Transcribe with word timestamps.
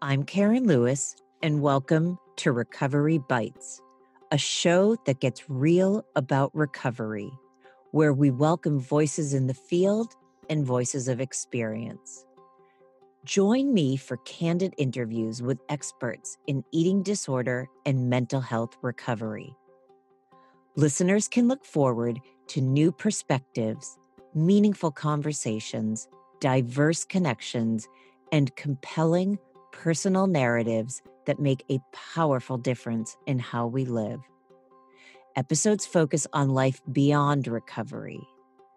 I'm 0.00 0.22
Karen 0.22 0.68
Lewis, 0.68 1.16
and 1.42 1.60
welcome 1.60 2.20
to 2.36 2.52
Recovery 2.52 3.18
Bites, 3.18 3.82
a 4.30 4.38
show 4.38 4.96
that 5.06 5.18
gets 5.18 5.50
real 5.50 6.04
about 6.14 6.54
recovery, 6.54 7.32
where 7.90 8.12
we 8.12 8.30
welcome 8.30 8.78
voices 8.78 9.34
in 9.34 9.48
the 9.48 9.54
field 9.54 10.14
and 10.48 10.64
voices 10.64 11.08
of 11.08 11.20
experience. 11.20 12.24
Join 13.24 13.74
me 13.74 13.96
for 13.96 14.18
candid 14.18 14.72
interviews 14.78 15.42
with 15.42 15.58
experts 15.68 16.38
in 16.46 16.62
eating 16.70 17.02
disorder 17.02 17.66
and 17.84 18.08
mental 18.08 18.40
health 18.40 18.76
recovery. 18.82 19.52
Listeners 20.76 21.26
can 21.26 21.48
look 21.48 21.64
forward 21.64 22.20
to 22.46 22.60
new 22.60 22.92
perspectives, 22.92 23.98
meaningful 24.32 24.92
conversations, 24.92 26.06
diverse 26.38 27.04
connections, 27.04 27.88
and 28.30 28.54
compelling 28.54 29.38
personal 29.78 30.26
narratives 30.26 31.02
that 31.24 31.38
make 31.38 31.64
a 31.70 31.78
powerful 31.92 32.58
difference 32.58 33.16
in 33.26 33.38
how 33.38 33.64
we 33.64 33.84
live. 33.84 34.20
Episodes 35.36 35.86
focus 35.86 36.26
on 36.32 36.48
life 36.48 36.80
beyond 36.90 37.46
recovery, 37.46 38.20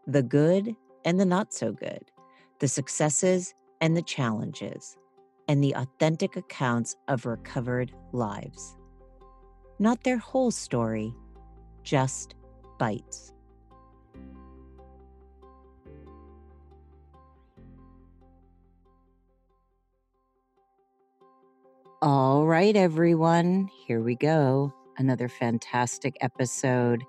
the 0.05 0.21
good 0.21 0.75
and 1.03 1.19
the 1.19 1.25
not 1.25 1.51
so 1.53 1.71
good, 1.71 2.11
the 2.59 2.67
successes 2.67 3.51
and 3.81 3.97
the 3.97 4.03
challenges, 4.03 4.95
and 5.47 5.63
the 5.63 5.73
authentic 5.73 6.35
accounts 6.35 6.95
of 7.07 7.25
recovered 7.25 7.91
lives. 8.11 8.75
Not 9.79 10.03
their 10.03 10.19
whole 10.19 10.51
story, 10.51 11.15
just 11.81 12.35
bites. 12.77 13.33
All 22.03 22.47
right, 22.47 22.75
everyone, 22.75 23.69
here 23.85 24.01
we 24.01 24.15
go. 24.15 24.73
Another 24.97 25.29
fantastic 25.29 26.17
episode. 26.19 27.03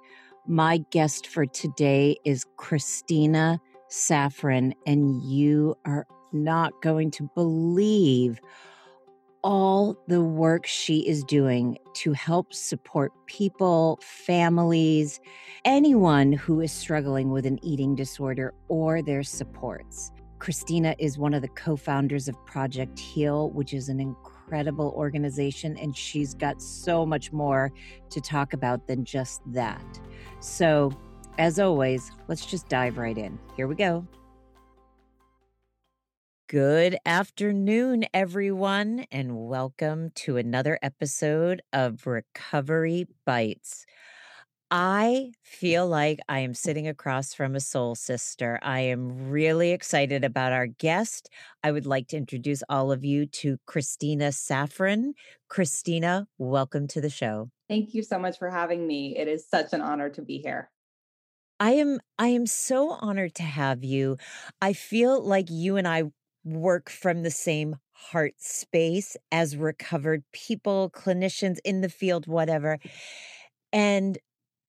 My 0.46 0.84
guest 0.90 1.28
for 1.28 1.46
today 1.46 2.18
is 2.26 2.44
Kristina 2.58 3.58
Saffran, 3.90 4.74
and 4.84 5.22
you 5.22 5.76
are 5.86 6.06
not 6.34 6.74
going 6.82 7.10
to 7.12 7.30
believe 7.34 8.38
all 9.42 9.96
the 10.08 10.20
work 10.20 10.66
she 10.66 11.08
is 11.08 11.24
doing 11.24 11.78
to 11.94 12.12
help 12.12 12.52
support 12.52 13.12
people, 13.24 13.98
families, 14.02 15.20
anyone 15.64 16.32
who 16.32 16.60
is 16.60 16.70
struggling 16.70 17.30
with 17.30 17.46
an 17.46 17.58
eating 17.64 17.94
disorder 17.94 18.52
or 18.68 19.00
their 19.00 19.22
supports. 19.22 20.12
Kristina 20.38 20.94
is 20.98 21.16
one 21.16 21.32
of 21.32 21.40
the 21.40 21.48
co 21.48 21.76
founders 21.76 22.28
of 22.28 22.36
Project 22.44 22.98
Heal, 22.98 23.48
which 23.52 23.72
is 23.72 23.88
an 23.88 24.00
incredible 24.00 24.41
incredible 24.53 24.92
organization, 24.95 25.78
and 25.78 25.97
she's 25.97 26.34
got 26.34 26.61
so 26.61 27.06
much 27.06 27.33
more 27.33 27.72
to 28.11 28.20
talk 28.20 28.53
about 28.53 28.86
than 28.86 29.03
just 29.03 29.41
that. 29.47 29.83
So, 30.41 30.92
as 31.39 31.59
always, 31.59 32.11
let's 32.28 32.44
just 32.44 32.69
dive 32.69 32.98
right 32.98 33.17
in. 33.17 33.39
Here 33.56 33.67
we 33.67 33.75
go. 33.75 34.06
Good 36.48 36.98
afternoon, 37.06 38.05
everyone, 38.12 39.06
and 39.11 39.48
welcome 39.48 40.11
to 40.17 40.36
another 40.36 40.78
episode 40.83 41.62
of 41.72 42.06
Recovery 42.06 43.06
Bites. 43.25 43.87
I 44.75 45.33
feel 45.42 45.87
like 45.87 46.19
I 46.31 46.39
am 46.39 46.55
sitting 46.55 46.89
across 46.89 47.34
from 47.34 47.55
a 47.55 47.61
soul 47.61 47.95
sister. 47.95 48.59
I 48.62 48.81
am 48.81 49.28
really 49.28 49.73
excited 49.73 50.25
about 50.25 50.53
our 50.53 50.67
guest. 50.67 51.28
I 51.62 51.70
would 51.70 51.84
like 51.84 52.09
to 52.09 52.17
introduce 52.17 52.62
all 52.70 52.91
of 52.91 53.05
you 53.05 53.27
to 53.27 53.59
Kristina 53.69 54.33
Saffran. 54.33 55.12
Kristina, 55.50 56.25
welcome 56.39 56.89
to 56.89 57.03
the 57.03 57.11
show. 57.11 57.50
Thank 57.69 57.93
you 57.93 58.03
so 58.03 58.19
much 58.19 58.39
for 58.39 58.48
having 58.48 58.87
me. 58.87 59.15
It 59.15 59.28
is 59.28 59.47
such 59.47 59.75
an 59.75 59.82
honor 59.82 60.09
to 60.09 60.22
be 60.22 60.38
here. 60.38 60.71
I 61.61 61.72
am 61.72 62.00
I 62.19 62.28
am 62.28 62.47
so 62.47 62.93
honored 62.93 63.34
to 63.34 63.43
have 63.43 63.84
you. 63.84 64.16
I 64.62 64.72
feel 64.72 65.22
like 65.22 65.50
you 65.50 65.77
and 65.77 65.87
I 65.87 66.05
work 66.44 66.88
from 66.88 67.25
the 67.25 67.31
same 67.31 67.77
heart 67.93 68.37
space 68.38 69.19
as 69.31 69.55
recovered 69.55 70.25
people, 70.32 70.91
clinicians 70.91 71.59
in 71.62 71.82
the 71.82 71.91
field, 71.91 72.27
whatever. 72.27 72.78
And 73.71 74.19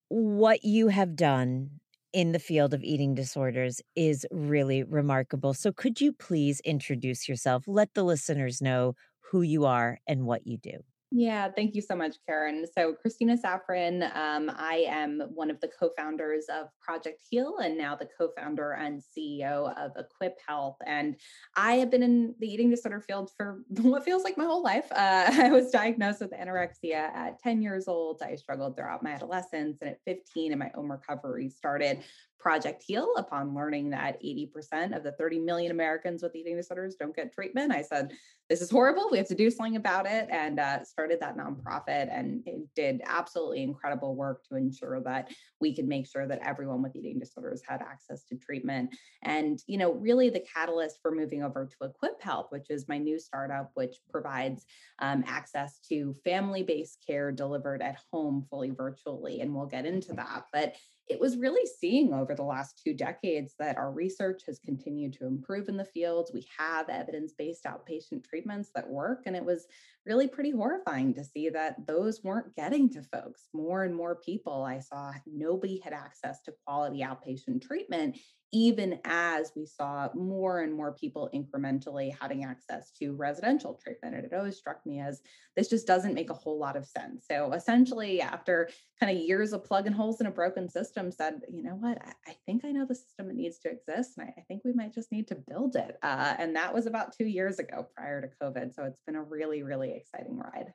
what 0.08 0.64
you 0.64 0.88
have 0.88 1.16
done 1.16 1.70
in 2.12 2.32
the 2.32 2.38
field 2.38 2.72
of 2.74 2.82
eating 2.84 3.14
disorders 3.14 3.80
is 3.96 4.26
really 4.30 4.82
remarkable. 4.82 5.54
So, 5.54 5.72
could 5.72 6.00
you 6.00 6.12
please 6.12 6.60
introduce 6.60 7.28
yourself? 7.28 7.64
Let 7.66 7.94
the 7.94 8.04
listeners 8.04 8.62
know 8.62 8.94
who 9.30 9.42
you 9.42 9.64
are 9.64 9.98
and 10.06 10.26
what 10.26 10.46
you 10.46 10.58
do. 10.58 10.78
Yeah, 11.10 11.48
thank 11.54 11.76
you 11.76 11.80
so 11.80 11.94
much, 11.94 12.16
Karen. 12.26 12.64
So, 12.76 12.94
Kristina 12.94 13.38
Saffran, 13.40 14.02
um, 14.16 14.50
I 14.56 14.84
am 14.88 15.20
one 15.32 15.48
of 15.48 15.60
the 15.60 15.68
co 15.68 15.90
founders 15.96 16.46
of 16.52 16.66
Project 16.80 17.22
Heal 17.30 17.58
and 17.58 17.78
now 17.78 17.94
the 17.94 18.08
co 18.18 18.30
founder 18.36 18.72
and 18.72 19.00
CEO 19.00 19.72
of 19.78 19.92
Equip 19.96 20.38
Health. 20.46 20.76
And 20.84 21.14
I 21.56 21.74
have 21.74 21.90
been 21.90 22.02
in 22.02 22.34
the 22.40 22.48
eating 22.48 22.68
disorder 22.68 23.00
field 23.00 23.30
for 23.36 23.62
what 23.82 24.04
feels 24.04 24.24
like 24.24 24.36
my 24.36 24.44
whole 24.44 24.62
life. 24.62 24.90
Uh, 24.90 25.30
I 25.32 25.50
was 25.50 25.70
diagnosed 25.70 26.20
with 26.20 26.32
anorexia 26.32 27.14
at 27.14 27.38
10 27.40 27.62
years 27.62 27.86
old. 27.86 28.20
I 28.20 28.34
struggled 28.34 28.76
throughout 28.76 29.04
my 29.04 29.12
adolescence. 29.12 29.78
And 29.82 29.90
at 29.90 29.98
15, 30.06 30.50
and 30.52 30.58
my 30.58 30.72
own 30.74 30.88
recovery 30.88 31.48
started 31.48 32.00
Project 32.44 32.84
Heal 32.86 33.08
upon 33.16 33.54
learning 33.54 33.88
that 33.88 34.22
80% 34.22 34.94
of 34.94 35.02
the 35.02 35.12
30 35.12 35.38
million 35.38 35.70
Americans 35.70 36.22
with 36.22 36.36
eating 36.36 36.56
disorders 36.56 36.94
don't 36.94 37.16
get 37.16 37.32
treatment. 37.32 37.72
I 37.72 37.80
said, 37.80 38.12
This 38.50 38.60
is 38.60 38.70
horrible. 38.70 39.08
We 39.10 39.16
have 39.16 39.28
to 39.28 39.34
do 39.34 39.50
something 39.50 39.76
about 39.76 40.04
it. 40.04 40.28
And 40.30 40.60
uh, 40.60 40.84
started 40.84 41.20
that 41.20 41.38
nonprofit 41.38 42.14
and 42.14 42.42
it 42.44 42.60
did 42.76 43.00
absolutely 43.06 43.62
incredible 43.62 44.14
work 44.14 44.44
to 44.50 44.56
ensure 44.56 45.00
that 45.04 45.30
we 45.58 45.74
could 45.74 45.88
make 45.88 46.06
sure 46.06 46.28
that 46.28 46.46
everyone 46.46 46.82
with 46.82 46.94
eating 46.94 47.18
disorders 47.18 47.62
had 47.66 47.80
access 47.80 48.24
to 48.24 48.36
treatment. 48.36 48.94
And, 49.22 49.58
you 49.66 49.78
know, 49.78 49.94
really 49.94 50.28
the 50.28 50.44
catalyst 50.54 50.98
for 51.00 51.12
moving 51.12 51.42
over 51.42 51.64
to 51.64 51.88
Equip 51.88 52.20
Health, 52.20 52.48
which 52.50 52.66
is 52.68 52.88
my 52.88 52.98
new 52.98 53.18
startup, 53.18 53.70
which 53.72 53.96
provides 54.10 54.66
um, 54.98 55.24
access 55.26 55.78
to 55.88 56.12
family 56.24 56.62
based 56.62 57.02
care 57.06 57.32
delivered 57.32 57.80
at 57.80 57.96
home 58.12 58.44
fully 58.50 58.68
virtually. 58.68 59.40
And 59.40 59.54
we'll 59.54 59.64
get 59.64 59.86
into 59.86 60.12
that. 60.12 60.44
But 60.52 60.74
it 61.08 61.20
was 61.20 61.36
really 61.36 61.68
seeing 61.80 62.14
over 62.14 62.34
the 62.34 62.42
last 62.42 62.80
two 62.82 62.94
decades 62.94 63.54
that 63.58 63.76
our 63.76 63.92
research 63.92 64.42
has 64.46 64.58
continued 64.58 65.12
to 65.14 65.26
improve 65.26 65.68
in 65.68 65.76
the 65.76 65.84
field. 65.84 66.30
We 66.32 66.46
have 66.58 66.88
evidence 66.88 67.34
based 67.36 67.64
outpatient 67.64 68.24
treatments 68.24 68.70
that 68.74 68.88
work. 68.88 69.24
And 69.26 69.36
it 69.36 69.44
was 69.44 69.66
really 70.06 70.28
pretty 70.28 70.50
horrifying 70.50 71.12
to 71.14 71.24
see 71.24 71.50
that 71.50 71.86
those 71.86 72.22
weren't 72.24 72.54
getting 72.56 72.88
to 72.90 73.02
folks. 73.02 73.48
More 73.52 73.84
and 73.84 73.94
more 73.94 74.16
people 74.16 74.62
I 74.62 74.78
saw, 74.78 75.12
nobody 75.26 75.78
had 75.84 75.92
access 75.92 76.42
to 76.42 76.54
quality 76.66 77.00
outpatient 77.00 77.62
treatment, 77.62 78.16
even 78.54 79.00
as 79.04 79.50
we 79.56 79.66
saw 79.66 80.08
more 80.14 80.60
and 80.60 80.72
more 80.72 80.92
people 80.92 81.28
incrementally 81.34 82.14
having 82.20 82.44
access 82.44 82.92
to 82.92 83.12
residential 83.16 83.78
treatment. 83.82 84.14
And 84.14 84.24
it 84.24 84.32
always 84.32 84.56
struck 84.56 84.86
me 84.86 85.00
as 85.00 85.20
this 85.56 85.68
just 85.68 85.88
doesn't 85.88 86.14
make 86.14 86.30
a 86.30 86.34
whole 86.34 86.58
lot 86.58 86.76
of 86.76 86.86
sense. 86.86 87.26
So 87.28 87.52
essentially, 87.52 88.20
after 88.20 88.70
kind 89.00 89.14
of 89.14 89.22
years 89.22 89.52
of 89.52 89.64
plugging 89.64 89.92
holes 89.92 90.20
in 90.20 90.28
a 90.28 90.30
broken 90.30 90.68
system, 90.68 91.10
said, 91.10 91.40
you 91.52 91.64
know 91.64 91.74
what, 91.74 91.98
I, 92.00 92.12
I 92.28 92.36
think 92.46 92.64
I 92.64 92.70
know 92.70 92.86
the 92.86 92.94
system 92.94 93.26
that 93.26 93.36
needs 93.36 93.58
to 93.58 93.70
exist. 93.70 94.12
And 94.16 94.28
I, 94.28 94.40
I, 94.40 94.44
think 94.46 94.62
we 94.64 94.72
might 94.72 94.94
just 94.94 95.10
need 95.10 95.26
to 95.28 95.34
build 95.34 95.74
it. 95.74 95.96
Uh, 96.02 96.34
and 96.38 96.54
that 96.54 96.72
was 96.72 96.86
about 96.86 97.12
two 97.16 97.26
years 97.26 97.58
ago 97.58 97.88
prior 97.96 98.20
to 98.20 98.28
COVID. 98.40 98.72
So 98.72 98.84
it's 98.84 99.00
been 99.04 99.16
a 99.16 99.22
really, 99.22 99.64
really 99.64 99.92
exciting 99.92 100.38
ride. 100.38 100.72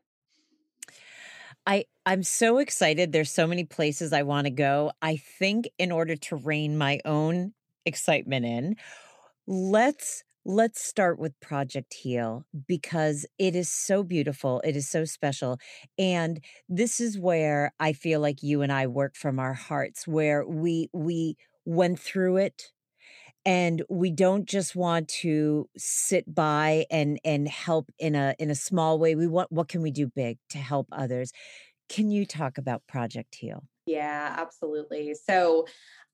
I 1.66 1.85
I'm 2.06 2.23
so 2.23 2.57
excited. 2.57 3.12
There's 3.12 3.31
so 3.31 3.47
many 3.47 3.63
places 3.63 4.12
I 4.12 4.23
want 4.23 4.45
to 4.45 4.51
go. 4.51 4.91
I 5.01 5.18
think 5.18 5.69
in 5.78 5.91
order 5.91 6.16
to 6.16 6.35
rein 6.35 6.78
my 6.78 7.00
own 7.06 7.53
excitement 7.85 8.45
in, 8.45 8.75
let's 9.47 10.23
let's 10.45 10.81
start 10.81 11.19
with 11.19 11.39
Project 11.42 11.94
Heal 11.94 12.45
because 12.68 13.25
it 13.38 13.56
is 13.56 13.69
so 13.69 14.03
beautiful. 14.03 14.62
It 14.63 14.75
is 14.75 14.89
so 14.89 15.06
special. 15.06 15.59
And 15.98 16.44
this 16.68 17.00
is 17.00 17.19
where 17.19 17.74
I 17.80 17.94
feel 17.94 18.19
like 18.19 18.42
you 18.42 18.62
and 18.62 18.71
I 18.71 18.88
work 18.88 19.15
from 19.15 19.39
our 19.39 19.53
hearts 19.53 20.07
where 20.07 20.45
we 20.48 20.89
we 20.94 21.36
went 21.65 22.00
through 22.00 22.38
it 22.38 22.71
and 23.45 23.83
we 23.89 24.12
don't 24.12 24.45
just 24.45 24.75
want 24.75 25.07
to 25.07 25.69
sit 25.77 26.33
by 26.33 26.86
and 26.92 27.19
and 27.24 27.48
help 27.48 27.89
in 27.98 28.15
a 28.15 28.36
in 28.39 28.50
a 28.50 28.56
small 28.56 29.00
way 29.00 29.15
we 29.15 29.27
want 29.27 29.51
what 29.51 29.68
can 29.68 29.81
we 29.81 29.92
do 29.92 30.07
big 30.07 30.38
to 30.50 30.57
help 30.57 30.88
others 30.92 31.31
can 31.88 32.12
you 32.12 32.25
talk 32.25 32.57
about 32.57 32.86
project 32.88 33.36
heal 33.36 33.63
yeah 33.86 34.36
absolutely 34.38 35.13
so 35.13 35.65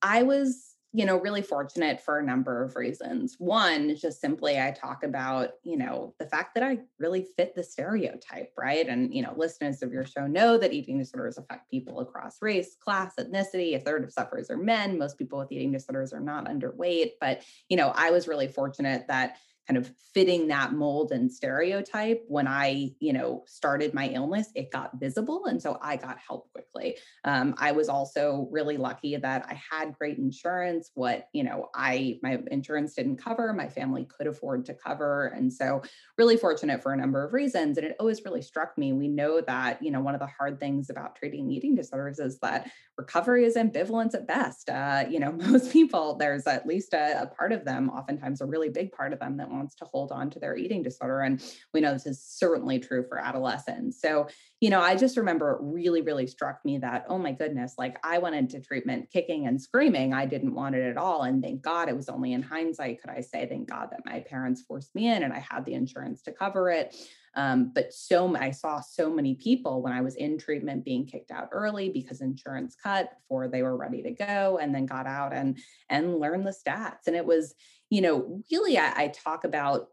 i 0.01 0.23
was 0.23 0.74
you 0.95 1.05
know, 1.05 1.17
really 1.17 1.41
fortunate 1.41 1.99
for 1.99 2.19
a 2.19 2.23
number 2.23 2.63
of 2.63 2.77
reasons. 2.77 3.35
One, 3.37 3.97
just 3.97 4.21
simply, 4.21 4.61
I 4.61 4.71
talk 4.71 5.03
about, 5.03 5.49
you 5.61 5.75
know, 5.75 6.15
the 6.19 6.25
fact 6.25 6.55
that 6.55 6.63
I 6.63 6.79
really 6.99 7.27
fit 7.35 7.53
the 7.53 7.63
stereotype, 7.63 8.53
right? 8.57 8.87
And, 8.87 9.13
you 9.13 9.21
know, 9.21 9.33
listeners 9.35 9.83
of 9.83 9.91
your 9.91 10.05
show 10.05 10.25
know 10.25 10.57
that 10.57 10.71
eating 10.71 10.97
disorders 10.97 11.37
affect 11.37 11.69
people 11.69 11.99
across 11.99 12.41
race, 12.41 12.77
class, 12.79 13.11
ethnicity. 13.19 13.75
A 13.75 13.79
third 13.79 14.05
of 14.05 14.13
sufferers 14.13 14.49
are 14.49 14.55
men. 14.55 14.97
Most 14.97 15.17
people 15.17 15.37
with 15.37 15.51
eating 15.51 15.73
disorders 15.73 16.13
are 16.13 16.21
not 16.21 16.45
underweight. 16.45 17.11
But, 17.19 17.41
you 17.67 17.75
know, 17.75 17.91
I 17.93 18.11
was 18.11 18.29
really 18.29 18.47
fortunate 18.47 19.05
that 19.09 19.35
kind 19.67 19.77
of 19.77 19.91
fitting 20.13 20.47
that 20.47 20.73
mold 20.73 21.11
and 21.11 21.31
stereotype 21.31 22.23
when 22.27 22.47
i 22.47 22.89
you 22.99 23.13
know 23.13 23.43
started 23.47 23.93
my 23.93 24.09
illness 24.09 24.49
it 24.55 24.71
got 24.71 24.99
visible 24.99 25.45
and 25.45 25.61
so 25.61 25.77
i 25.81 25.95
got 25.95 26.17
help 26.17 26.51
quickly. 26.51 26.97
Um, 27.23 27.55
i 27.57 27.71
was 27.71 27.89
also 27.89 28.47
really 28.51 28.77
lucky 28.77 29.15
that 29.15 29.45
i 29.49 29.59
had 29.71 29.93
great 29.97 30.17
insurance 30.17 30.91
what 30.93 31.27
you 31.33 31.43
know 31.43 31.69
i 31.75 32.19
my 32.21 32.39
insurance 32.51 32.93
didn't 32.93 33.17
cover 33.17 33.53
my 33.53 33.67
family 33.67 34.05
could 34.05 34.27
afford 34.27 34.65
to 34.65 34.73
cover 34.73 35.27
and 35.27 35.51
so 35.51 35.81
really 36.17 36.37
fortunate 36.37 36.81
for 36.81 36.93
a 36.93 36.97
number 36.97 37.23
of 37.25 37.33
reasons 37.33 37.77
and 37.77 37.87
it 37.87 37.95
always 37.99 38.21
really 38.23 38.41
struck 38.41 38.77
me 38.77 38.93
we 38.93 39.07
know 39.07 39.41
that 39.41 39.81
you 39.81 39.91
know 39.91 39.99
one 39.99 40.13
of 40.13 40.19
the 40.19 40.27
hard 40.27 40.59
things 40.59 40.89
about 40.89 41.15
treating 41.15 41.49
eating 41.49 41.75
disorders 41.75 42.19
is 42.19 42.39
that 42.39 42.69
recovery 42.97 43.45
is 43.45 43.55
ambivalent 43.55 44.13
at 44.13 44.27
best. 44.27 44.69
Uh, 44.69 45.05
you 45.09 45.19
know 45.19 45.31
most 45.47 45.71
people 45.71 46.15
there's 46.15 46.47
at 46.47 46.65
least 46.65 46.93
a, 46.93 47.23
a 47.23 47.27
part 47.27 47.51
of 47.51 47.65
them 47.65 47.89
oftentimes 47.89 48.41
a 48.41 48.45
really 48.45 48.69
big 48.69 48.91
part 48.91 49.13
of 49.13 49.19
them 49.19 49.37
that 49.37 49.49
wants 49.55 49.75
to 49.75 49.85
hold 49.85 50.11
on 50.11 50.29
to 50.31 50.39
their 50.39 50.55
eating 50.55 50.83
disorder 50.83 51.21
and 51.21 51.43
we 51.73 51.81
know 51.81 51.93
this 51.93 52.05
is 52.05 52.23
certainly 52.23 52.79
true 52.79 53.05
for 53.07 53.17
adolescents. 53.19 54.01
So 54.01 54.27
you 54.61 54.69
know 54.69 54.79
i 54.79 54.95
just 54.95 55.17
remember 55.17 55.51
it 55.51 55.57
really 55.61 56.01
really 56.01 56.25
struck 56.25 56.63
me 56.63 56.77
that 56.77 57.05
oh 57.09 57.17
my 57.17 57.33
goodness 57.33 57.75
like 57.77 57.97
i 58.03 58.17
went 58.17 58.35
into 58.35 58.59
treatment 58.59 59.09
kicking 59.11 59.47
and 59.47 59.61
screaming. 59.61 60.13
I 60.13 60.25
didn't 60.25 60.55
want 60.55 60.75
it 60.75 60.89
at 60.89 60.97
all. 60.97 61.23
And 61.23 61.43
thank 61.43 61.61
god 61.61 61.89
it 61.89 61.95
was 61.95 62.09
only 62.09 62.33
in 62.33 62.41
hindsight 62.41 63.01
could 63.01 63.11
i 63.11 63.21
say 63.21 63.47
thank 63.47 63.69
god 63.69 63.89
that 63.91 64.05
my 64.05 64.21
parents 64.21 64.61
forced 64.61 64.95
me 64.95 65.07
in 65.07 65.23
and 65.23 65.33
i 65.33 65.39
had 65.39 65.65
the 65.65 65.73
insurance 65.73 66.21
to 66.23 66.31
cover 66.31 66.69
it. 66.69 66.95
Um, 67.35 67.71
but 67.73 67.93
so 67.93 68.33
I 68.35 68.51
saw 68.51 68.79
so 68.79 69.09
many 69.09 69.35
people 69.35 69.81
when 69.81 69.93
I 69.93 70.01
was 70.01 70.15
in 70.15 70.37
treatment 70.37 70.85
being 70.85 71.05
kicked 71.05 71.31
out 71.31 71.49
early 71.51 71.89
because 71.89 72.21
insurance 72.21 72.75
cut 72.81 73.09
before 73.19 73.47
they 73.47 73.61
were 73.61 73.75
ready 73.75 74.01
to 74.03 74.11
go, 74.11 74.57
and 74.61 74.73
then 74.73 74.85
got 74.85 75.05
out 75.05 75.33
and 75.33 75.57
and 75.89 76.19
learned 76.19 76.47
the 76.47 76.55
stats. 76.55 77.07
And 77.07 77.15
it 77.15 77.25
was, 77.25 77.53
you 77.95 78.01
know, 78.01 78.41
really 78.51 78.77
I, 78.77 79.03
I 79.03 79.07
talk 79.07 79.45
about 79.45 79.87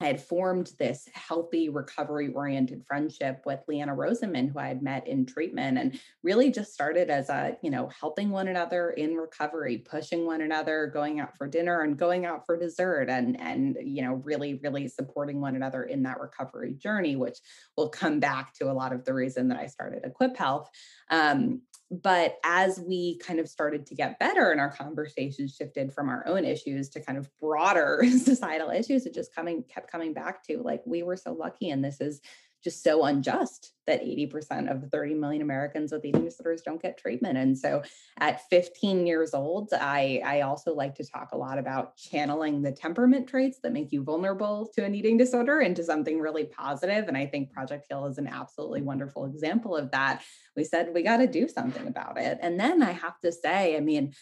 I 0.00 0.06
had 0.06 0.20
formed 0.20 0.72
this 0.80 1.08
healthy, 1.14 1.68
recovery 1.68 2.32
oriented 2.32 2.82
friendship 2.84 3.42
with 3.46 3.60
Liana 3.68 3.94
Rosenman, 3.94 4.50
who 4.50 4.58
I 4.58 4.66
had 4.66 4.82
met 4.82 5.06
in 5.06 5.24
treatment, 5.24 5.78
and 5.78 6.00
really 6.24 6.50
just 6.50 6.74
started 6.74 7.10
as 7.10 7.28
a, 7.28 7.56
you 7.62 7.70
know, 7.70 7.88
helping 8.00 8.30
one 8.30 8.48
another 8.48 8.90
in 8.90 9.14
recovery, 9.14 9.78
pushing 9.78 10.26
one 10.26 10.40
another, 10.40 10.90
going 10.92 11.20
out 11.20 11.36
for 11.36 11.46
dinner 11.46 11.82
and 11.82 11.96
going 11.96 12.26
out 12.26 12.44
for 12.44 12.58
dessert, 12.58 13.08
and, 13.08 13.40
and, 13.40 13.78
you 13.80 14.02
know, 14.02 14.14
really, 14.14 14.58
really 14.64 14.88
supporting 14.88 15.40
one 15.40 15.54
another 15.54 15.84
in 15.84 16.02
that 16.02 16.20
recovery 16.20 16.74
journey, 16.74 17.14
which 17.14 17.38
will 17.76 17.88
come 17.88 18.18
back 18.18 18.52
to 18.54 18.72
a 18.72 18.74
lot 18.74 18.92
of 18.92 19.04
the 19.04 19.14
reason 19.14 19.46
that 19.48 19.58
I 19.58 19.66
started 19.66 20.02
Equip 20.04 20.36
Health. 20.36 20.68
Um, 21.08 21.62
but 22.02 22.36
as 22.44 22.80
we 22.80 23.18
kind 23.18 23.38
of 23.38 23.48
started 23.48 23.86
to 23.86 23.94
get 23.94 24.18
better 24.18 24.50
and 24.50 24.60
our 24.60 24.70
conversations 24.70 25.54
shifted 25.54 25.92
from 25.92 26.08
our 26.08 26.26
own 26.26 26.44
issues 26.44 26.88
to 26.90 27.00
kind 27.00 27.18
of 27.18 27.28
broader 27.40 28.02
societal 28.18 28.70
issues, 28.70 29.06
it 29.06 29.14
just 29.14 29.34
coming 29.34 29.64
kept 29.64 29.90
coming 29.90 30.12
back 30.12 30.42
to 30.44 30.62
like 30.62 30.82
we 30.86 31.02
were 31.02 31.16
so 31.16 31.32
lucky 31.32 31.70
and 31.70 31.84
this 31.84 32.00
is 32.00 32.20
just 32.64 32.82
so 32.82 33.04
unjust 33.04 33.74
that 33.86 34.02
80% 34.02 34.70
of 34.70 34.80
the 34.80 34.88
30 34.88 35.14
million 35.14 35.42
Americans 35.42 35.92
with 35.92 36.04
eating 36.04 36.24
disorders 36.24 36.62
don't 36.62 36.80
get 36.80 36.96
treatment. 36.96 37.36
And 37.36 37.56
so 37.56 37.82
at 38.18 38.48
15 38.48 39.06
years 39.06 39.34
old, 39.34 39.68
I, 39.74 40.22
I 40.24 40.40
also 40.40 40.74
like 40.74 40.94
to 40.94 41.04
talk 41.04 41.32
a 41.32 41.36
lot 41.36 41.58
about 41.58 41.96
channeling 41.96 42.62
the 42.62 42.72
temperament 42.72 43.28
traits 43.28 43.58
that 43.62 43.74
make 43.74 43.92
you 43.92 44.02
vulnerable 44.02 44.70
to 44.74 44.84
an 44.84 44.94
eating 44.94 45.18
disorder 45.18 45.60
into 45.60 45.84
something 45.84 46.18
really 46.18 46.44
positive. 46.44 47.06
And 47.06 47.16
I 47.16 47.26
think 47.26 47.52
Project 47.52 47.86
Heal 47.88 48.06
is 48.06 48.16
an 48.16 48.26
absolutely 48.26 48.80
wonderful 48.80 49.26
example 49.26 49.76
of 49.76 49.90
that. 49.90 50.22
We 50.56 50.64
said 50.64 50.94
we 50.94 51.02
got 51.02 51.18
to 51.18 51.26
do 51.26 51.46
something 51.46 51.86
about 51.86 52.18
it. 52.18 52.38
And 52.40 52.58
then 52.58 52.82
I 52.82 52.92
have 52.92 53.20
to 53.20 53.30
say, 53.30 53.76
I 53.76 53.80
mean, 53.80 54.14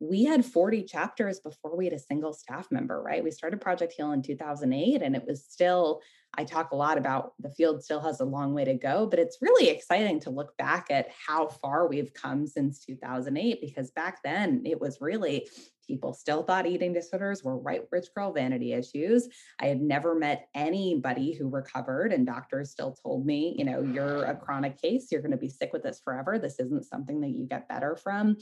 we 0.00 0.24
had 0.24 0.44
40 0.44 0.82
chapters 0.82 1.38
before 1.38 1.76
we 1.76 1.84
had 1.84 1.94
a 1.94 1.98
single 1.98 2.32
staff 2.32 2.72
member, 2.72 3.00
right? 3.00 3.22
We 3.22 3.30
started 3.30 3.60
Project 3.60 3.92
Heal 3.96 4.10
in 4.10 4.22
2008 4.22 5.00
and 5.00 5.14
it 5.14 5.24
was 5.24 5.44
still 5.44 6.00
I 6.34 6.44
talk 6.44 6.70
a 6.72 6.76
lot 6.76 6.96
about 6.96 7.34
the 7.38 7.50
field 7.50 7.84
still 7.84 8.00
has 8.00 8.20
a 8.20 8.24
long 8.24 8.54
way 8.54 8.64
to 8.64 8.74
go, 8.74 9.06
but 9.06 9.18
it's 9.18 9.38
really 9.42 9.68
exciting 9.68 10.18
to 10.20 10.30
look 10.30 10.56
back 10.56 10.86
at 10.90 11.08
how 11.26 11.48
far 11.48 11.86
we've 11.86 12.14
come 12.14 12.46
since 12.46 12.84
2008 12.84 13.60
because 13.60 13.90
back 13.90 14.22
then 14.22 14.62
it 14.64 14.80
was 14.80 14.98
really 15.00 15.46
people 15.86 16.14
still 16.14 16.42
thought 16.42 16.66
eating 16.66 16.92
disorders 16.92 17.42
were 17.42 17.56
white 17.56 17.82
rich 17.90 18.06
girl 18.14 18.32
vanity 18.32 18.72
issues. 18.72 19.28
I 19.60 19.66
had 19.66 19.82
never 19.82 20.14
met 20.14 20.48
anybody 20.54 21.34
who 21.34 21.50
recovered, 21.50 22.12
and 22.12 22.26
doctors 22.26 22.70
still 22.70 22.96
told 23.02 23.26
me, 23.26 23.54
you 23.58 23.64
know, 23.64 23.82
you're 23.82 24.24
a 24.24 24.36
chronic 24.36 24.80
case, 24.80 25.08
you're 25.10 25.20
going 25.20 25.32
to 25.32 25.36
be 25.36 25.50
sick 25.50 25.72
with 25.72 25.82
this 25.82 26.00
forever. 26.02 26.38
This 26.38 26.58
isn't 26.60 26.86
something 26.86 27.20
that 27.20 27.30
you 27.30 27.46
get 27.46 27.68
better 27.68 27.96
from. 27.96 28.36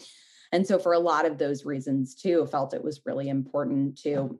And 0.53 0.67
so, 0.67 0.79
for 0.79 0.93
a 0.93 0.99
lot 0.99 1.27
of 1.27 1.39
those 1.39 1.65
reasons, 1.65 2.15
too, 2.15 2.47
felt 2.47 2.75
it 2.75 2.85
was 2.85 3.03
really 3.07 3.29
important 3.29 3.99
to 4.03 4.39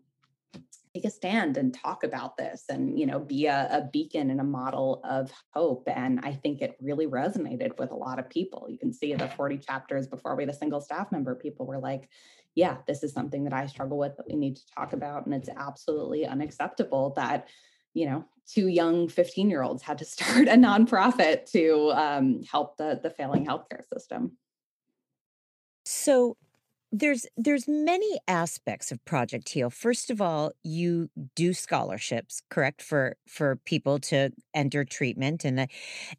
take 0.95 1.05
a 1.05 1.11
stand 1.11 1.57
and 1.57 1.73
talk 1.73 2.03
about 2.03 2.37
this 2.37 2.65
and 2.69 2.99
you 2.99 3.07
know 3.07 3.21
be 3.21 3.47
a, 3.47 3.69
a, 3.71 3.89
beacon 3.93 4.31
and 4.31 4.41
a 4.41 4.45
model 4.45 5.01
of 5.05 5.31
hope. 5.55 5.89
And 5.89 6.21
i 6.23 6.33
think 6.33 6.61
it 6.61 6.77
really 6.81 7.07
resonated 7.07 7.79
with 7.79 7.91
a 7.91 7.97
lot 7.97 8.19
of 8.19 8.29
people. 8.29 8.67
You 8.69 8.79
can 8.79 8.93
see 8.93 9.15
the 9.15 9.29
40 9.29 9.59
chapters 9.59 10.07
before 10.07 10.37
we 10.37 10.43
had 10.43 10.51
a 10.51 10.57
single 10.57 10.81
staff 10.81 11.13
member 11.13 11.35
people 11.35 11.67
were 11.67 11.79
like 11.79 12.09
yeah 12.57 12.79
this 12.89 13.05
is 13.05 13.13
something 13.13 13.45
that 13.45 13.53
i 13.53 13.67
struggle 13.67 13.97
with 13.97 14.17
that 14.17 14.27
we 14.29 14.37
need 14.37 14.57
to 14.57 14.67
talk 14.77 14.93
about. 14.93 15.27
And 15.27 15.35
it's 15.35 15.49
absolutely 15.49 16.27
unacceptable 16.27 17.13
that 17.17 17.49
you 17.95 18.07
know 18.07 18.25
two 18.47 18.69
young 18.69 19.09
15 19.09 19.49
year 19.49 19.63
olds 19.63 19.83
had 19.83 19.99
to 19.99 20.05
start 20.17 20.49
a 20.49 20.53
nonprofit 20.53 21.51
to 21.53 21.93
um, 21.95 22.43
help 22.43 22.77
the, 22.77 22.99
the 23.03 23.11
failing 23.11 23.47
healthcare 23.47 23.85
system. 23.93 24.37
So 25.85 26.37
there's 26.93 27.27
there's 27.37 27.69
many 27.69 28.19
aspects 28.27 28.91
of 28.91 29.05
project 29.05 29.49
heal. 29.49 29.71
First 29.71 30.11
of 30.11 30.21
all 30.21 30.53
you 30.63 31.11
do 31.37 31.53
scholarships 31.53 32.43
correct 32.51 32.83
for 32.83 33.17
for 33.29 33.57
people 33.65 33.99
to 34.01 34.31
enter 34.55 34.85
treatment 34.85 35.45
and 35.45 35.69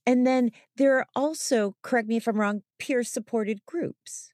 and 0.06 0.26
then 0.26 0.52
there 0.78 0.98
are 0.98 1.06
also 1.16 1.76
correct 1.82 2.08
me 2.08 2.18
if 2.18 2.28
i'm 2.28 2.40
wrong 2.40 2.62
peer 2.80 3.04
supported 3.04 3.66
groups. 3.66 4.32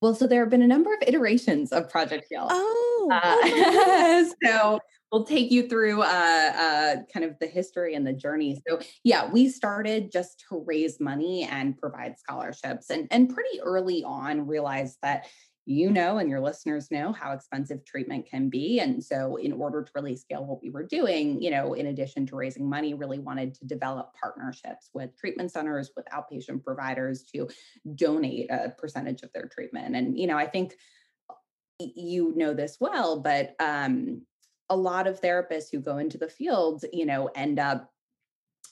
Well 0.00 0.14
so 0.14 0.26
there 0.26 0.40
have 0.40 0.50
been 0.50 0.62
a 0.62 0.66
number 0.66 0.92
of 0.92 1.00
iterations 1.06 1.72
of 1.72 1.90
project 1.90 2.26
heal. 2.30 2.48
Oh, 2.50 3.10
uh, 3.12 3.20
oh 3.22 4.32
so 4.44 4.80
we'll 5.12 5.24
take 5.24 5.50
you 5.52 5.68
through 5.68 6.02
uh, 6.02 6.04
uh, 6.04 6.96
kind 7.12 7.24
of 7.24 7.38
the 7.38 7.46
history 7.46 7.94
and 7.94 8.06
the 8.06 8.12
journey. 8.12 8.60
So 8.66 8.80
yeah, 9.04 9.30
we 9.30 9.48
started 9.48 10.10
just 10.10 10.44
to 10.48 10.64
raise 10.66 10.98
money 10.98 11.44
and 11.44 11.76
provide 11.78 12.18
scholarships, 12.18 12.90
and 12.90 13.06
and 13.10 13.32
pretty 13.32 13.60
early 13.60 14.02
on 14.02 14.46
realized 14.46 14.98
that 15.02 15.26
you 15.66 15.90
know 15.90 16.18
and 16.18 16.28
your 16.28 16.40
listeners 16.40 16.90
know 16.90 17.12
how 17.12 17.32
expensive 17.32 17.84
treatment 17.84 18.26
can 18.28 18.48
be 18.50 18.80
and 18.80 19.02
so 19.02 19.36
in 19.36 19.52
order 19.52 19.82
to 19.82 19.90
really 19.94 20.14
scale 20.14 20.44
what 20.44 20.62
we 20.62 20.70
were 20.70 20.82
doing 20.82 21.40
you 21.40 21.50
know 21.50 21.72
in 21.72 21.86
addition 21.86 22.26
to 22.26 22.36
raising 22.36 22.68
money 22.68 22.92
really 22.92 23.18
wanted 23.18 23.54
to 23.54 23.64
develop 23.66 24.12
partnerships 24.20 24.90
with 24.92 25.16
treatment 25.18 25.50
centers 25.50 25.90
with 25.96 26.04
outpatient 26.06 26.62
providers 26.62 27.22
to 27.22 27.48
donate 27.94 28.50
a 28.50 28.70
percentage 28.78 29.22
of 29.22 29.32
their 29.32 29.48
treatment. 29.48 29.96
And 29.96 30.18
you 30.18 30.26
know 30.26 30.36
i 30.36 30.46
think 30.46 30.74
you 31.78 32.34
know 32.36 32.54
this 32.54 32.76
well 32.80 33.20
but 33.20 33.54
um 33.58 34.22
a 34.70 34.76
lot 34.76 35.06
of 35.06 35.20
therapists 35.20 35.70
who 35.70 35.78
go 35.78 35.98
into 35.98 36.18
the 36.18 36.28
field 36.28 36.84
you 36.92 37.06
know 37.06 37.30
end 37.34 37.58
up 37.58 37.90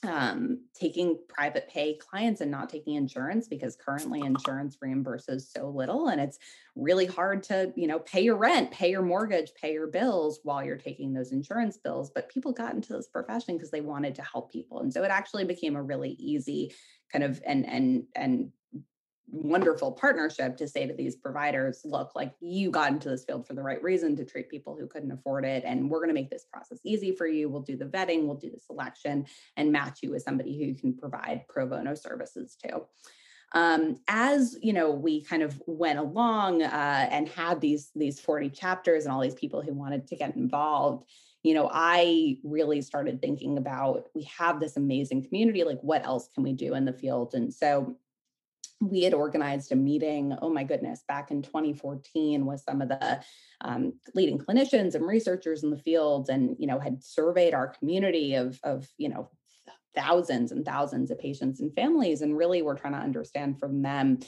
um, 0.05 0.59
taking 0.73 1.17
private 1.27 1.69
pay 1.69 1.95
clients 1.95 2.41
and 2.41 2.51
not 2.51 2.69
taking 2.69 2.95
insurance 2.95 3.47
because 3.47 3.75
currently 3.75 4.21
insurance 4.21 4.77
reimburses 4.83 5.51
so 5.51 5.69
little 5.69 6.07
and 6.09 6.19
it's 6.19 6.39
really 6.75 7.05
hard 7.05 7.43
to 7.43 7.71
you 7.75 7.87
know 7.87 7.99
pay 7.99 8.21
your 8.21 8.37
rent 8.37 8.71
pay 8.71 8.89
your 8.89 9.01
mortgage 9.01 9.51
pay 9.59 9.73
your 9.73 9.87
bills 9.87 10.39
while 10.43 10.63
you're 10.63 10.77
taking 10.77 11.13
those 11.13 11.31
insurance 11.31 11.77
bills 11.77 12.11
but 12.13 12.29
people 12.29 12.51
got 12.51 12.73
into 12.73 12.93
this 12.93 13.07
profession 13.07 13.55
because 13.55 13.71
they 13.71 13.81
wanted 13.81 14.15
to 14.15 14.21
help 14.23 14.51
people 14.51 14.81
and 14.81 14.93
so 14.93 15.03
it 15.03 15.11
actually 15.11 15.45
became 15.45 15.75
a 15.75 15.83
really 15.83 16.11
easy 16.19 16.73
kind 17.11 17.23
of 17.23 17.41
and 17.45 17.65
and 17.67 18.03
and 18.15 18.51
wonderful 19.33 19.91
partnership 19.91 20.55
to 20.55 20.67
say 20.67 20.85
to 20.85 20.93
these 20.93 21.15
providers 21.15 21.81
look 21.83 22.11
like 22.15 22.33
you 22.39 22.69
got 22.69 22.91
into 22.91 23.09
this 23.09 23.25
field 23.25 23.47
for 23.47 23.55
the 23.55 23.63
right 23.63 23.81
reason 23.81 24.15
to 24.15 24.23
treat 24.23 24.47
people 24.47 24.77
who 24.79 24.87
couldn't 24.87 25.11
afford 25.11 25.43
it 25.43 25.63
and 25.65 25.89
we're 25.89 25.97
going 25.97 26.09
to 26.09 26.13
make 26.13 26.29
this 26.29 26.45
process 26.51 26.77
easy 26.83 27.15
for 27.15 27.25
you. 27.25 27.49
We'll 27.49 27.61
do 27.61 27.75
the 27.75 27.85
vetting 27.85 28.25
we'll 28.25 28.35
do 28.35 28.51
the 28.51 28.59
selection 28.59 29.25
and 29.57 29.71
match 29.71 29.99
you 30.03 30.11
with 30.11 30.21
somebody 30.21 30.63
who 30.63 30.75
can 30.75 30.95
provide 30.95 31.45
pro 31.49 31.65
bono 31.65 31.95
services 31.95 32.55
to. 32.63 32.81
Um, 33.55 33.99
as 34.07 34.55
you 34.61 34.73
know 34.73 34.91
we 34.91 35.23
kind 35.23 35.43
of 35.43 35.61
went 35.67 35.99
along 35.99 36.63
uh, 36.63 37.07
and 37.11 37.27
had 37.27 37.59
these 37.59 37.89
these 37.95 38.19
40 38.19 38.49
chapters 38.49 39.05
and 39.05 39.13
all 39.13 39.21
these 39.21 39.35
people 39.35 39.61
who 39.61 39.73
wanted 39.73 40.07
to 40.07 40.15
get 40.15 40.35
involved 40.35 41.07
you 41.43 41.53
know 41.53 41.69
i 41.71 42.39
really 42.43 42.81
started 42.81 43.21
thinking 43.21 43.59
about 43.59 44.09
we 44.15 44.23
have 44.23 44.59
this 44.59 44.75
amazing 44.75 45.23
community 45.23 45.63
like 45.63 45.77
what 45.81 46.03
else 46.03 46.29
can 46.33 46.43
we 46.43 46.53
do 46.53 46.73
in 46.73 46.85
the 46.85 46.93
field? 46.93 47.33
And 47.35 47.53
so 47.53 47.95
we 48.89 49.03
had 49.03 49.13
organized 49.13 49.71
a 49.71 49.75
meeting 49.75 50.35
oh 50.41 50.49
my 50.49 50.63
goodness 50.63 51.03
back 51.07 51.31
in 51.31 51.41
2014 51.41 52.45
with 52.45 52.61
some 52.61 52.81
of 52.81 52.89
the 52.89 53.23
um, 53.61 53.93
leading 54.13 54.37
clinicians 54.37 54.95
and 54.95 55.05
researchers 55.05 55.63
in 55.63 55.69
the 55.69 55.77
field 55.77 56.29
and 56.29 56.55
you 56.59 56.67
know 56.67 56.79
had 56.79 57.03
surveyed 57.03 57.53
our 57.53 57.67
community 57.67 58.35
of 58.35 58.59
of 58.63 58.87
you 58.97 59.09
know 59.09 59.29
thousands 59.95 60.51
and 60.51 60.65
thousands 60.65 61.11
of 61.11 61.19
patients 61.19 61.59
and 61.59 61.73
families 61.75 62.21
and 62.21 62.37
really 62.37 62.61
we're 62.61 62.75
trying 62.75 62.93
to 62.93 62.99
understand 62.99 63.59
from 63.59 63.81
them 63.81 64.19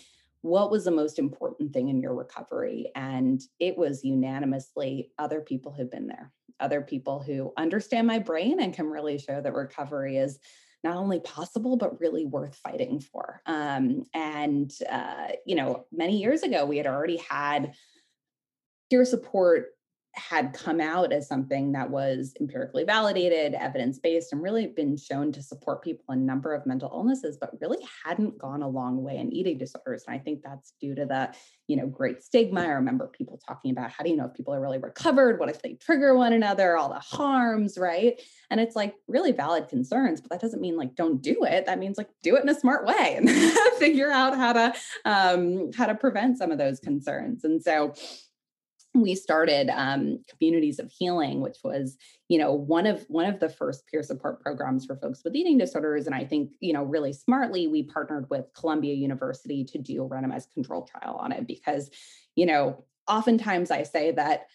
what 0.46 0.70
was 0.70 0.86
the 0.86 0.92
most 0.92 1.18
important 1.18 1.74
thing 1.74 1.90
in 1.90 2.00
your 2.00 2.14
recovery. 2.14 2.92
And 2.94 3.42
it 3.60 3.76
was 3.76 4.04
unanimously 4.04 5.10
other 5.18 5.42
people 5.42 5.72
who've 5.72 5.90
been 5.90 6.06
there. 6.06 6.32
Other 6.60 6.82
people 6.82 7.20
who 7.20 7.52
understand 7.58 8.06
my 8.06 8.20
brain 8.20 8.62
and 8.62 8.72
can 8.72 8.86
really 8.86 9.18
show 9.18 9.42
that 9.42 9.54
recovery 9.56 10.18
is 10.18 10.38
not 10.86 10.98
only 10.98 11.20
possible 11.20 11.75
but 11.75 12.00
really 12.00 12.25
worth 12.25 12.56
fighting 12.56 13.00
for. 13.00 13.42
Um, 13.46 14.06
and 14.13 14.72
uh, 14.89 15.30
you 15.46 15.56
know 15.56 15.86
many 15.92 16.22
years 16.22 16.44
ago 16.44 16.65
we 16.65 16.77
had 16.77 16.88
already 16.88 17.18
had 17.18 17.74
peer 18.89 19.04
support 19.04 19.75
had 20.15 20.53
come 20.53 20.79
out 20.79 21.12
as 21.12 21.27
something 21.27 21.74
that 21.74 21.89
was 21.89 22.34
empirically 22.39 22.84
validated, 22.84 23.53
evidence 23.53 24.00
based, 24.00 24.31
and 24.31 24.41
really 24.41 24.67
been 24.67 24.95
shown 24.98 25.31
to 25.34 25.41
support 25.41 25.84
people 25.84 26.05
in 26.13 26.19
a 26.19 26.24
number 26.24 26.53
of 26.53 26.65
mental 26.65 26.89
illnesses, 26.93 27.38
but 27.39 27.51
really 27.62 27.86
hadn't 28.03 28.38
gone 28.38 28.62
a 28.62 28.67
long 28.67 29.03
way 29.03 29.17
in 29.17 29.31
eating 29.34 29.57
disorders. 29.57 30.03
And 30.07 30.15
I 30.15 30.19
think 30.19 30.41
that's 30.41 30.74
due 30.79 30.95
to 30.95 31.05
the, 31.05 31.34
you 31.67 31.75
know, 31.75 31.86
great 31.86 32.24
stigma. 32.24 32.62
I 32.62 32.67
remember 32.67 33.07
people 33.07 33.39
talking 33.45 33.72
about 33.72 33.91
how 33.91 34.03
do 34.03 34.10
you 34.10 34.15
know 34.15 34.25
if 34.25 34.34
people 34.34 34.53
are 34.53 34.62
really 34.62 34.77
recovered? 34.77 35.39
What 35.39 35.50
if 35.50 35.62
they 35.62 35.74
trigger 35.74 36.15
one 36.15 36.34
another? 36.34 36.77
All 36.77 36.89
the 36.89 37.00
harms, 37.00 37.77
right? 37.77 38.19
And 38.50 38.60
it's 38.60 38.75
like 38.75 38.95
really 39.07 39.34
valid 39.34 39.67
concerns, 39.67 40.22
but 40.22 40.29
that 40.31 40.41
doesn't 40.41 40.62
mean 40.62 40.77
like 40.77 40.95
don't 40.95 41.22
do 41.22 41.43
it. 41.43 41.65
That 41.65 41.79
means 41.79 41.98
like 41.98 42.10
do 42.24 42.36
it 42.38 42.43
in 42.43 42.50
a 42.50 42.60
smart 42.60 42.86
way 42.86 43.15
and 43.17 43.29
figure 43.79 44.12
out 44.12 44.36
how 44.36 44.53
to 44.53 44.74
um, 45.03 45.72
how 45.74 45.88
to 45.88 45.95
prevent 45.95 46.38
some 46.38 46.51
of 46.51 46.57
those 46.57 46.79
concerns. 46.79 47.43
And 47.43 47.62
so 47.62 47.93
we 49.02 49.16
started 49.16 49.70
um, 49.70 50.20
communities 50.30 50.80
of 50.80 50.92
healing 50.92 51.42
which 51.42 51.58
was 51.64 51.98
you 52.30 52.38
know 52.38 52.54
one 52.54 52.86
of 52.86 53.06
one 53.08 53.25
of 53.25 53.40
the 53.40 53.50
first 53.50 53.86
peer 53.88 54.02
support 54.02 54.42
programs 54.42 54.86
for 54.86 54.96
folks 54.96 55.24
with 55.24 55.36
eating 55.36 55.58
disorders. 55.58 56.06
And 56.06 56.16
i 56.16 56.24
think 56.24 56.52
you 56.60 56.74
know 56.74 56.84
really 56.84 57.14
smartly 57.14 57.68
we 57.68 57.84
partnered 57.84 58.30
with 58.30 58.46
columbia 58.54 58.94
university 58.94 59.64
to 59.66 59.78
do 59.78 60.04
a 60.04 60.10
randomized 60.10 60.54
control 60.54 60.88
trial 60.88 61.16
on 61.16 61.32
it 61.32 61.48
because 61.48 61.90
you 62.36 62.46
know 62.46 62.84
oftentimes 63.08 63.72
i 63.72 63.84
say 63.84 64.12
that 64.12 64.48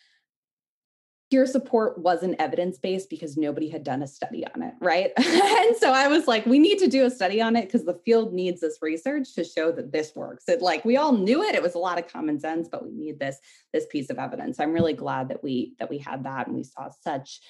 peer 1.30 1.46
support 1.46 1.96
wasn't 1.98 2.40
evidence 2.40 2.76
based 2.76 3.08
because 3.08 3.36
nobody 3.36 3.68
had 3.68 3.84
done 3.84 4.02
a 4.02 4.06
study 4.06 4.44
on 4.52 4.62
it, 4.62 4.74
right? 4.80 5.12
and 5.16 5.76
so 5.76 5.92
I 5.92 6.08
was 6.08 6.26
like, 6.26 6.44
we 6.44 6.58
need 6.58 6.78
to 6.80 6.88
do 6.88 7.04
a 7.04 7.10
study 7.10 7.40
on 7.40 7.54
it 7.54 7.66
because 7.66 7.84
the 7.84 8.00
field 8.04 8.32
needs 8.32 8.60
this 8.60 8.78
research 8.82 9.34
to 9.34 9.44
show 9.44 9.70
that 9.72 9.92
this 9.92 10.12
works. 10.16 10.48
It 10.48 10.60
like 10.60 10.84
we 10.84 10.96
all 10.96 11.12
knew 11.12 11.42
it; 11.42 11.54
it 11.54 11.62
was 11.62 11.74
a 11.74 11.78
lot 11.78 11.98
of 11.98 12.12
common 12.12 12.40
sense, 12.40 12.68
but 12.70 12.84
we 12.84 12.92
need 12.92 13.18
this 13.20 13.38
this 13.72 13.86
piece 13.86 14.10
of 14.10 14.18
evidence. 14.18 14.58
I'm 14.58 14.72
really 14.72 14.92
glad 14.92 15.28
that 15.28 15.42
we 15.42 15.74
that 15.78 15.88
we 15.88 15.98
had 15.98 16.24
that 16.24 16.48
and 16.48 16.56
we 16.56 16.64
saw 16.64 16.90
such 17.02 17.40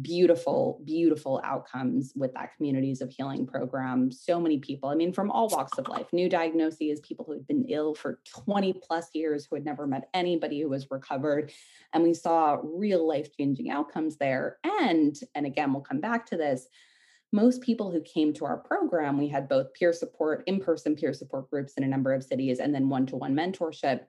beautiful, 0.00 0.80
beautiful 0.84 1.40
outcomes 1.44 2.12
with 2.16 2.32
that 2.32 2.56
communities 2.56 3.02
of 3.02 3.10
healing 3.10 3.46
program. 3.46 4.10
So 4.10 4.40
many 4.40 4.58
people, 4.58 4.88
I 4.88 4.94
mean, 4.94 5.12
from 5.12 5.30
all 5.30 5.48
walks 5.48 5.78
of 5.78 5.88
life, 5.88 6.06
new 6.12 6.28
diagnoses, 6.28 7.00
people 7.00 7.26
who 7.26 7.32
had 7.32 7.46
been 7.46 7.66
ill 7.68 7.94
for 7.94 8.20
20 8.26 8.80
plus 8.82 9.08
years, 9.12 9.46
who 9.46 9.56
had 9.56 9.64
never 9.66 9.86
met 9.86 10.08
anybody 10.14 10.62
who 10.62 10.70
was 10.70 10.90
recovered. 10.90 11.52
And 11.92 12.02
we 12.02 12.14
saw 12.14 12.58
real 12.62 13.06
life 13.06 13.36
changing 13.36 13.70
outcomes 13.70 14.16
there. 14.16 14.58
And, 14.64 15.14
and 15.34 15.44
again, 15.44 15.72
we'll 15.72 15.82
come 15.82 16.00
back 16.00 16.24
to 16.26 16.36
this. 16.38 16.66
Most 17.30 17.60
people 17.60 17.90
who 17.90 18.00
came 18.02 18.32
to 18.34 18.44
our 18.46 18.58
program, 18.58 19.18
we 19.18 19.28
had 19.28 19.48
both 19.48 19.74
peer 19.74 19.92
support, 19.92 20.42
in 20.46 20.60
person 20.60 20.96
peer 20.96 21.12
support 21.12 21.50
groups 21.50 21.74
in 21.74 21.84
a 21.84 21.88
number 21.88 22.12
of 22.12 22.24
cities, 22.24 22.60
and 22.60 22.74
then 22.74 22.88
one 22.88 23.06
to 23.06 23.16
one 23.16 23.34
mentorship, 23.34 24.00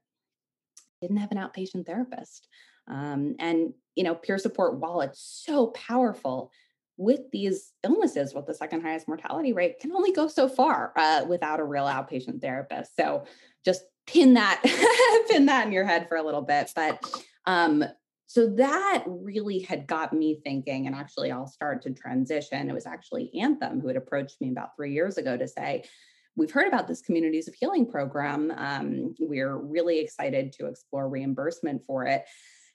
didn't 1.01 1.17
have 1.17 1.31
an 1.31 1.37
outpatient 1.37 1.85
therapist. 1.85 2.47
Um, 2.87 3.35
and 3.39 3.73
you 3.95 4.03
know, 4.03 4.15
peer 4.15 4.37
support, 4.37 4.79
while 4.79 5.01
it's 5.01 5.43
so 5.45 5.67
powerful, 5.67 6.51
with 6.97 7.21
these 7.31 7.71
illnesses 7.83 8.33
with 8.33 8.45
the 8.45 8.53
second 8.53 8.81
highest 8.81 9.07
mortality 9.07 9.51
rate 9.51 9.79
can 9.79 9.91
only 9.93 10.11
go 10.11 10.27
so 10.27 10.47
far 10.47 10.93
uh, 10.95 11.25
without 11.27 11.59
a 11.59 11.63
real 11.63 11.85
outpatient 11.85 12.39
therapist. 12.39 12.95
So 12.95 13.25
just 13.65 13.83
pin 14.05 14.35
that 14.35 14.61
pin 15.29 15.47
that 15.47 15.65
in 15.65 15.73
your 15.73 15.85
head 15.85 16.07
for 16.07 16.17
a 16.17 16.23
little 16.23 16.41
bit. 16.41 16.71
But 16.75 17.03
um, 17.45 17.83
so 18.27 18.47
that 18.55 19.03
really 19.07 19.59
had 19.59 19.85
got 19.87 20.13
me 20.13 20.39
thinking, 20.43 20.87
and 20.87 20.95
actually 20.95 21.31
I'll 21.31 21.47
start 21.47 21.81
to 21.83 21.91
transition. 21.91 22.69
It 22.69 22.73
was 22.73 22.85
actually 22.85 23.31
Anthem 23.39 23.79
who 23.79 23.87
had 23.87 23.97
approached 23.97 24.41
me 24.41 24.49
about 24.49 24.75
three 24.75 24.93
years 24.93 25.17
ago 25.17 25.37
to 25.37 25.47
say, 25.47 25.83
we've 26.35 26.51
heard 26.51 26.67
about 26.67 26.87
this 26.87 27.01
communities 27.01 27.47
of 27.47 27.53
healing 27.53 27.85
program. 27.85 28.51
Um, 28.55 29.13
we're 29.19 29.55
really 29.55 29.99
excited 29.99 30.51
to 30.53 30.65
explore 30.65 31.07
reimbursement 31.09 31.83
for 31.85 32.07
it. 32.07 32.25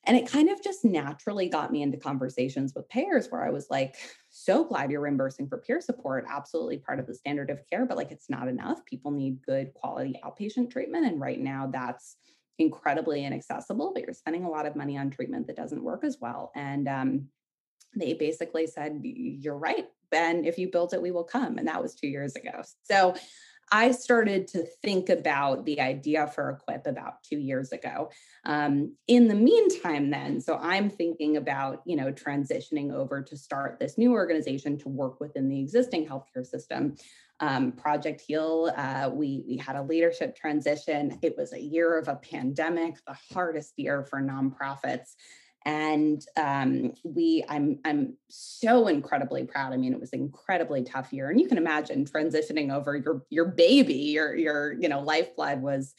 And 0.05 0.17
it 0.17 0.31
kind 0.31 0.49
of 0.49 0.63
just 0.63 0.85
naturally 0.85 1.49
got 1.49 1.71
me 1.71 1.83
into 1.83 1.99
conversations 1.99 2.73
with 2.75 2.89
payers 2.89 3.29
where 3.31 3.45
I 3.45 3.51
was 3.51 3.67
like, 3.69 3.97
so 4.31 4.65
glad 4.65 4.91
you're 4.91 5.01
reimbursing 5.01 5.49
for 5.49 5.59
peer 5.59 5.81
support, 5.81 6.25
absolutely 6.29 6.79
part 6.79 6.99
of 6.99 7.07
the 7.07 7.15
standard 7.15 7.51
of 7.51 7.61
care, 7.69 7.85
but 7.85 7.97
like 7.97 8.11
it's 8.11 8.31
not 8.31 8.49
enough. 8.49 8.85
People 8.87 9.11
need 9.11 9.43
good 9.45 9.75
quality 9.75 10.19
outpatient 10.25 10.71
treatment. 10.71 11.07
And 11.07 11.21
right 11.21 11.41
now, 11.41 11.69
that's 11.71 12.17
incredibly 12.59 13.25
inaccessible, 13.25 13.93
but 13.95 14.03
you're 14.03 14.15
spending 14.15 14.45
a 14.45 14.51
lot 14.51 14.67
of 14.67 14.77
money 14.77 14.97
on 14.97 15.11
treatment 15.11 15.47
that 15.47 15.57
doesn't 15.57 15.83
work 15.83 16.05
as 16.05 16.19
well. 16.21 16.53
And 16.55 16.89
um, 16.89 17.29
they 17.97 18.15
basically 18.15 18.67
said, 18.67 19.01
You're 19.03 19.59
right. 19.59 19.87
Ben, 20.11 20.45
if 20.45 20.59
you 20.59 20.71
build 20.71 20.95
it, 20.95 21.03
we 21.03 21.11
will 21.11 21.25
come. 21.25 21.59
And 21.59 21.69
that 21.69 21.83
was 21.83 21.95
two 21.95 22.09
years 22.09 22.35
ago. 22.35 22.63
So 22.85 23.15
I 23.71 23.93
started 23.93 24.49
to 24.49 24.65
think 24.83 25.09
about 25.09 25.65
the 25.65 25.81
idea 25.81 26.27
for 26.27 26.51
Equip 26.51 26.87
about 26.87 27.23
two 27.23 27.39
years 27.39 27.73
ago. 27.73 28.11
Um, 28.45 28.95
in 29.07 29.29
the 29.29 29.35
meantime, 29.35 30.11
then, 30.11 30.41
so 30.41 30.59
I'm 30.61 30.91
thinking 30.91 31.37
about, 31.37 31.83
you 31.85 31.97
know, 31.97 32.13
transitioning 32.13 32.93
over 32.93 33.23
to 33.23 33.37
start 33.37 33.79
this 33.79 33.99
new 33.99 34.13
organization 34.13 34.79
to 34.79 34.89
work 34.89 35.21
within 35.21 35.49
the 35.49 35.61
existing 35.61 36.07
healthcare 36.07 36.47
system. 36.47 36.97
Um, 37.41 37.73
Project 37.73 38.21
Heal, 38.27 38.73
uh, 38.77 39.11
we 39.13 39.45
we 39.47 39.57
had 39.57 39.77
a 39.77 39.83
leadership 39.83 40.37
transition. 40.37 41.19
It 41.23 41.37
was 41.37 41.53
a 41.53 41.61
year 41.61 41.97
of 41.97 42.09
a 42.09 42.17
pandemic, 42.17 42.97
the 43.07 43.17
hardest 43.33 43.75
year 43.79 44.03
for 44.03 44.21
nonprofits 44.21 45.15
and 45.65 46.25
um, 46.37 46.93
we 47.05 47.45
i'm 47.49 47.79
i'm 47.85 48.17
so 48.29 48.89
incredibly 48.89 49.45
proud. 49.45 49.73
I 49.73 49.77
mean 49.77 49.93
it 49.93 50.01
was 50.01 50.13
an 50.13 50.21
incredibly 50.21 50.83
tough 50.83 51.13
year. 51.13 51.31
And 51.31 51.41
you 51.41 51.49
can 51.49 51.59
imagine 51.59 52.05
transitioning 52.05 52.73
over 52.73 52.97
your 52.97 53.25
your 53.31 53.47
baby 53.47 53.95
your 53.95 54.35
your 54.35 54.73
you 54.81 54.89
know 54.89 55.01
lifeblood 55.01 55.61
was 55.61 55.95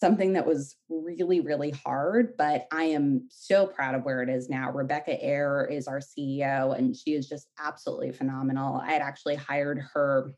something 0.00 0.34
that 0.34 0.46
was 0.46 0.76
really 0.88 1.40
really 1.40 1.70
hard. 1.70 2.36
But 2.36 2.66
i 2.72 2.84
am 2.84 3.28
so 3.30 3.66
proud 3.66 3.94
of 3.94 4.04
where 4.04 4.22
it 4.22 4.28
is 4.28 4.48
now. 4.48 4.70
Rebecca 4.72 5.22
Eyre 5.22 5.68
is 5.70 5.88
our 5.88 6.00
ceo 6.00 6.76
and 6.76 6.96
she 6.96 7.14
is 7.14 7.28
just 7.28 7.48
absolutely 7.58 8.12
phenomenal. 8.12 8.80
I 8.82 8.92
had 8.92 9.02
actually 9.02 9.36
hired 9.36 9.82
her 9.94 10.32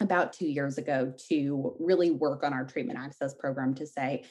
about 0.00 0.32
two 0.32 0.48
years 0.48 0.78
ago 0.78 1.12
to 1.28 1.76
really 1.78 2.10
work 2.10 2.44
on 2.44 2.52
our 2.52 2.64
treatment 2.64 2.98
access 2.98 3.34
program 3.34 3.74
to 3.74 3.86
say 3.86 4.24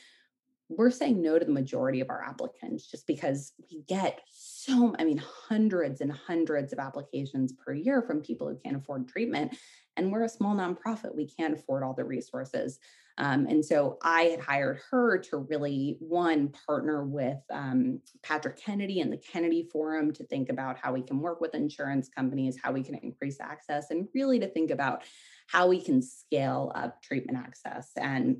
we're 0.77 0.91
saying 0.91 1.21
no 1.21 1.37
to 1.37 1.45
the 1.45 1.51
majority 1.51 2.01
of 2.01 2.09
our 2.09 2.23
applicants 2.23 2.89
just 2.89 3.07
because 3.07 3.53
we 3.69 3.83
get 3.87 4.21
so 4.31 4.95
i 4.99 5.03
mean 5.03 5.21
hundreds 5.47 6.01
and 6.01 6.11
hundreds 6.11 6.73
of 6.73 6.79
applications 6.79 7.53
per 7.53 7.73
year 7.73 8.01
from 8.01 8.21
people 8.21 8.47
who 8.47 8.57
can't 8.63 8.77
afford 8.77 9.07
treatment 9.07 9.55
and 9.97 10.11
we're 10.11 10.23
a 10.23 10.29
small 10.29 10.55
nonprofit. 10.55 11.15
We 11.15 11.27
can't 11.27 11.53
afford 11.53 11.83
all 11.83 11.93
the 11.93 12.05
resources. 12.05 12.79
Um, 13.17 13.45
and 13.45 13.63
so 13.63 13.97
i 14.01 14.23
had 14.23 14.39
hired 14.39 14.79
her 14.89 15.17
to 15.17 15.37
really 15.49 15.97
one 15.99 16.47
partner 16.65 17.03
with 17.03 17.39
um, 17.51 17.99
patrick 18.23 18.57
kennedy 18.57 19.01
and 19.01 19.11
the 19.11 19.17
kennedy 19.17 19.67
forum 19.69 20.13
to 20.13 20.23
think 20.23 20.47
about 20.47 20.77
how 20.81 20.93
we 20.93 21.01
can 21.01 21.19
work 21.19 21.41
with 21.41 21.53
insurance 21.53 22.07
companies 22.07 22.57
how 22.63 22.71
we 22.71 22.81
can 22.81 22.95
increase 22.95 23.41
access 23.41 23.91
and 23.91 24.07
really 24.15 24.39
to 24.39 24.47
think 24.47 24.71
about 24.71 25.03
how 25.51 25.67
we 25.67 25.81
can 25.81 26.01
scale 26.01 26.71
up 26.75 27.01
treatment 27.01 27.37
access. 27.37 27.91
And 27.97 28.37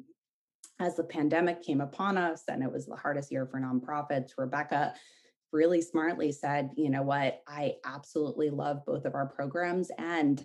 as 0.82 0.96
the 0.96 1.04
pandemic 1.04 1.62
came 1.62 1.82
upon 1.82 2.18
us 2.18 2.44
and 2.48 2.64
it 2.64 2.72
was 2.72 2.86
the 2.86 2.96
hardest 2.96 3.32
year 3.32 3.46
for 3.46 3.60
nonprofits, 3.60 4.32
Rebecca 4.38 4.94
really 5.52 5.82
smartly 5.82 6.32
said, 6.32 6.72
you 6.76 6.90
know 6.90 7.04
what, 7.04 7.42
I 7.48 7.76
absolutely 7.86 8.50
love 8.50 8.86
both 8.86 9.06
of 9.06 9.16
our 9.16 9.28
programs. 9.28 9.92
And 9.98 10.44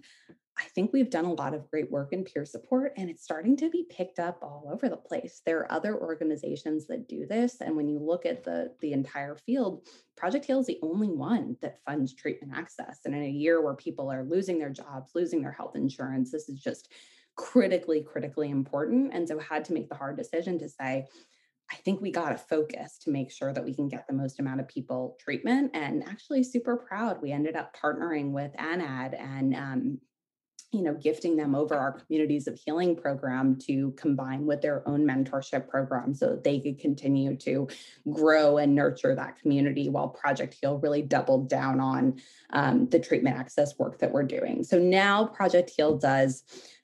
I 0.59 0.65
think 0.75 0.93
we've 0.93 1.11
done 1.11 1.27
a 1.27 1.33
lot 1.33 1.55
of 1.55 1.71
great 1.71 1.91
work 1.91 2.13
in 2.13 2.25
peer 2.25 2.45
support 2.45 2.95
and 2.97 3.11
it's 3.11 3.23
starting 3.23 3.57
to 3.59 3.69
be 3.69 3.87
picked 3.91 4.19
up 4.19 4.39
all 4.43 4.69
over 4.73 4.89
the 4.89 4.97
place. 4.97 5.43
There 5.45 5.61
are 5.61 5.73
other 5.73 5.97
organizations 5.97 6.87
that 6.87 7.09
do 7.09 7.27
this. 7.27 7.61
And 7.61 7.77
when 7.77 7.89
you 7.89 7.99
look 7.99 8.25
at 8.25 8.43
the, 8.43 8.73
the 8.81 8.93
entire 8.93 9.37
field, 9.37 9.87
Project 10.17 10.47
Heal 10.47 10.61
is 10.61 10.67
the 10.67 10.81
only 10.83 11.09
one 11.09 11.57
that 11.61 11.81
funds 11.85 12.15
treatment 12.15 12.55
access. 12.57 13.01
And 13.05 13.15
in 13.15 13.23
a 13.23 13.29
year 13.29 13.63
where 13.63 13.75
people 13.75 14.11
are 14.11 14.25
losing 14.25 14.59
their 14.59 14.71
jobs, 14.71 15.13
losing 15.15 15.43
their 15.43 15.53
health 15.53 15.77
insurance, 15.77 16.33
this 16.33 16.49
is 16.49 16.59
just 16.59 16.91
critically, 17.37 18.03
critically 18.03 18.51
important. 18.51 19.13
And 19.15 19.29
so 19.29 19.39
had 19.39 19.65
to 19.67 19.73
make 19.73 19.89
the 19.89 19.95
hard 19.95 20.17
decision 20.17 20.59
to 20.59 20.69
say, 20.69 21.07
I 21.71 21.77
think 21.77 22.01
we 22.01 22.13
got 22.13 22.31
to 22.31 22.39
focus 22.39 22.99
to 23.03 23.11
make 23.11 23.31
sure 23.31 23.53
that 23.53 23.65
we 23.65 23.75
can 23.75 23.89
get 23.89 24.07
the 24.07 24.15
most 24.15 24.39
amount 24.39 24.61
of 24.61 24.69
people 24.69 25.17
treatment. 25.21 25.73
And 25.75 26.05
actually, 26.09 26.45
super 26.45 26.77
proud. 26.77 27.21
We 27.21 27.33
ended 27.33 27.57
up 27.57 27.77
partnering 27.77 28.31
with 28.31 28.53
ANAD 28.57 29.15
and 29.15 29.55
um, 29.55 29.99
you 30.73 30.83
know, 30.83 30.95
gifting 30.95 31.37
them 31.37 31.55
over 31.55 31.75
our 31.75 31.93
communities 31.93 32.47
of 32.47 32.59
healing 32.63 32.97
program 32.97 33.57
to 33.57 33.93
combine 33.93 34.45
with 34.45 34.61
their 34.61 34.87
own 34.89 35.07
mentorship 35.07 35.69
program 35.69 36.13
so 36.13 36.31
that 36.31 36.45
they 36.45 36.61
could 36.61 36.79
continue 36.79 37.37
to 37.37 37.69
grow 38.11 38.59
and 38.59 38.75
nurture 38.75 39.15
that 39.15 39.39
community 39.41 39.89
while 39.89 40.09
Project 40.09 40.57
Heal 40.61 40.79
really 40.79 41.03
doubled 41.03 41.49
down 41.49 41.81
on 41.81 42.21
um, 42.51 42.89
the 42.89 42.99
treatment 42.99 43.37
access 43.37 43.79
work 43.79 43.99
that 44.01 44.13
we're 44.13 44.25
doing. 44.25 44.65
So 44.65 44.79
now 44.79 45.27
Project 45.27 45.71
Heal 45.75 45.97
does 45.97 46.43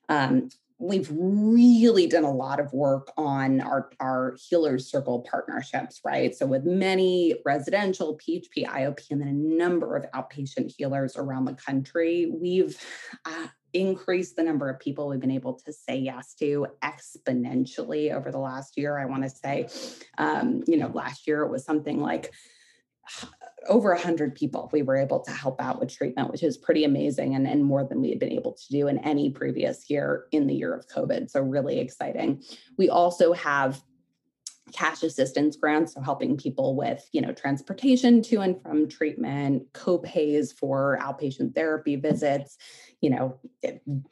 um, 0.09 0.49
we've 0.83 1.09
really 1.13 2.09
done 2.09 2.25
a 2.25 2.33
lot 2.33 2.59
of 2.59 2.73
work 2.73 3.13
on 3.17 3.61
our, 3.61 3.89
our 4.01 4.37
healers 4.49 4.91
circle 4.91 5.25
partnerships 5.31 6.01
right? 6.05 6.35
So 6.35 6.45
with 6.47 6.65
many 6.65 7.37
residential 7.45 8.19
php 8.19 8.67
iop 8.67 8.99
and 9.11 9.21
then 9.21 9.29
a 9.29 9.33
number 9.33 9.97
of 9.97 10.11
outpatient 10.11 10.75
healers 10.77 11.17
around 11.17 11.45
the 11.45 11.55
country 11.55 12.33
we've 12.33 12.77
uh, 13.25 13.47
increased 13.73 14.37
the 14.37 14.43
number 14.43 14.69
of 14.69 14.81
people 14.81 15.09
we've 15.09 15.21
been 15.21 15.31
able 15.31 15.55
to 15.55 15.73
say 15.73 15.97
yes 15.97 16.35
to 16.35 16.67
exponentially 16.83 18.13
over 18.13 18.31
the 18.31 18.39
last 18.39 18.77
year 18.77 18.99
i 18.99 19.05
want 19.05 19.23
to 19.23 19.31
say. 19.31 19.69
Um, 20.19 20.63
you 20.67 20.77
know 20.77 20.89
last 20.89 21.27
year 21.27 21.43
it 21.43 21.51
was 21.51 21.65
something 21.65 22.01
like 22.01 22.33
over 23.69 23.91
100 23.91 24.35
people 24.35 24.69
we 24.73 24.83
were 24.83 24.97
able 24.97 25.21
to 25.21 25.31
help 25.31 25.61
out 25.61 25.79
with 25.79 25.95
treatment, 25.95 26.31
which 26.31 26.43
is 26.43 26.57
pretty 26.57 26.85
amazing 26.85 27.35
and, 27.35 27.47
and 27.47 27.65
more 27.65 27.85
than 27.85 28.01
we 28.01 28.11
had 28.11 28.19
been 28.19 28.33
able 28.33 28.53
to 28.53 28.69
do 28.71 28.89
in 28.89 28.99
any 28.99 29.31
previous 29.31 29.89
year 29.89 30.27
in 30.33 30.47
the 30.47 30.55
year 30.55 30.75
of 30.75 30.87
COVID. 30.89 31.31
So, 31.31 31.41
really 31.41 31.79
exciting. 31.79 32.43
We 32.77 32.89
also 32.89 33.33
have 33.33 33.81
cash 34.73 35.03
assistance 35.03 35.57
grants 35.57 35.93
so 35.95 36.01
helping 36.01 36.37
people 36.37 36.77
with 36.77 37.07
you 37.13 37.21
know 37.21 37.33
transportation 37.33 38.23
to 38.23 38.41
and 38.41 38.63
from 38.63 38.89
treatment 38.89 39.65
co-pays 39.75 40.53
for 40.53 40.99
outpatient 41.03 41.55
therapy 41.55 41.97
visits 41.97 42.57
you 43.01 43.11
know 43.11 43.39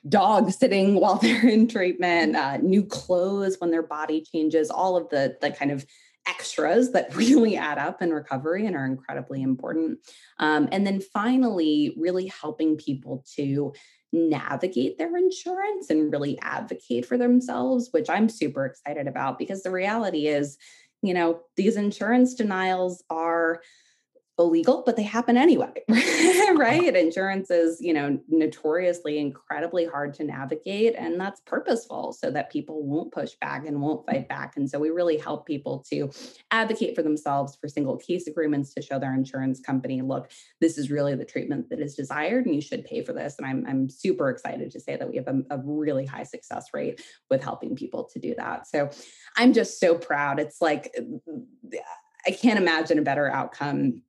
dog 0.09 0.51
sitting 0.51 0.95
while 1.01 1.17
they're 1.17 1.49
in 1.49 1.67
treatment 1.67 2.37
uh, 2.37 2.57
new 2.59 2.85
clothes 2.85 3.57
when 3.59 3.71
their 3.71 3.83
body 3.83 4.23
changes 4.23 4.71
all 4.71 4.97
of 4.97 5.09
the 5.09 5.37
the 5.41 5.51
kind 5.51 5.71
of 5.71 5.87
extras 6.27 6.93
that 6.93 7.15
really 7.17 7.57
add 7.57 7.79
up 7.79 8.03
in 8.03 8.13
recovery 8.13 8.67
and 8.67 8.77
are 8.77 8.87
incredibly 8.87 9.43
important. 9.43 9.99
Um, 10.39 10.69
and 10.73 10.87
then 10.87 11.01
finally, 11.01 11.95
really 11.97 12.27
helping 12.41 12.77
people 12.77 13.25
to 13.37 13.73
navigate 14.13 14.99
their 14.99 15.17
insurance 15.17 15.91
and 15.91 16.13
really 16.13 16.39
advocate 16.43 17.07
for 17.07 17.17
themselves, 17.17 17.89
which 17.93 18.11
I'm 18.11 18.29
super 18.29 18.67
excited 18.67 19.07
about 19.07 19.39
because 19.39 19.63
the 19.63 19.71
reality 19.71 20.27
is, 20.27 20.59
you 21.03 21.15
know, 21.15 21.41
these 21.57 21.77
insurance 21.77 22.35
denials 22.35 23.05
are 23.09 23.63
illegal, 24.41 24.83
but 24.85 24.97
they 24.97 25.03
happen 25.03 25.37
anyway, 25.37 25.73
right? 26.57 26.95
Insurance 26.95 27.51
is, 27.51 27.81
you 27.81 27.93
know, 27.93 28.19
notoriously 28.29 29.19
incredibly 29.19 29.87
hard 29.87 30.15
to 30.15 30.25
navigate, 30.25 30.95
and 30.97 31.21
that's 31.21 31.41
purposeful 31.47 32.13
so 32.13 32.31
that 32.31 32.51
people 32.51 32.83
won't 32.83 33.13
push 33.13 33.33
back 33.41 33.67
and 33.67 33.81
won't 33.81 34.07
fight 34.07 34.29
back. 34.29 34.57
And 34.57 34.69
so 34.69 34.79
we 34.79 34.91
really 34.91 35.19
help 35.19 35.47
people 35.47 35.85
to 35.91 36.11
advocate 36.51 36.97
for 36.97 37.03
themselves 37.03 37.57
for 37.61 37.69
single 37.69 37.97
case 37.97 38.27
agreements 38.27 38.75
to 38.75 38.83
show 38.83 38.99
their 38.99 39.15
insurance 39.15 39.61
company, 39.61 40.03
look, 40.03 40.31
this 40.61 40.79
is 40.79 40.91
really 40.91 41.15
the 41.15 41.25
treatment 41.25 41.69
that 41.71 41.81
is 41.81 41.95
desired, 41.95 42.47
and 42.47 42.55
you 42.55 42.61
should 42.61 42.85
pay 42.85 43.05
for 43.05 43.13
this. 43.13 43.37
And 43.39 43.47
I'm 43.47 43.65
I'm 43.67 43.89
super 43.89 44.31
excited 44.31 44.71
to 44.73 44.81
say 44.81 44.97
that 44.97 45.09
we 45.09 45.17
have 45.17 45.29
a, 45.29 45.43
a 45.51 45.59
really 45.59 46.07
high 46.07 46.25
success 46.25 46.67
rate 46.73 47.03
with 47.31 47.43
helping 47.43 47.77
people 47.77 48.05
to 48.13 48.19
do 48.19 48.35
that. 48.37 48.67
So 48.67 48.91
I'm 49.37 49.53
just 49.53 49.79
so 49.79 49.97
proud. 49.97 50.41
It's 50.41 50.61
like 50.61 50.95
uh, 50.99 51.79
I 52.27 52.31
can't 52.33 52.59
imagine 52.59 52.99
a 52.99 53.03
better 53.03 53.31
outcome 53.31 54.03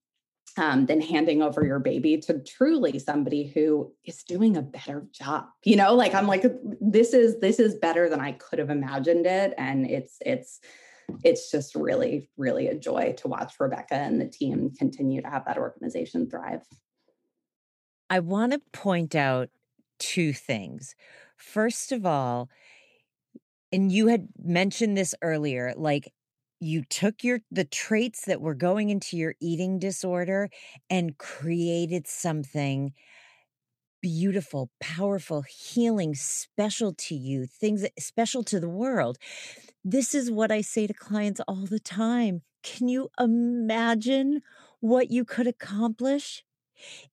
um, 0.57 0.85
than 0.85 1.01
handing 1.01 1.41
over 1.41 1.65
your 1.65 1.79
baby 1.79 2.17
to 2.17 2.39
truly 2.39 2.99
somebody 2.99 3.47
who 3.47 3.91
is 4.05 4.23
doing 4.23 4.57
a 4.57 4.61
better 4.61 5.05
job 5.11 5.45
you 5.63 5.75
know? 5.75 5.93
Like 5.93 6.13
i'm 6.13 6.27
like 6.27 6.45
this 6.79 7.13
is 7.13 7.39
this 7.39 7.59
is 7.59 7.75
better 7.75 8.09
than 8.09 8.19
i 8.19 8.31
could 8.33 8.59
have 8.59 8.69
imagined 8.69 9.25
it 9.25 9.53
and 9.57 9.85
it's 9.85 10.17
it's 10.25 10.59
it's 11.23 11.51
just 11.51 11.75
really 11.75 12.29
really 12.37 12.67
a 12.67 12.75
joy 12.75 13.13
to 13.17 13.27
watch 13.27 13.53
rebecca 13.59 13.95
and 13.95 14.19
the 14.19 14.27
team 14.27 14.71
continue 14.77 15.21
to 15.21 15.29
have 15.29 15.45
that 15.45 15.57
organization 15.57 16.29
thrive. 16.29 16.61
I 18.09 18.19
want 18.19 18.51
to 18.51 18.61
point 18.73 19.15
out 19.15 19.49
two 19.99 20.33
things. 20.33 20.95
First 21.37 21.91
of 21.91 22.05
all 22.05 22.49
and 23.71 23.91
you 23.91 24.07
had 24.07 24.27
mentioned 24.41 24.97
this 24.97 25.15
earlier 25.21 25.73
like 25.77 26.11
you 26.61 26.83
took 26.83 27.23
your 27.23 27.41
the 27.51 27.65
traits 27.65 28.25
that 28.25 28.41
were 28.41 28.55
going 28.55 28.89
into 28.89 29.17
your 29.17 29.35
eating 29.41 29.79
disorder 29.79 30.49
and 30.89 31.17
created 31.17 32.07
something 32.07 32.93
beautiful, 34.01 34.69
powerful, 34.79 35.43
healing, 35.43 36.15
special 36.15 36.93
to 36.93 37.15
you, 37.15 37.45
things 37.45 37.85
special 37.99 38.43
to 38.43 38.59
the 38.59 38.69
world. 38.69 39.17
This 39.83 40.15
is 40.15 40.31
what 40.31 40.51
I 40.51 40.61
say 40.61 40.87
to 40.87 40.93
clients 40.93 41.41
all 41.47 41.65
the 41.65 41.79
time. 41.79 42.41
Can 42.63 42.87
you 42.87 43.09
imagine 43.19 44.41
what 44.79 45.11
you 45.11 45.25
could 45.25 45.47
accomplish 45.47 46.43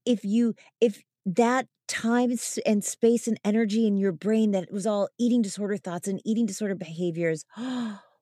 if 0.06 0.24
you 0.24 0.54
if 0.80 1.02
that 1.26 1.66
time 1.88 2.32
and 2.66 2.84
space 2.84 3.28
and 3.28 3.40
energy 3.44 3.86
in 3.86 3.96
your 3.96 4.12
brain 4.12 4.52
that 4.52 4.72
was 4.72 4.86
all 4.86 5.08
eating 5.18 5.42
disorder 5.42 5.76
thoughts 5.76 6.08
and 6.08 6.20
eating 6.24 6.46
disorder 6.46 6.74
behaviors 6.74 7.44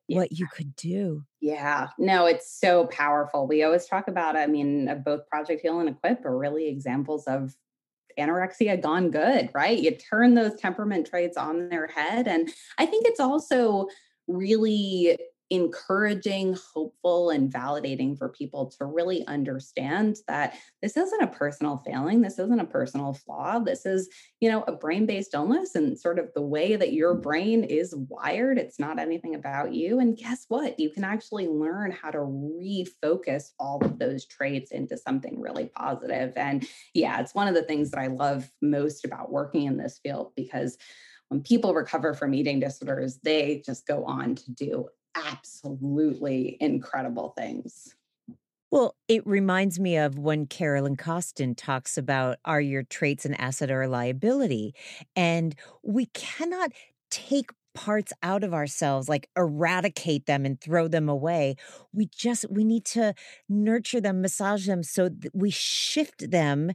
what 0.08 0.32
you 0.32 0.46
could 0.46 0.74
do. 0.76 1.24
Yeah, 1.40 1.88
no, 1.98 2.26
it's 2.26 2.50
so 2.60 2.86
powerful. 2.86 3.46
We 3.46 3.62
always 3.62 3.86
talk 3.86 4.08
about, 4.08 4.36
I 4.36 4.46
mean, 4.46 5.02
both 5.04 5.28
Project 5.28 5.62
Heal 5.62 5.80
and 5.80 5.88
Equip 5.88 6.24
are 6.24 6.36
really 6.36 6.68
examples 6.68 7.24
of 7.26 7.56
anorexia 8.18 8.80
gone 8.80 9.10
good, 9.10 9.50
right? 9.54 9.78
You 9.78 9.90
turn 9.90 10.34
those 10.34 10.54
temperament 10.58 11.06
traits 11.06 11.36
on 11.36 11.68
their 11.68 11.86
head. 11.86 12.26
And 12.26 12.50
I 12.78 12.86
think 12.86 13.06
it's 13.06 13.20
also 13.20 13.88
really 14.26 15.18
encouraging, 15.50 16.56
hopeful, 16.74 17.30
and 17.30 17.52
validating 17.52 18.18
for 18.18 18.28
people 18.28 18.66
to 18.66 18.84
really 18.84 19.26
understand 19.26 20.16
that 20.26 20.54
this 20.82 20.96
isn't 20.96 21.22
a 21.22 21.28
personal 21.28 21.76
failing. 21.86 22.20
This 22.20 22.38
isn't 22.38 22.60
a 22.60 22.66
personal 22.66 23.12
flaw. 23.12 23.60
This 23.60 23.86
is, 23.86 24.08
you 24.40 24.50
know, 24.50 24.64
a 24.66 24.72
brain 24.72 25.06
based 25.06 25.34
illness 25.34 25.74
and 25.74 25.98
sort 25.98 26.18
of 26.18 26.30
the 26.34 26.42
way 26.42 26.74
that 26.74 26.92
your 26.92 27.14
brain 27.14 27.62
is 27.62 27.94
wired. 28.08 28.58
It's 28.58 28.80
not 28.80 28.98
anything 28.98 29.34
about 29.34 29.72
you. 29.72 30.00
And 30.00 30.16
guess 30.16 30.46
what? 30.48 30.80
You 30.80 30.90
can 30.90 31.04
actually 31.04 31.46
learn 31.46 31.92
how 31.92 32.10
to 32.10 32.18
refocus 32.18 33.50
all 33.60 33.84
of 33.84 33.98
those 33.98 34.26
traits 34.26 34.72
into 34.72 34.96
something 34.96 35.40
really 35.40 35.70
positive. 35.76 36.32
And 36.36 36.66
yeah, 36.92 37.20
it's 37.20 37.34
one 37.34 37.46
of 37.48 37.54
the 37.54 37.62
things 37.62 37.92
that 37.92 38.00
I 38.00 38.08
love 38.08 38.50
most 38.60 39.04
about 39.04 39.30
working 39.30 39.64
in 39.64 39.76
this 39.76 40.00
field 40.02 40.32
because 40.34 40.76
when 41.28 41.42
people 41.42 41.74
recover 41.74 42.14
from 42.14 42.34
eating 42.34 42.60
disorders, 42.60 43.18
they 43.22 43.62
just 43.64 43.86
go 43.86 44.04
on 44.04 44.36
to 44.36 44.52
do 44.52 44.86
absolutely 45.16 46.56
incredible 46.60 47.30
things. 47.36 47.94
Well, 48.70 48.96
it 49.08 49.26
reminds 49.26 49.78
me 49.78 49.96
of 49.96 50.18
when 50.18 50.46
Carolyn 50.46 50.96
Costin 50.96 51.54
talks 51.54 51.96
about 51.96 52.38
are 52.44 52.60
your 52.60 52.82
traits 52.82 53.24
an 53.24 53.34
asset 53.34 53.70
or 53.70 53.82
a 53.82 53.88
liability? 53.88 54.74
And 55.14 55.54
we 55.82 56.06
cannot 56.06 56.72
take 57.10 57.50
parts 57.74 58.12
out 58.22 58.42
of 58.42 58.54
ourselves 58.54 59.08
like 59.08 59.28
eradicate 59.36 60.24
them 60.24 60.46
and 60.46 60.58
throw 60.58 60.88
them 60.88 61.10
away 61.10 61.54
we 61.92 62.06
just 62.06 62.46
we 62.50 62.64
need 62.64 62.86
to 62.86 63.12
nurture 63.50 64.00
them 64.00 64.22
massage 64.22 64.66
them 64.66 64.82
so 64.82 65.10
that 65.10 65.30
we 65.34 65.50
shift 65.50 66.30
them 66.30 66.72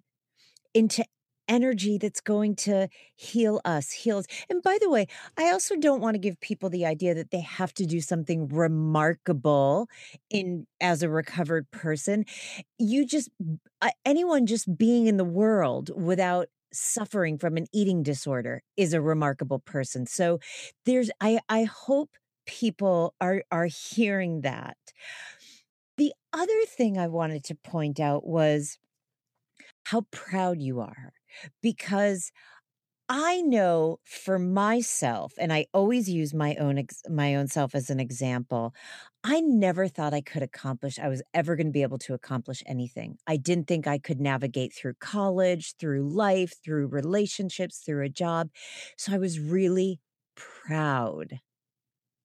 into 0.73 1.04
energy 1.51 1.97
that's 1.97 2.21
going 2.21 2.55
to 2.55 2.87
heal 3.15 3.59
us, 3.65 3.91
heals. 3.91 4.25
And 4.49 4.63
by 4.63 4.77
the 4.81 4.89
way, 4.89 5.05
I 5.37 5.51
also 5.51 5.75
don't 5.75 6.01
want 6.01 6.15
to 6.15 6.19
give 6.19 6.39
people 6.39 6.69
the 6.69 6.85
idea 6.85 7.13
that 7.13 7.31
they 7.31 7.41
have 7.41 7.73
to 7.75 7.85
do 7.85 7.99
something 7.99 8.47
remarkable 8.47 9.87
in 10.29 10.65
as 10.79 11.03
a 11.03 11.09
recovered 11.09 11.69
person. 11.71 12.25
You 12.79 13.05
just 13.05 13.29
anyone 14.05 14.45
just 14.45 14.77
being 14.77 15.07
in 15.07 15.17
the 15.17 15.25
world 15.25 15.91
without 15.95 16.47
suffering 16.73 17.37
from 17.37 17.57
an 17.57 17.67
eating 17.73 18.01
disorder 18.01 18.63
is 18.77 18.93
a 18.93 19.01
remarkable 19.01 19.59
person. 19.59 20.05
So 20.05 20.39
there's 20.85 21.11
I 21.19 21.41
I 21.49 21.65
hope 21.65 22.11
people 22.45 23.13
are 23.19 23.43
are 23.51 23.65
hearing 23.67 24.41
that. 24.41 24.77
The 25.97 26.13
other 26.31 26.65
thing 26.65 26.97
I 26.97 27.07
wanted 27.07 27.43
to 27.45 27.55
point 27.55 27.99
out 27.99 28.25
was 28.25 28.79
how 29.85 30.01
proud 30.11 30.61
you 30.61 30.79
are 30.79 31.11
because 31.62 32.32
I 33.13 33.41
know 33.41 34.00
for 34.06 34.39
myself, 34.39 35.34
and 35.38 35.52
I 35.52 35.65
always 35.74 36.10
use 36.10 36.34
my 36.34 36.56
own 36.56 36.78
ex- 36.78 37.04
my 37.10 37.36
own 37.36 37.48
self 37.48 37.76
as 37.76 37.89
an 37.89 38.00
example. 38.00 38.74
I 39.24 39.41
never 39.41 39.89
thought 39.89 40.13
I 40.13 40.22
could 40.22 40.44
accomplish. 40.44 40.98
I 40.98 41.10
was 41.10 41.22
ever 41.34 41.58
going 41.58 41.67
to 41.67 41.74
be 41.74 41.82
able 41.82 41.98
to 42.00 42.13
accomplish 42.13 42.63
anything. 42.65 43.17
I 43.28 43.36
didn't 43.36 43.67
think 43.67 43.86
I 43.86 43.98
could 43.98 44.22
navigate 44.22 44.74
through 44.74 44.94
college, 45.02 45.76
through 45.78 46.10
life, 46.10 46.54
through 46.63 46.88
relationships, 46.88 47.80
through 47.86 48.06
a 48.06 48.10
job. 48.10 48.50
So 48.98 49.13
I 49.13 49.17
was 49.17 49.41
really 49.41 50.00
proud 50.38 51.41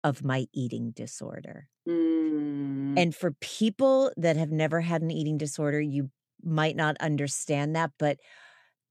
of 0.03 0.23
my 0.23 0.45
eating 0.53 0.91
disorder. 0.91 1.67
Mm. 1.87 2.97
And 2.97 3.13
for 3.13 3.31
people 3.41 4.13
that 4.15 4.37
have 4.37 4.51
never 4.51 4.79
had 4.79 5.01
an 5.01 5.11
eating 5.11 5.37
disorder, 5.37 5.81
you 5.81 6.09
might 6.41 6.77
not 6.77 6.95
understand 7.01 7.75
that, 7.75 7.91
but 7.99 8.17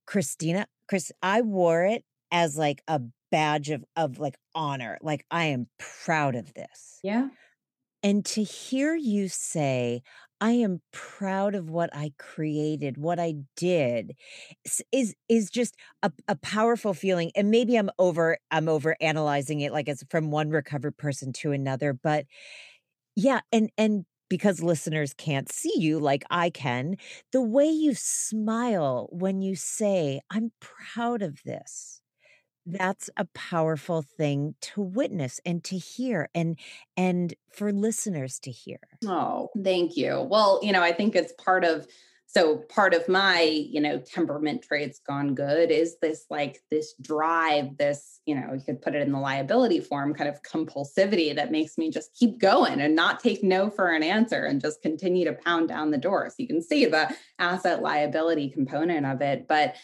Kristina, 0.08 0.64
Chris, 0.88 1.12
I 1.22 1.42
wore 1.42 1.84
it 1.84 2.04
as 2.30 2.56
like 2.56 2.82
a 2.88 3.00
badge 3.30 3.70
of 3.70 3.84
of 3.96 4.18
like 4.18 4.36
honor. 4.54 4.98
Like 5.02 5.24
I 5.30 5.46
am 5.46 5.68
proud 5.78 6.34
of 6.34 6.54
this. 6.54 6.98
Yeah. 7.02 7.28
And 8.02 8.24
to 8.26 8.42
hear 8.42 8.94
you 8.94 9.28
say, 9.28 10.02
I 10.40 10.52
am 10.52 10.80
proud 10.92 11.56
of 11.56 11.68
what 11.68 11.90
I 11.92 12.12
created, 12.16 12.96
what 12.96 13.18
I 13.18 13.34
did 13.56 14.14
is 14.92 15.14
is 15.28 15.50
just 15.50 15.74
a, 16.02 16.12
a 16.28 16.36
powerful 16.36 16.94
feeling. 16.94 17.32
And 17.34 17.50
maybe 17.50 17.76
I'm 17.76 17.90
over 17.98 18.38
I'm 18.50 18.68
over 18.68 18.96
analyzing 19.00 19.60
it 19.60 19.72
like 19.72 19.88
it's 19.88 20.04
from 20.10 20.30
one 20.30 20.50
recovered 20.50 20.96
person 20.96 21.32
to 21.34 21.52
another. 21.52 21.92
But 21.92 22.26
yeah, 23.16 23.40
and 23.52 23.70
and 23.76 24.04
because 24.28 24.62
listeners 24.62 25.14
can't 25.14 25.50
see 25.50 25.74
you 25.76 25.98
like 25.98 26.24
I 26.30 26.50
can, 26.50 26.96
the 27.32 27.42
way 27.42 27.66
you 27.66 27.94
smile 27.94 29.08
when 29.10 29.42
you 29.42 29.56
say, 29.56 30.20
I'm 30.30 30.52
proud 30.60 31.22
of 31.22 31.42
this 31.44 32.00
that's 32.70 33.08
a 33.16 33.24
powerful 33.34 34.02
thing 34.02 34.54
to 34.60 34.82
witness 34.82 35.40
and 35.46 35.64
to 35.64 35.76
hear 35.76 36.28
and 36.34 36.58
and 36.96 37.34
for 37.50 37.72
listeners 37.72 38.38
to 38.40 38.50
hear. 38.50 38.78
Oh, 39.06 39.48
thank 39.64 39.96
you. 39.96 40.26
Well, 40.28 40.60
you 40.62 40.72
know, 40.72 40.82
I 40.82 40.92
think 40.92 41.16
it's 41.16 41.32
part 41.32 41.64
of 41.64 41.86
so 42.30 42.58
part 42.68 42.92
of 42.92 43.08
my 43.08 43.40
you 43.40 43.80
know 43.80 43.98
temperament 43.98 44.62
traits 44.62 45.00
gone 45.00 45.34
good 45.34 45.70
is 45.70 45.96
this 46.00 46.26
like 46.28 46.62
this 46.70 46.92
drive 47.00 47.76
this 47.78 48.20
you 48.26 48.34
know 48.34 48.52
you 48.52 48.60
could 48.60 48.82
put 48.82 48.94
it 48.94 49.00
in 49.00 49.12
the 49.12 49.18
liability 49.18 49.80
form 49.80 50.14
kind 50.14 50.28
of 50.28 50.42
compulsivity 50.42 51.34
that 51.34 51.50
makes 51.50 51.78
me 51.78 51.90
just 51.90 52.14
keep 52.14 52.38
going 52.38 52.80
and 52.80 52.94
not 52.94 53.18
take 53.20 53.42
no 53.42 53.70
for 53.70 53.88
an 53.88 54.02
answer 54.02 54.44
and 54.44 54.60
just 54.60 54.82
continue 54.82 55.24
to 55.24 55.32
pound 55.32 55.68
down 55.68 55.90
the 55.90 55.98
door. 55.98 56.28
So 56.28 56.36
you 56.38 56.46
can 56.46 56.62
see 56.62 56.84
the 56.84 57.14
asset 57.38 57.82
liability 57.82 58.50
component 58.50 59.06
of 59.06 59.22
it 59.22 59.48
but 59.48 59.74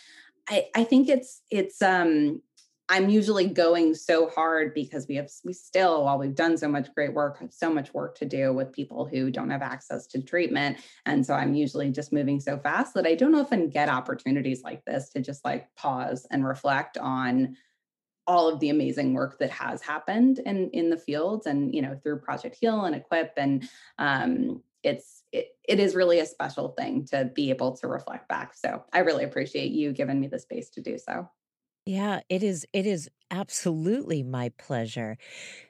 i 0.49 0.67
i 0.75 0.85
think 0.85 1.09
it's 1.09 1.41
it's 1.51 1.81
um 1.81 2.41
I'm 2.89 3.09
usually 3.09 3.47
going 3.47 3.95
so 3.95 4.29
hard 4.29 4.75
because 4.75 5.09
we 5.09 5.15
have 5.15 5.31
we 5.43 5.55
still 5.55 6.05
while 6.05 6.19
we've 6.19 6.35
done 6.35 6.59
so 6.59 6.69
much 6.69 6.95
great 6.95 7.15
work 7.15 7.39
have 7.41 7.53
so 7.53 7.73
much 7.73 7.95
work 7.95 8.17
to 8.19 8.27
do 8.27 8.53
with 8.53 8.73
people 8.73 9.07
who 9.07 9.31
don't 9.31 9.51
have 9.51 9.63
access 9.63 10.07
to 10.09 10.23
treatment. 10.23 10.79
And 11.07 11.25
so 11.25 11.33
I'm 11.33 11.55
usually 11.55 11.91
just 11.91 12.13
moving 12.13 12.41
so 12.41 12.59
fast 12.59 12.93
that 12.95 13.07
I 13.07 13.15
don't 13.15 13.35
often 13.35 13.71
get 13.71 13.89
opportunities 13.89 14.63
like 14.63 14.85
this 14.85 15.09
to 15.11 15.21
just 15.21 15.45
like 15.45 15.75
pause 15.77 16.27
and 16.31 16.47
reflect 16.47 16.99
on 16.99 17.57
all 18.27 18.49
of 18.49 18.61
the 18.61 18.71
amazing 18.71 19.15
work 19.15 19.39
that 19.39 19.51
has 19.51 19.81
happened 19.81 20.41
in 20.41 20.69
in 20.71 20.91
the 20.91 20.99
fields 20.99 21.47
and 21.47 21.75
you 21.75 21.81
know 21.81 21.99
through 22.03 22.19
Project 22.19 22.57
Heal 22.61 22.85
and 22.85 22.95
Equip. 22.95 23.33
And 23.39 23.67
um 23.99 24.63
it's 24.83 25.23
it, 25.33 25.57
it 25.67 25.81
is 25.81 25.95
really 25.95 26.21
a 26.21 26.27
special 26.27 26.69
thing 26.69 27.07
to 27.07 27.31
be 27.35 27.49
able 27.49 27.75
to 27.79 27.89
reflect 27.89 28.29
back. 28.29 28.53
So 28.55 28.85
I 28.93 28.99
really 28.99 29.25
appreciate 29.25 29.73
you 29.73 29.93
giving 29.93 30.21
me 30.21 30.27
the 30.27 30.39
space 30.39 30.69
to 30.71 30.83
do 30.83 30.99
so. 30.99 31.31
Yeah, 31.87 32.21
it 32.29 32.43
is 32.43 32.67
it 32.73 32.87
is 32.87 33.11
absolutely 33.31 34.23
my 34.23 34.51
pleasure. 34.59 35.19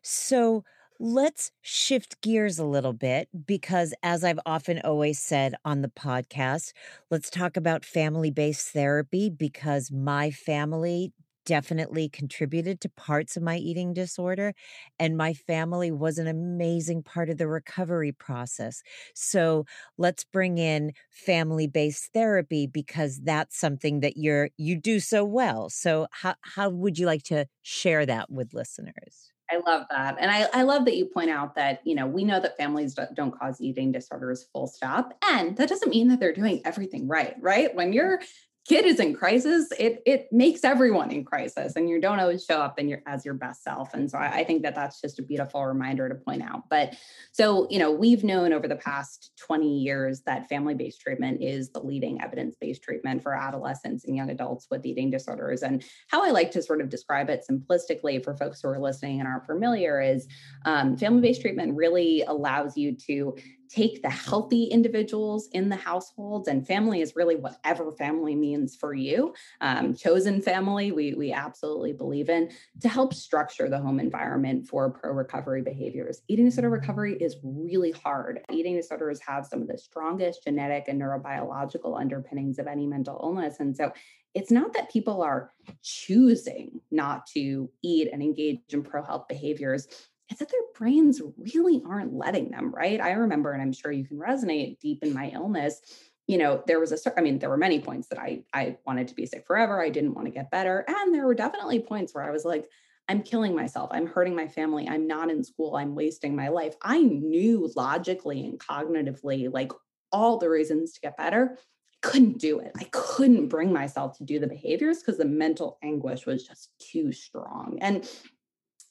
So, 0.03 0.64
let's 1.00 1.53
shift 1.62 2.20
gears 2.22 2.59
a 2.59 2.64
little 2.66 2.92
bit 2.94 3.29
because 3.46 3.94
as 4.03 4.24
I've 4.24 4.40
often 4.46 4.81
always 4.85 5.20
said 5.20 5.55
on 5.64 5.83
the 5.83 5.88
podcast, 5.88 6.72
let's 7.11 7.31
talk 7.31 7.57
about 7.57 7.85
family-based 7.85 8.68
therapy 8.70 9.31
because 9.31 9.92
my 9.92 10.31
family 10.33 11.12
definitely 11.44 12.09
contributed 12.09 12.80
to 12.80 12.88
parts 12.88 13.37
of 13.37 13.42
my 13.42 13.57
eating 13.57 13.92
disorder. 13.92 14.54
And 14.98 15.16
my 15.16 15.35
family 15.35 15.90
was 15.90 16.18
an 16.18 16.26
amazing 16.26 17.02
part 17.02 17.30
of 17.30 17.38
the 17.38 17.48
recovery 17.48 18.12
process. 18.12 18.83
So 19.14 19.64
let's 19.98 20.24
bring 20.24 20.59
in 20.59 20.92
family 21.11 21.66
based 21.66 22.11
therapy 22.12 22.66
because 22.66 23.20
that's 23.22 23.59
something 23.59 24.00
that 24.00 24.16
you're, 24.16 24.50
you 24.57 24.76
do 24.76 25.00
so 25.00 25.24
well. 25.24 25.70
So 25.70 26.07
how, 26.11 26.35
how 26.42 26.70
would 26.70 26.98
you 26.98 27.07
like 27.07 27.22
to 27.24 27.46
share 27.62 28.07
that 28.07 28.30
with 28.30 28.54
listeners? 28.54 29.30
I 29.50 29.59
love 29.66 29.87
that. 29.90 30.16
And 30.18 30.30
I, 30.30 30.48
I 30.54 30.62
love 30.62 30.87
that 30.87 30.96
you 30.96 31.07
point 31.07 31.30
out 31.30 31.54
that, 31.57 31.80
you 31.85 31.94
know, 31.94 32.07
we 32.07 32.24
know 32.24 32.40
that 32.40 32.57
families 32.57 32.96
don't 33.14 33.38
cause 33.38 33.61
eating 33.61 33.92
disorders 33.92 34.46
full 34.52 34.66
stop. 34.66 35.16
And 35.22 35.57
that 35.59 35.68
doesn't 35.68 35.90
mean 35.90 36.09
that 36.09 36.18
they're 36.18 36.33
doing 36.33 36.62
everything 36.64 37.07
right, 37.07 37.35
right? 37.40 37.74
When 37.74 37.92
you're 37.92 38.20
kid 38.66 38.87
is 38.87 38.98
in 38.98 39.14
crisis, 39.14 39.68
it 39.79 40.03
it 40.07 40.29
makes 40.33 40.64
everyone 40.64 41.11
in 41.11 41.24
crisis, 41.24 41.74
and 41.77 41.88
you 41.88 42.00
don't 42.00 42.18
always 42.18 42.44
show 42.44 42.61
up 42.61 42.79
in 42.79 42.88
your 42.88 43.03
as 43.07 43.24
your 43.24 43.35
best 43.35 43.62
self. 43.62 43.92
And 43.94 44.11
so 44.11 44.18
I, 44.18 44.37
I 44.37 44.44
think 44.44 44.62
that 44.62 44.74
that's 44.74 45.00
just 45.00 45.18
a 45.18 45.22
beautiful 45.22 45.64
reminder 45.64 46.09
to 46.09 46.14
point 46.14 46.42
out. 46.42 46.68
But 46.70 46.96
so 47.33 47.68
you 47.70 47.79
know, 47.79 47.90
we've 47.90 48.24
known 48.24 48.53
over 48.53 48.66
the 48.66 48.77
past 48.77 49.33
20 49.46 49.81
years 49.81 50.22
that 50.22 50.48
family-based 50.48 51.00
treatment 51.00 51.42
is 51.42 51.70
the 51.70 51.81
leading 51.81 52.22
evidence-based 52.22 52.83
treatment 52.83 53.22
for 53.22 53.35
adolescents 53.35 54.05
and 54.05 54.16
young 54.16 54.31
adults 54.31 54.66
with 54.70 54.87
eating 54.87 55.11
disorders. 55.11 55.62
And 55.62 55.85
how 56.09 56.24
I 56.24 56.31
like 56.31 56.50
to 56.53 56.62
sort 56.62 56.81
of 56.81 56.88
describe 56.88 57.29
it 57.29 57.44
simplistically 57.48 58.22
for 58.22 58.37
folks 58.37 58.62
who 58.62 58.68
are 58.68 58.79
listening 58.79 59.20
and 59.20 59.29
aren't 59.29 59.46
familiar 59.46 60.00
is 60.00 60.27
um, 60.64 60.96
family-based 60.96 61.40
treatment 61.40 61.77
really 61.77 62.22
allows 62.22 62.77
you 62.77 62.96
to 63.07 63.37
take 63.68 64.03
the 64.03 64.11
healthy 64.11 64.64
individuals 64.64 65.48
in 65.53 65.68
the 65.68 65.77
households 65.77 66.48
and 66.48 66.66
family 66.66 67.00
is 67.00 67.16
really 67.16 67.37
whatever 67.37 67.90
family 67.92 68.35
means 68.35 68.77
for 68.77 68.94
you 68.94 69.35
um, 69.61 69.94
chosen 69.94 70.40
family 70.40 70.92
we, 70.92 71.14
we 71.14 71.33
absolutely 71.33 71.92
believe 71.92 72.29
in 72.29 72.50
to 72.81 72.88
help 72.88 73.14
structure 73.14 73.68
the 73.68 73.79
home 73.79 74.00
environment 74.00 74.66
for 74.66 74.90
pro 74.90 75.12
recovery 75.12 75.62
behaviors. 75.62 76.22
Eating 76.29 76.44
disorder 76.46 76.70
recovery 76.70 77.16
is 77.20 77.37
really 77.42 77.92
hard. 77.92 78.40
Eating 78.50 78.77
disorders 78.77 79.20
have 79.27 79.46
some 79.46 79.62
of 79.62 79.68
the 79.68 79.79
strongest 79.79 80.44
genetic 80.44 80.85
and 80.88 81.00
neurobiological 81.00 81.98
underpinnings 81.98 82.59
of 82.59 82.66
any 82.66 82.87
mental 82.87 83.20
illness 83.22 83.57
and 83.61 83.77
so 83.77 83.92
it's 84.35 84.50
not 84.50 84.72
that 84.72 84.90
people 84.90 85.22
are 85.22 85.53
choosing 85.81 86.81
not 86.90 87.24
to 87.24 87.70
eat 87.83 88.09
and 88.12 88.20
engage 88.20 88.59
in 88.70 88.83
pro 88.83 89.03
health 89.03 89.27
behaviors 89.29 89.87
it's 90.28 90.40
that 90.40 90.50
their 90.50 90.60
brains 90.74 91.20
really 91.54 91.82
aren't 91.87 92.14
letting 92.14 92.50
them, 92.50 92.72
right? 92.74 93.00
I 93.00 93.12
remember, 93.12 93.52
and 93.52 93.60
I'm 93.60 93.72
sure 93.72 93.92
you 93.92 94.04
can 94.04 94.18
resonate 94.18 94.80
deep 94.80 95.02
in 95.02 95.12
my 95.12 95.28
illness. 95.28 95.80
You 96.26 96.38
know, 96.38 96.62
there 96.66 96.80
was 96.80 96.92
a, 96.92 97.18
I 97.18 97.20
mean, 97.20 97.38
there 97.38 97.50
were 97.50 97.58
many 97.58 97.78
points 97.78 98.08
that 98.08 98.18
I, 98.18 98.44
I 98.54 98.78
wanted 98.87 99.08
to 99.08 99.14
be 99.14 99.26
sick 99.26 99.46
forever. 99.46 99.82
I 99.82 99.90
didn't 99.90 100.14
want 100.14 100.26
to 100.26 100.32
get 100.32 100.50
better. 100.50 100.84
And 100.88 101.14
there 101.14 101.26
were 101.26 101.34
definitely 101.34 101.80
points 101.80 102.14
where 102.14 102.24
I 102.24 102.30
was 102.30 102.44
like, 102.44 102.66
I'm 103.08 103.22
killing 103.22 103.54
myself. 103.54 103.90
I'm 103.92 104.06
hurting 104.06 104.34
my 104.34 104.48
family. 104.48 104.88
I'm 104.88 105.06
not 105.06 105.30
in 105.30 105.44
school. 105.44 105.76
I'm 105.76 105.94
wasting 105.94 106.34
my 106.34 106.48
life. 106.48 106.74
I 106.80 107.02
knew 107.02 107.70
logically 107.76 108.46
and 108.46 108.58
cognitively, 108.58 109.52
like 109.52 109.72
all 110.10 110.38
the 110.38 110.48
reasons 110.48 110.92
to 110.94 111.00
get 111.00 111.16
better. 111.18 111.58
Couldn't 112.00 112.38
do 112.38 112.60
it. 112.60 112.72
I 112.78 112.84
couldn't 112.92 113.48
bring 113.48 113.72
myself 113.72 114.16
to 114.18 114.24
do 114.24 114.38
the 114.38 114.46
behaviors 114.46 115.00
because 115.00 115.18
the 115.18 115.24
mental 115.24 115.78
anguish 115.82 116.24
was 116.24 116.46
just 116.46 116.70
too 116.78 117.12
strong. 117.12 117.78
And 117.80 118.08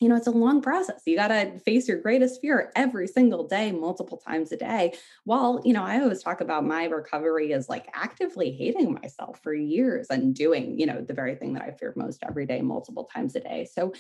you 0.03 0.09
know, 0.09 0.17
it's 0.17 0.27
a 0.27 0.31
long 0.31 0.61
process. 0.61 1.01
You 1.05 1.15
got 1.15 1.29
to 1.29 1.57
face 1.59 1.87
your 1.87 1.97
greatest 1.97 2.41
fear 2.41 2.73
every 2.75 3.07
single 3.07 3.47
day, 3.47 3.71
multiple 3.71 4.17
times 4.17 4.51
a 4.51 4.57
day. 4.57 4.93
While, 5.23 5.61
you 5.63 5.71
know, 5.71 5.83
I 5.83 6.01
always 6.01 6.21
talk 6.21 6.41
about 6.41 6.65
my 6.65 6.83
recovery 6.85 7.53
as 7.53 7.69
like 7.69 7.87
actively 7.93 8.51
hating 8.51 8.93
myself 9.01 9.39
for 9.41 9.53
years 9.53 10.07
and 10.09 10.35
doing, 10.35 10.77
you 10.77 10.85
know, 10.85 10.99
the 10.99 11.13
very 11.13 11.35
thing 11.35 11.53
that 11.53 11.63
I 11.63 11.71
feared 11.71 11.95
most 11.95 12.21
every 12.27 12.45
day, 12.45 12.61
multiple 12.61 13.05
times 13.05 13.33
a 13.37 13.39
day. 13.39 13.65
So, 13.73 13.93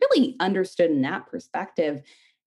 really 0.00 0.34
understood 0.40 0.90
in 0.90 1.02
that 1.02 1.28
perspective 1.28 2.02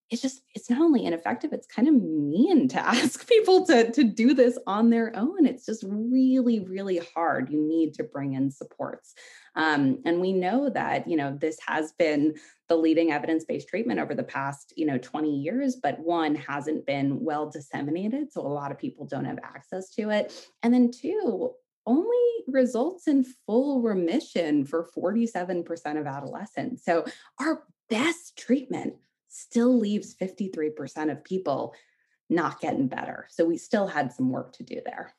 it's 0.09 0.21
just 0.21 0.41
it's 0.55 0.69
not 0.69 0.79
only 0.79 1.05
ineffective 1.05 1.51
it's 1.51 1.67
kind 1.67 1.87
of 1.87 1.93
mean 1.95 2.67
to 2.69 2.79
ask 2.87 3.27
people 3.27 3.65
to 3.65 3.91
to 3.91 4.03
do 4.03 4.33
this 4.33 4.57
on 4.67 4.89
their 4.89 5.15
own 5.15 5.45
it's 5.45 5.65
just 5.65 5.83
really 5.87 6.59
really 6.61 7.01
hard 7.13 7.49
you 7.49 7.61
need 7.61 7.93
to 7.93 8.03
bring 8.03 8.33
in 8.33 8.49
supports 8.49 9.15
um, 9.57 9.99
and 10.05 10.21
we 10.21 10.31
know 10.31 10.69
that 10.69 11.07
you 11.07 11.17
know 11.17 11.35
this 11.35 11.57
has 11.67 11.91
been 11.93 12.35
the 12.69 12.75
leading 12.75 13.11
evidence-based 13.11 13.67
treatment 13.67 13.99
over 13.99 14.15
the 14.15 14.23
past 14.23 14.73
you 14.77 14.85
know 14.85 14.97
20 14.97 15.29
years 15.29 15.75
but 15.75 15.99
one 15.99 16.35
hasn't 16.35 16.85
been 16.85 17.19
well 17.21 17.49
disseminated 17.49 18.31
so 18.31 18.41
a 18.41 18.47
lot 18.47 18.71
of 18.71 18.77
people 18.77 19.05
don't 19.05 19.25
have 19.25 19.39
access 19.43 19.89
to 19.89 20.09
it 20.09 20.49
and 20.63 20.73
then 20.73 20.89
two 20.89 21.51
only 21.85 22.17
results 22.47 23.07
in 23.07 23.25
full 23.45 23.81
remission 23.81 24.65
for 24.65 24.89
47% 24.97 25.99
of 25.99 26.05
adolescents 26.05 26.85
so 26.85 27.05
our 27.39 27.63
best 27.89 28.37
treatment 28.37 28.95
still 29.27 29.77
leaves 29.77 30.15
53% 30.15 31.11
of 31.11 31.23
people 31.23 31.75
not 32.29 32.59
getting 32.59 32.87
better. 32.87 33.27
So 33.29 33.45
we 33.45 33.57
still 33.57 33.87
had 33.87 34.11
some 34.11 34.29
work 34.29 34.53
to 34.53 34.63
do 34.63 34.81
there. 34.85 35.13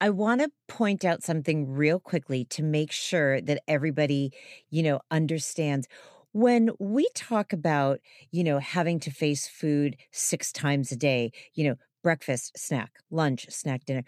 I 0.00 0.10
want 0.10 0.40
to 0.40 0.50
point 0.68 1.04
out 1.04 1.22
something 1.22 1.68
real 1.70 1.98
quickly 1.98 2.44
to 2.46 2.62
make 2.62 2.92
sure 2.92 3.40
that 3.40 3.62
everybody, 3.66 4.32
you 4.70 4.82
know, 4.82 5.00
understands 5.10 5.88
when 6.32 6.70
we 6.78 7.08
talk 7.14 7.52
about, 7.52 8.00
you 8.30 8.44
know, 8.44 8.58
having 8.58 9.00
to 9.00 9.10
face 9.10 9.48
food 9.48 9.96
6 10.12 10.52
times 10.52 10.92
a 10.92 10.96
day, 10.96 11.32
you 11.54 11.64
know, 11.64 11.74
breakfast, 12.02 12.56
snack, 12.56 12.92
lunch, 13.10 13.46
snack, 13.50 13.84
dinner. 13.86 14.04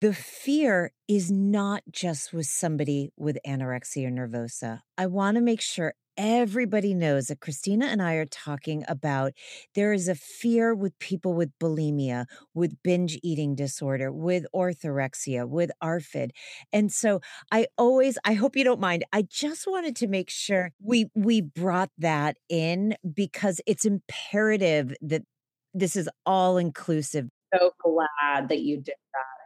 The 0.00 0.14
fear 0.14 0.92
is 1.08 1.30
not 1.30 1.82
just 1.90 2.32
with 2.32 2.46
somebody 2.46 3.10
with 3.16 3.38
anorexia 3.46 4.10
nervosa. 4.12 4.80
I 4.98 5.06
want 5.06 5.36
to 5.36 5.40
make 5.40 5.60
sure 5.60 5.94
everybody 6.16 6.94
knows 6.94 7.26
that 7.26 7.40
Kristina 7.40 7.84
and 7.84 8.02
I 8.02 8.14
are 8.14 8.26
talking 8.26 8.84
about 8.88 9.32
there 9.74 9.92
is 9.92 10.08
a 10.08 10.14
fear 10.14 10.74
with 10.74 10.98
people 10.98 11.34
with 11.34 11.50
bulimia, 11.58 12.26
with 12.54 12.82
binge 12.82 13.18
eating 13.22 13.54
disorder, 13.54 14.12
with 14.12 14.46
orthorexia, 14.54 15.48
with 15.48 15.70
ARFID. 15.82 16.30
And 16.72 16.92
so 16.92 17.20
I 17.52 17.66
always 17.78 18.18
I 18.24 18.34
hope 18.34 18.56
you 18.56 18.64
don't 18.64 18.80
mind. 18.80 19.04
I 19.12 19.22
just 19.22 19.66
wanted 19.66 19.96
to 19.96 20.06
make 20.06 20.30
sure 20.30 20.72
we 20.82 21.06
we 21.14 21.40
brought 21.40 21.90
that 21.98 22.36
in 22.48 22.96
because 23.14 23.60
it's 23.66 23.84
imperative 23.84 24.94
that 25.02 25.22
this 25.74 25.96
is 25.96 26.08
all 26.24 26.56
inclusive 26.56 27.28
so 27.54 27.70
glad 27.82 28.48
that 28.48 28.60
you 28.60 28.76
did 28.76 28.86
that. 28.86 29.36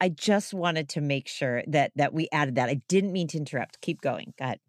I 0.00 0.08
just 0.08 0.54
wanted 0.54 0.88
to 0.90 1.00
make 1.00 1.28
sure 1.28 1.62
that 1.66 1.92
that 1.96 2.14
we 2.14 2.28
added 2.32 2.54
that. 2.54 2.68
I 2.68 2.80
didn't 2.88 3.12
mean 3.12 3.28
to 3.28 3.38
interrupt. 3.38 3.80
Keep 3.80 4.00
going. 4.00 4.32
Go 4.38 4.44
ahead. 4.46 4.60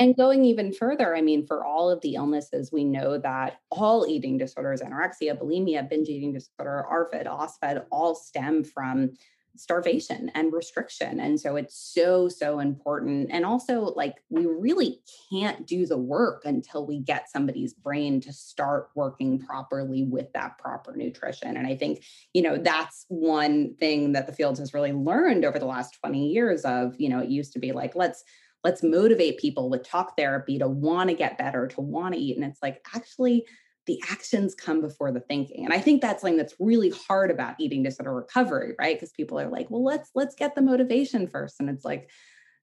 And 0.00 0.16
going 0.16 0.46
even 0.46 0.72
further, 0.72 1.14
I 1.14 1.20
mean, 1.20 1.46
for 1.46 1.62
all 1.62 1.90
of 1.90 2.00
the 2.00 2.14
illnesses, 2.14 2.72
we 2.72 2.84
know 2.84 3.18
that 3.18 3.60
all 3.70 4.06
eating 4.08 4.38
disorders, 4.38 4.80
anorexia, 4.80 5.38
bulimia, 5.38 5.88
binge 5.88 6.08
eating 6.08 6.32
disorder, 6.32 6.86
ARFID, 6.90 7.26
OSFED, 7.26 7.84
all 7.92 8.14
stem 8.14 8.64
from 8.64 9.10
starvation 9.56 10.30
and 10.34 10.54
restriction. 10.54 11.20
And 11.20 11.38
so 11.38 11.56
it's 11.56 11.76
so, 11.76 12.28
so 12.28 12.60
important. 12.60 13.28
And 13.30 13.44
also, 13.44 13.92
like, 13.94 14.14
we 14.30 14.46
really 14.46 15.02
can't 15.30 15.66
do 15.66 15.84
the 15.84 15.98
work 15.98 16.46
until 16.46 16.86
we 16.86 17.00
get 17.00 17.30
somebody's 17.30 17.74
brain 17.74 18.22
to 18.22 18.32
start 18.32 18.88
working 18.94 19.38
properly 19.38 20.04
with 20.04 20.32
that 20.32 20.56
proper 20.56 20.96
nutrition. 20.96 21.58
And 21.58 21.66
I 21.66 21.76
think, 21.76 22.02
you 22.32 22.40
know, 22.40 22.56
that's 22.56 23.04
one 23.08 23.74
thing 23.74 24.12
that 24.12 24.26
the 24.26 24.32
field 24.32 24.58
has 24.60 24.72
really 24.72 24.92
learned 24.92 25.44
over 25.44 25.58
the 25.58 25.66
last 25.66 25.98
20 26.00 26.28
years 26.28 26.62
of, 26.62 26.94
you 26.98 27.10
know, 27.10 27.18
it 27.18 27.28
used 27.28 27.52
to 27.52 27.58
be 27.58 27.72
like, 27.72 27.94
let's, 27.94 28.24
let's 28.64 28.82
motivate 28.82 29.38
people 29.38 29.70
with 29.70 29.82
talk 29.82 30.16
therapy 30.16 30.58
to 30.58 30.68
want 30.68 31.10
to 31.10 31.16
get 31.16 31.38
better, 31.38 31.66
to 31.68 31.80
want 31.80 32.14
to 32.14 32.20
eat. 32.20 32.36
And 32.36 32.44
it's 32.44 32.62
like, 32.62 32.84
actually, 32.94 33.46
the 33.86 34.00
actions 34.10 34.54
come 34.54 34.80
before 34.80 35.10
the 35.10 35.20
thinking 35.20 35.64
and 35.64 35.72
i 35.72 35.78
think 35.78 36.00
that's 36.00 36.20
something 36.20 36.36
that's 36.36 36.54
really 36.60 36.90
hard 37.08 37.30
about 37.30 37.56
eating 37.58 37.82
disorder 37.82 38.14
recovery 38.14 38.74
right 38.78 38.96
because 38.96 39.10
people 39.10 39.40
are 39.40 39.48
like 39.48 39.68
well 39.70 39.82
let's 39.82 40.10
let's 40.14 40.34
get 40.34 40.54
the 40.54 40.62
motivation 40.62 41.26
first 41.26 41.56
and 41.58 41.68
it's 41.68 41.84
like 41.84 42.08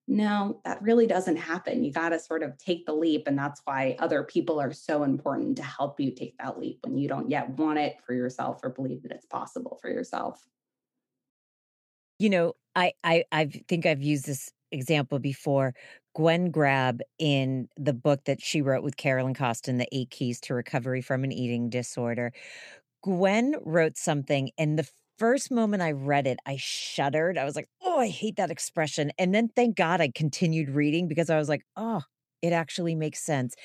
no 0.08 0.62
that 0.64 0.82
really 0.82 1.06
doesn't 1.06 1.36
happen 1.36 1.84
you 1.84 1.92
got 1.92 2.10
to 2.10 2.20
sort 2.20 2.44
of 2.44 2.58
take 2.58 2.86
the 2.86 2.94
leap 2.94 3.28
and 3.28 3.38
that's 3.38 3.62
why 3.66 3.96
other 4.00 4.24
people 4.24 4.60
are 4.60 4.72
so 4.72 5.04
important 5.04 5.58
to 5.58 5.64
help 5.64 6.00
you 6.00 6.12
take 6.12 6.38
that 6.38 6.58
leap 6.58 6.80
when 6.84 6.98
you 6.98 7.10
don't 7.10 7.30
yet 7.30 7.50
want 7.52 7.78
it 7.78 7.98
for 8.06 8.14
yourself 8.14 8.60
or 8.64 8.70
believe 8.70 9.02
that 9.04 9.12
it's 9.12 9.26
possible 9.26 9.78
for 9.82 9.90
yourself 9.90 10.42
you 12.20 12.30
know 12.30 12.54
i 12.76 12.94
i 13.04 13.26
i 13.34 13.46
think 13.68 13.86
i've 13.86 14.04
used 14.04 14.26
this 14.26 14.52
example 14.72 15.20
before 15.20 15.74
Gwen 16.16 16.52
Grabb 16.52 17.02
in 17.20 17.68
the 17.78 17.94
book 17.94 18.26
that 18.26 18.42
she 18.42 18.62
wrote 18.62 18.84
with 18.84 18.98
Carolyn 18.98 19.34
Costin, 19.34 19.78
The 19.78 19.88
Eight 19.92 20.10
Keys 20.10 20.40
to 20.42 20.54
Recovery 20.54 21.02
from 21.02 21.24
an 21.24 21.32
Eating 21.32 21.70
Disorder. 21.70 22.32
Gwen 23.04 23.56
wrote 23.64 23.98
something, 23.98 24.50
and 24.58 24.78
the 24.78 24.88
first 25.18 25.52
moment 25.52 25.82
I 25.82 25.92
read 25.92 26.28
it, 26.28 26.40
I 26.46 26.58
shuddered. 26.60 27.38
I 27.38 27.46
was 27.46 27.56
like, 27.56 27.68
oh, 27.82 28.00
I 28.00 28.08
hate 28.08 28.36
that 28.38 28.52
expression. 28.52 29.12
And 29.18 29.34
then 29.34 29.50
thank 29.56 29.76
God 29.76 30.02
I 30.02 30.12
continued 30.14 30.70
reading 30.70 31.08
because 31.08 31.30
I 31.30 31.38
was 31.38 31.50
like, 31.50 31.64
oh, 31.76 32.02
it 32.42 32.54
actually 32.54 32.96
makes 32.96 33.20
sense. 33.20 33.56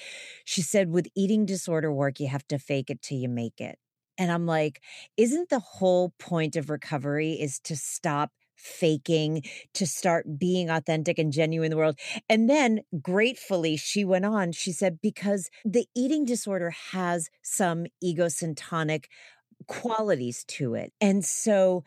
She 0.45 0.63
said, 0.63 0.91
with 0.91 1.09
eating 1.15 1.45
disorder 1.47 1.93
work, 1.93 2.21
you 2.21 2.29
have 2.29 2.47
to 2.49 2.59
fake 2.59 2.91
it 2.91 3.03
till 3.03 3.19
you 3.19 3.29
make 3.29 3.61
it. 3.61 3.79
And 4.19 4.31
I'm 4.31 4.47
like, 4.47 4.83
isn't 5.17 5.49
the 5.49 5.59
whole 5.59 6.15
point 6.19 6.57
of 6.57 6.71
recovery 6.71 7.33
is 7.33 7.59
to 7.61 7.77
stop 7.77 8.31
faking 8.63 9.43
to 9.75 9.87
start 9.87 10.39
being 10.39 10.71
authentic 10.71 11.19
and 11.19 11.33
genuine 11.33 11.67
in 11.67 11.71
the 11.71 11.77
world. 11.77 11.99
And 12.29 12.49
then 12.49 12.81
gratefully, 13.01 13.77
she 13.77 14.05
went 14.05 14.25
on, 14.25 14.53
she 14.53 14.73
said, 14.73 15.01
because 15.03 15.51
the 15.65 15.87
eating 15.95 16.25
disorder 16.25 16.71
has 16.93 17.29
some 17.43 17.87
egocentric 18.03 19.09
qualities 19.67 20.45
to 20.45 20.75
it. 20.75 20.93
And 21.01 21.25
so, 21.25 21.85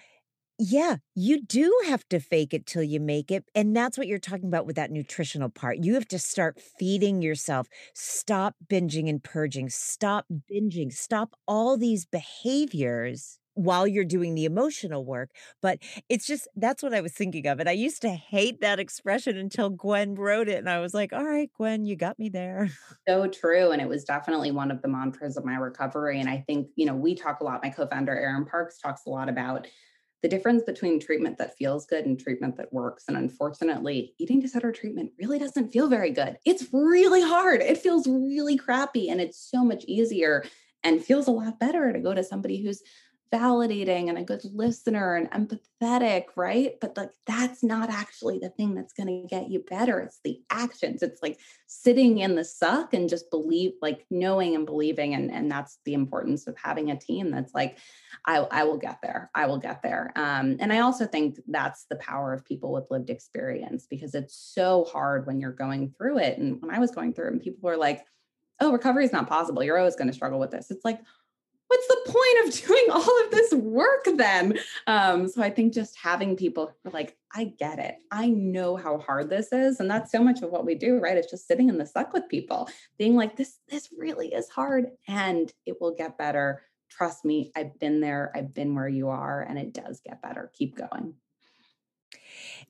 yeah, 0.57 0.97
you 1.15 1.41
do 1.41 1.73
have 1.87 2.07
to 2.09 2.19
fake 2.19 2.53
it 2.53 2.65
till 2.65 2.83
you 2.83 2.99
make 2.99 3.29
it. 3.31 3.43
And 3.53 3.75
that's 3.75 3.97
what 3.97 4.07
you're 4.07 4.19
talking 4.19 4.47
about 4.47 4.65
with 4.65 4.77
that 4.77 4.91
nutritional 4.91 5.49
part. 5.49 5.79
You 5.81 5.95
have 5.95 6.07
to 6.09 6.19
start 6.19 6.61
feeding 6.79 7.21
yourself. 7.21 7.67
Stop 7.93 8.55
binging 8.67 9.09
and 9.09 9.21
purging. 9.21 9.69
Stop 9.69 10.25
binging. 10.51 10.93
Stop 10.93 11.35
all 11.47 11.77
these 11.77 12.05
behaviors 12.05 13.39
while 13.55 13.87
you're 13.87 14.05
doing 14.05 14.35
the 14.35 14.45
emotional 14.45 15.03
work. 15.03 15.31
But 15.61 15.79
it's 16.09 16.27
just 16.27 16.47
that's 16.55 16.83
what 16.83 16.93
I 16.93 17.01
was 17.01 17.13
thinking 17.13 17.47
of. 17.47 17.59
And 17.59 17.67
I 17.67 17.73
used 17.73 18.01
to 18.03 18.09
hate 18.09 18.61
that 18.61 18.79
expression 18.79 19.37
until 19.37 19.69
Gwen 19.69 20.15
wrote 20.15 20.47
it. 20.47 20.59
And 20.59 20.69
I 20.69 20.79
was 20.79 20.93
like, 20.93 21.11
all 21.11 21.25
right, 21.25 21.49
Gwen, 21.57 21.85
you 21.85 21.95
got 21.95 22.19
me 22.19 22.29
there. 22.29 22.69
So 23.07 23.27
true. 23.27 23.69
And 23.69 23.81
it 23.81 23.87
was 23.87 24.03
definitely 24.03 24.49
one 24.49 24.71
of 24.71 24.81
the 24.81 24.87
mantras 24.87 25.37
of 25.37 25.45
my 25.45 25.57
recovery. 25.57 26.19
And 26.19 26.27
I 26.27 26.43
think, 26.47 26.69
you 26.75 26.87
know, 26.87 26.95
we 26.95 27.13
talk 27.13 27.39
a 27.39 27.43
lot, 27.43 27.61
my 27.61 27.69
co 27.69 27.85
founder, 27.85 28.17
Erin 28.17 28.45
Parks, 28.45 28.79
talks 28.79 29.05
a 29.05 29.09
lot 29.09 29.29
about 29.29 29.67
the 30.23 30.29
difference 30.29 30.63
between 30.63 30.99
treatment 30.99 31.37
that 31.37 31.55
feels 31.55 31.85
good 31.85 32.07
and 32.07 32.19
treatment 32.19 32.57
that 32.57 32.73
works. 32.73 33.03
And 33.07 33.15
unfortunately, 33.15 34.15
eating 34.17 34.39
disorder 34.39 34.71
treatment 34.71 35.11
really 35.19 35.37
doesn't 35.37 35.71
feel 35.71 35.87
very 35.87 36.09
good. 36.09 36.37
It's 36.45 36.65
really 36.73 37.21
hard. 37.21 37.61
It 37.61 37.77
feels 37.77 38.07
really 38.07 38.57
crappy. 38.57 39.07
And 39.07 39.21
it's 39.21 39.37
so 39.37 39.63
much 39.63 39.85
easier 39.85 40.43
and 40.83 41.03
feels 41.03 41.27
a 41.27 41.31
lot 41.31 41.59
better 41.59 41.93
to 41.93 41.99
go 41.99 42.13
to 42.13 42.23
somebody 42.23 42.63
who's 42.63 42.81
validating 43.33 44.07
and 44.09 44.17
a 44.17 44.23
good 44.23 44.41
listener 44.53 45.15
and 45.15 45.31
empathetic, 45.31 46.25
right? 46.35 46.79
But 46.79 46.95
like 46.95 47.09
that's 47.25 47.63
not 47.63 47.89
actually 47.89 48.39
the 48.39 48.49
thing 48.49 48.75
that's 48.75 48.93
going 48.93 49.07
to 49.07 49.27
get 49.27 49.49
you 49.49 49.63
better. 49.67 49.99
It's 49.99 50.19
the 50.23 50.41
actions. 50.49 51.03
It's 51.03 51.21
like 51.21 51.39
sitting 51.67 52.19
in 52.19 52.35
the 52.35 52.45
suck 52.45 52.93
and 52.93 53.09
just 53.09 53.29
believe, 53.31 53.73
like 53.81 54.05
knowing 54.09 54.55
and 54.55 54.65
believing. 54.65 55.13
And, 55.13 55.31
and 55.31 55.51
that's 55.51 55.79
the 55.85 55.93
importance 55.93 56.47
of 56.47 56.57
having 56.57 56.91
a 56.91 56.99
team 56.99 57.31
that's 57.31 57.53
like, 57.53 57.77
I, 58.25 58.37
I 58.37 58.63
will 58.63 58.77
get 58.77 58.99
there. 59.01 59.29
I 59.35 59.47
will 59.47 59.57
get 59.59 59.81
there. 59.83 60.11
Um, 60.15 60.57
and 60.59 60.71
I 60.71 60.79
also 60.79 61.05
think 61.05 61.39
that's 61.47 61.85
the 61.89 61.97
power 61.97 62.33
of 62.33 62.45
people 62.45 62.71
with 62.71 62.89
lived 62.89 63.09
experience 63.09 63.85
because 63.89 64.15
it's 64.15 64.35
so 64.35 64.85
hard 64.85 65.25
when 65.27 65.39
you're 65.39 65.51
going 65.51 65.93
through 65.97 66.19
it. 66.19 66.37
And 66.37 66.61
when 66.61 66.73
I 66.73 66.79
was 66.79 66.91
going 66.91 67.13
through 67.13 67.27
it, 67.27 67.33
and 67.33 67.41
people 67.41 67.69
were 67.69 67.77
like, 67.77 68.05
oh, 68.61 68.71
recovery 68.71 69.03
is 69.03 69.11
not 69.11 69.27
possible. 69.27 69.63
You're 69.63 69.77
always 69.77 69.97
going 69.97 70.07
to 70.07 70.13
struggle 70.13 70.39
with 70.39 70.51
this. 70.51 70.71
It's 70.71 70.85
like, 70.85 71.01
what's 71.67 71.87
the 71.87 72.11
point 72.11 72.47
of 72.47 72.67
doing 72.67 72.85
all 72.91 73.23
of 73.25 73.31
this 73.31 73.53
work 73.53 74.07
then? 74.15 74.57
Um, 74.87 75.27
so 75.27 75.41
I 75.41 75.49
think 75.49 75.73
just 75.73 75.97
having 75.97 76.35
people 76.35 76.73
like, 76.85 77.17
I 77.33 77.45
get 77.45 77.79
it. 77.79 77.97
I 78.11 78.29
know 78.29 78.75
how 78.75 78.99
hard 78.99 79.29
this 79.29 79.51
is. 79.51 79.79
And 79.79 79.89
that's 79.89 80.11
so 80.11 80.23
much 80.23 80.41
of 80.41 80.51
what 80.51 80.65
we 80.65 80.75
do, 80.75 80.99
right? 80.99 81.17
It's 81.17 81.29
just 81.29 81.47
sitting 81.47 81.69
in 81.69 81.77
the 81.77 81.85
suck 81.85 82.13
with 82.13 82.29
people, 82.29 82.69
being 82.97 83.15
like, 83.15 83.35
this, 83.35 83.59
this 83.67 83.89
really 83.97 84.33
is 84.33 84.49
hard 84.49 84.91
and 85.07 85.51
it 85.65 85.81
will 85.81 85.93
get 85.95 86.17
better. 86.17 86.61
Trust 86.89 87.25
me, 87.25 87.51
I've 87.55 87.77
been 87.79 87.99
there, 87.99 88.31
I've 88.35 88.53
been 88.53 88.75
where 88.75 88.87
you 88.87 89.09
are, 89.09 89.41
and 89.41 89.57
it 89.57 89.73
does 89.73 89.99
get 90.05 90.21
better. 90.21 90.51
Keep 90.53 90.77
going. 90.77 91.15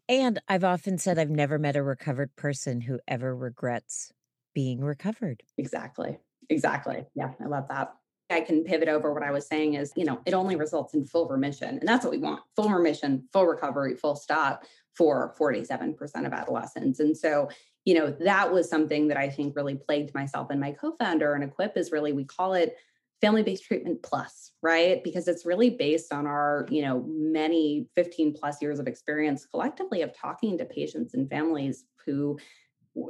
And 0.08 0.40
I've 0.48 0.64
often 0.64 0.98
said 0.98 1.20
I've 1.20 1.30
never 1.30 1.60
met 1.60 1.76
a 1.76 1.84
recovered 1.84 2.36
person 2.36 2.82
who 2.82 3.00
ever 3.08 3.36
regrets 3.36 4.14
being 4.54 4.82
recovered. 4.84 5.44
Exactly. 5.58 6.18
Exactly. 6.50 7.04
Yeah, 7.14 7.34
I 7.44 7.48
love 7.48 7.68
that. 7.70 7.94
I 8.30 8.42
can 8.42 8.64
pivot 8.64 8.88
over 8.88 9.14
what 9.14 9.24
I 9.24 9.32
was 9.32 9.48
saying 9.48 9.76
is, 9.76 9.92
you 9.96 10.06
know, 10.06 10.20
it 10.26 10.34
only 10.34 10.56
results 10.56 10.94
in 10.94 11.06
full 11.06 11.28
remission. 11.28 11.78
And 11.78 11.88
that's 11.88 12.04
what 12.04 12.12
we 12.12 12.18
want 12.18 12.42
full 12.56 12.70
remission, 12.70 13.28
full 13.32 13.46
recovery, 13.46 13.96
full 13.96 14.16
stop 14.16 14.66
for 14.94 15.36
47% 15.40 16.26
of 16.26 16.34
adolescents. 16.34 17.00
And 17.00 17.16
so, 17.16 17.50
you 17.84 17.94
know, 17.94 18.16
that 18.22 18.52
was 18.52 18.70
something 18.70 19.08
that 19.10 19.18
I 19.18 19.30
think 19.30 19.56
really 19.56 19.76
plagued 19.76 20.14
myself 20.16 20.50
and 20.50 20.60
my 20.60 20.72
co 20.72 20.94
founder. 20.98 21.34
And 21.34 21.44
Equip 21.44 21.78
is 21.78 21.92
really, 21.92 22.14
we 22.14 22.24
call 22.24 22.54
it 22.54 22.76
family 23.22 23.44
based 23.44 23.66
treatment 23.66 24.02
plus, 24.04 24.52
right? 24.62 25.04
Because 25.04 25.28
it's 25.28 25.46
really 25.46 25.70
based 25.70 26.12
on 26.12 26.26
our, 26.26 26.66
you 26.70 26.82
know, 26.82 27.06
many 27.08 27.88
15 27.96 28.34
plus 28.34 28.62
years 28.62 28.80
of 28.80 28.88
experience 28.88 29.46
collectively 29.46 30.02
of 30.02 30.16
talking 30.18 30.58
to 30.58 30.66
patients 30.66 31.14
and 31.14 31.30
families 31.30 31.86
who 32.06 32.38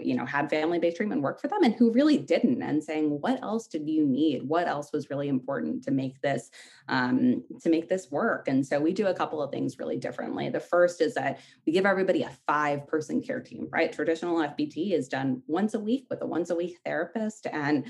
you 0.01 0.15
know 0.15 0.25
had 0.25 0.49
family-based 0.49 0.97
treatment 0.97 1.21
work 1.21 1.39
for 1.39 1.47
them 1.47 1.63
and 1.63 1.75
who 1.75 1.91
really 1.91 2.17
didn't 2.17 2.61
and 2.61 2.83
saying 2.83 3.21
what 3.21 3.41
else 3.43 3.67
did 3.67 3.87
you 3.87 4.05
need 4.05 4.41
what 4.43 4.67
else 4.67 4.91
was 4.91 5.09
really 5.09 5.27
important 5.27 5.83
to 5.83 5.91
make 5.91 6.19
this 6.21 6.49
um, 6.87 7.43
to 7.61 7.69
make 7.69 7.87
this 7.87 8.09
work 8.09 8.47
and 8.47 8.65
so 8.65 8.79
we 8.79 8.93
do 8.93 9.07
a 9.07 9.13
couple 9.13 9.41
of 9.41 9.51
things 9.51 9.77
really 9.77 9.97
differently 9.97 10.49
the 10.49 10.59
first 10.59 11.01
is 11.01 11.13
that 11.13 11.39
we 11.65 11.73
give 11.73 11.85
everybody 11.85 12.23
a 12.23 12.31
five 12.47 12.87
person 12.87 13.21
care 13.21 13.39
team 13.39 13.67
right 13.71 13.93
traditional 13.93 14.37
fbt 14.37 14.93
is 14.93 15.07
done 15.07 15.41
once 15.47 15.73
a 15.73 15.79
week 15.79 16.07
with 16.09 16.21
a 16.21 16.25
once 16.25 16.49
a 16.49 16.55
week 16.55 16.77
therapist 16.83 17.47
and 17.51 17.85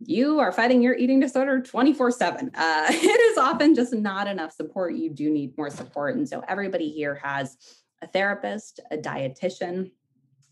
you 0.00 0.38
are 0.38 0.52
fighting 0.52 0.80
your 0.80 0.94
eating 0.94 1.18
disorder 1.18 1.60
24 1.60 2.12
7. 2.12 2.52
Uh, 2.54 2.86
it 2.88 3.20
is 3.32 3.36
often 3.36 3.74
just 3.74 3.92
not 3.92 4.28
enough 4.28 4.52
support. 4.52 4.94
You 4.94 5.10
do 5.10 5.28
need 5.28 5.58
more 5.58 5.70
support. 5.70 6.14
And 6.14 6.28
so 6.28 6.40
everybody 6.46 6.88
here 6.88 7.16
has 7.16 7.56
a 8.00 8.06
therapist, 8.06 8.78
a 8.92 8.96
dietitian, 8.96 9.90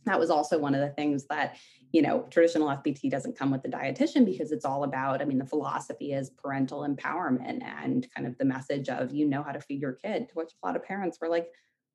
that 0.06 0.18
was 0.18 0.30
also 0.30 0.58
one 0.58 0.74
of 0.74 0.80
the 0.80 0.90
things 0.94 1.26
that 1.26 1.56
you 1.92 2.02
know 2.02 2.26
traditional 2.30 2.68
fbt 2.68 3.10
doesn't 3.10 3.38
come 3.38 3.50
with 3.50 3.62
the 3.62 3.68
dietitian 3.68 4.24
because 4.24 4.52
it's 4.52 4.64
all 4.64 4.84
about 4.84 5.20
i 5.20 5.24
mean 5.24 5.38
the 5.38 5.46
philosophy 5.46 6.12
is 6.12 6.30
parental 6.30 6.80
empowerment 6.80 7.62
and 7.62 8.08
kind 8.14 8.26
of 8.26 8.36
the 8.38 8.44
message 8.44 8.88
of 8.88 9.12
you 9.12 9.26
know 9.26 9.42
how 9.42 9.52
to 9.52 9.60
feed 9.60 9.80
your 9.80 9.92
kid 9.92 10.28
to 10.28 10.34
which 10.34 10.52
a 10.62 10.66
lot 10.66 10.76
of 10.76 10.84
parents 10.84 11.18
were 11.20 11.28
like 11.28 11.48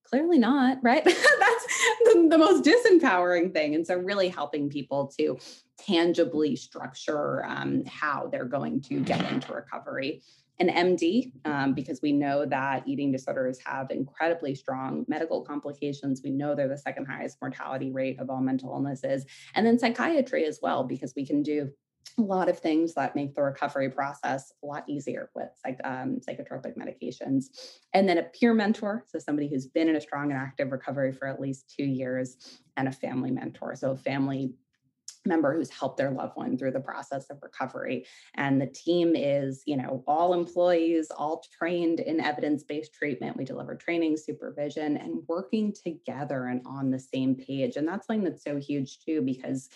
clearly 0.03 0.37
not 0.37 0.77
right? 0.81 1.03
That's 1.05 1.65
the, 2.03 2.27
the, 2.29 2.37
most 2.37 2.63
disempowering 2.63 3.53
thing. 3.53 3.75
And 3.75 3.85
so 3.85 3.97
really 3.97 4.29
helping 4.29 4.69
people 4.69 5.07
to 5.17 5.37
tangibly 5.77 6.55
structure 6.55 7.45
um, 7.45 7.83
how 7.85 8.27
they're 8.27 8.45
going 8.45 8.81
to 8.81 8.99
get 8.99 9.31
into 9.31 9.53
recovery 9.53 10.21
an 10.61 10.95
MD 10.95 11.31
um, 11.45 11.73
because 11.73 12.01
we 12.01 12.11
know 12.11 12.45
that 12.45 12.87
eating 12.87 13.11
disorders 13.11 13.59
have 13.65 13.89
incredibly 13.89 14.53
strong 14.53 15.05
medical 15.07 15.41
complications. 15.41 16.21
We 16.23 16.29
know 16.29 16.53
they're 16.53 16.67
the 16.67 16.77
second 16.77 17.05
highest 17.05 17.37
mortality 17.41 17.91
rate 17.91 18.19
of 18.19 18.29
all 18.29 18.41
mental 18.41 18.69
illnesses. 18.69 19.25
And 19.55 19.65
then 19.65 19.79
psychiatry 19.79 20.45
as 20.45 20.59
well, 20.61 20.83
because 20.83 21.13
we 21.15 21.25
can 21.25 21.41
do 21.41 21.71
a 22.17 22.21
lot 22.21 22.49
of 22.49 22.59
things 22.59 22.93
that 22.93 23.15
make 23.15 23.33
the 23.33 23.41
recovery 23.41 23.89
process 23.89 24.53
a 24.63 24.65
lot 24.65 24.83
easier 24.87 25.29
with 25.35 25.49
um, 25.83 26.19
psychotropic 26.27 26.77
medications. 26.77 27.45
And 27.93 28.07
then 28.07 28.17
a 28.17 28.23
peer 28.23 28.53
mentor, 28.53 29.05
so 29.07 29.17
somebody 29.17 29.47
who's 29.47 29.67
been 29.67 29.89
in 29.89 29.95
a 29.95 30.01
strong 30.01 30.31
and 30.31 30.39
active 30.39 30.71
recovery 30.71 31.11
for 31.11 31.27
at 31.27 31.39
least 31.39 31.73
two 31.75 31.85
years, 31.85 32.59
and 32.77 32.87
a 32.87 32.91
family 32.91 33.31
mentor, 33.31 33.75
so 33.75 33.95
family 33.95 34.53
member 35.25 35.55
who's 35.55 35.69
helped 35.69 35.97
their 35.97 36.11
loved 36.11 36.35
one 36.35 36.57
through 36.57 36.71
the 36.71 36.79
process 36.79 37.29
of 37.29 37.41
recovery. 37.41 38.05
And 38.35 38.61
the 38.61 38.67
team 38.67 39.15
is 39.15 39.63
you 39.65 39.77
know 39.77 40.03
all 40.07 40.33
employees 40.33 41.11
all 41.11 41.43
trained 41.57 41.99
in 41.99 42.19
evidence-based 42.19 42.93
treatment. 42.93 43.37
We 43.37 43.45
deliver 43.45 43.75
training 43.75 44.17
supervision 44.17 44.97
and 44.97 45.23
working 45.27 45.73
together 45.73 46.45
and 46.45 46.61
on 46.65 46.91
the 46.91 46.99
same 46.99 47.35
page. 47.35 47.75
And 47.75 47.87
that's 47.87 48.07
something 48.07 48.23
that's 48.23 48.43
so 48.43 48.57
huge 48.57 48.99
too 48.99 49.21
because 49.21 49.69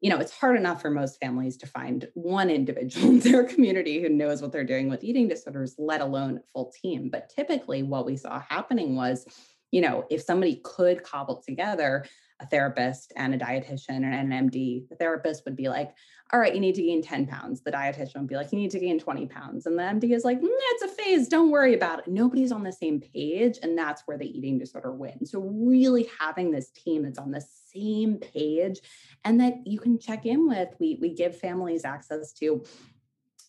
you 0.00 0.10
know, 0.10 0.18
it's 0.18 0.32
hard 0.32 0.56
enough 0.56 0.82
for 0.82 0.90
most 0.90 1.18
families 1.20 1.56
to 1.58 1.66
find 1.66 2.08
one 2.14 2.50
individual 2.60 3.08
in 3.08 3.20
their 3.20 3.44
community 3.44 4.00
who 4.00 4.08
knows 4.08 4.42
what 4.42 4.52
they're 4.52 4.64
doing 4.64 4.88
with 4.88 5.04
eating 5.04 5.28
disorders, 5.28 5.74
let 5.78 6.00
alone 6.00 6.40
full 6.52 6.72
team. 6.80 7.08
But 7.10 7.30
typically, 7.30 7.82
what 7.82 8.06
we 8.06 8.16
saw 8.16 8.40
happening 8.40 8.96
was, 8.96 9.26
you 9.70 9.80
know, 9.80 10.06
if 10.10 10.22
somebody 10.22 10.60
could 10.62 11.02
cobble 11.02 11.42
together 11.46 12.04
a 12.40 12.46
therapist 12.46 13.12
and 13.16 13.34
a 13.34 13.38
dietitian 13.38 14.04
and 14.04 14.32
an 14.32 14.50
MD, 14.50 14.88
the 14.88 14.96
therapist 14.96 15.44
would 15.44 15.56
be 15.56 15.68
like, 15.68 15.94
all 16.32 16.40
right, 16.40 16.54
you 16.54 16.60
need 16.60 16.74
to 16.74 16.82
gain 16.82 17.02
10 17.02 17.26
pounds. 17.26 17.62
The 17.62 17.70
dietitian 17.70 18.16
would 18.16 18.26
be 18.26 18.34
like, 18.34 18.52
you 18.52 18.58
need 18.58 18.72
to 18.72 18.80
gain 18.80 18.98
20 18.98 19.26
pounds. 19.26 19.66
And 19.66 19.78
the 19.78 19.82
MD 19.82 20.12
is 20.12 20.24
like, 20.24 20.40
mm, 20.40 20.48
it's 20.48 20.82
a 20.82 20.88
phase. 20.88 21.28
Don't 21.28 21.50
worry 21.50 21.74
about 21.74 22.00
it. 22.00 22.08
Nobody's 22.08 22.50
on 22.50 22.64
the 22.64 22.72
same 22.72 23.00
page. 23.00 23.58
And 23.62 23.78
that's 23.78 24.02
where 24.06 24.18
the 24.18 24.26
eating 24.26 24.58
disorder 24.58 24.92
wins. 24.92 25.30
So, 25.30 25.40
really 25.40 26.10
having 26.18 26.50
this 26.50 26.70
team 26.70 27.04
that's 27.04 27.18
on 27.18 27.30
the 27.30 27.44
same 27.72 28.16
page 28.16 28.80
and 29.24 29.40
that 29.40 29.54
you 29.64 29.78
can 29.78 29.98
check 29.98 30.26
in 30.26 30.48
with, 30.48 30.68
we, 30.80 30.98
we 31.00 31.14
give 31.14 31.38
families 31.38 31.84
access 31.84 32.32
to 32.34 32.64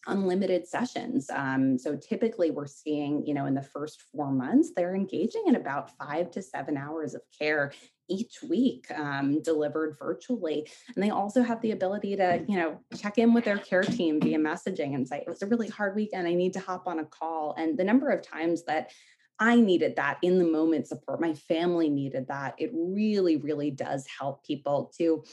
unlimited 0.07 0.67
sessions. 0.67 1.29
Um, 1.29 1.77
so 1.77 1.95
typically 1.95 2.51
we're 2.51 2.67
seeing, 2.67 3.25
you 3.25 3.33
know, 3.33 3.45
in 3.45 3.53
the 3.53 3.61
first 3.61 4.01
four 4.13 4.31
months, 4.31 4.71
they're 4.75 4.95
engaging 4.95 5.43
in 5.47 5.55
about 5.55 5.91
five 5.97 6.31
to 6.31 6.41
seven 6.41 6.77
hours 6.77 7.13
of 7.13 7.21
care 7.37 7.73
each 8.09 8.41
week 8.43 8.89
um, 8.91 9.41
delivered 9.41 9.97
virtually 9.97 10.67
and 10.95 11.03
they 11.03 11.09
also 11.09 11.41
have 11.43 11.61
the 11.61 11.71
ability 11.71 12.15
to 12.15 12.43
you 12.47 12.57
know 12.57 12.79
check 12.95 13.17
in 13.17 13.33
with 13.33 13.45
their 13.45 13.57
care 13.57 13.83
team 13.83 14.19
via 14.19 14.37
messaging 14.37 14.95
and 14.95 15.07
say 15.07 15.17
it 15.17 15.27
was 15.27 15.41
a 15.41 15.47
really 15.47 15.67
hard 15.67 15.95
weekend 15.95 16.27
i 16.27 16.33
need 16.33 16.53
to 16.53 16.59
hop 16.59 16.87
on 16.87 16.99
a 16.99 17.05
call 17.05 17.53
and 17.57 17.77
the 17.77 17.83
number 17.83 18.09
of 18.09 18.21
times 18.21 18.63
that 18.63 18.91
I 19.39 19.59
needed 19.59 19.97
that 19.97 20.17
in 20.23 20.39
the 20.39 20.45
moment 20.45 20.87
support. 20.87 21.21
My 21.21 21.33
family 21.33 21.89
needed 21.89 22.27
that. 22.27 22.55
It 22.57 22.71
really, 22.73 23.37
really 23.37 23.69
does 23.69 24.07
help 24.19 24.43
people 24.43 24.91
to 24.97 25.23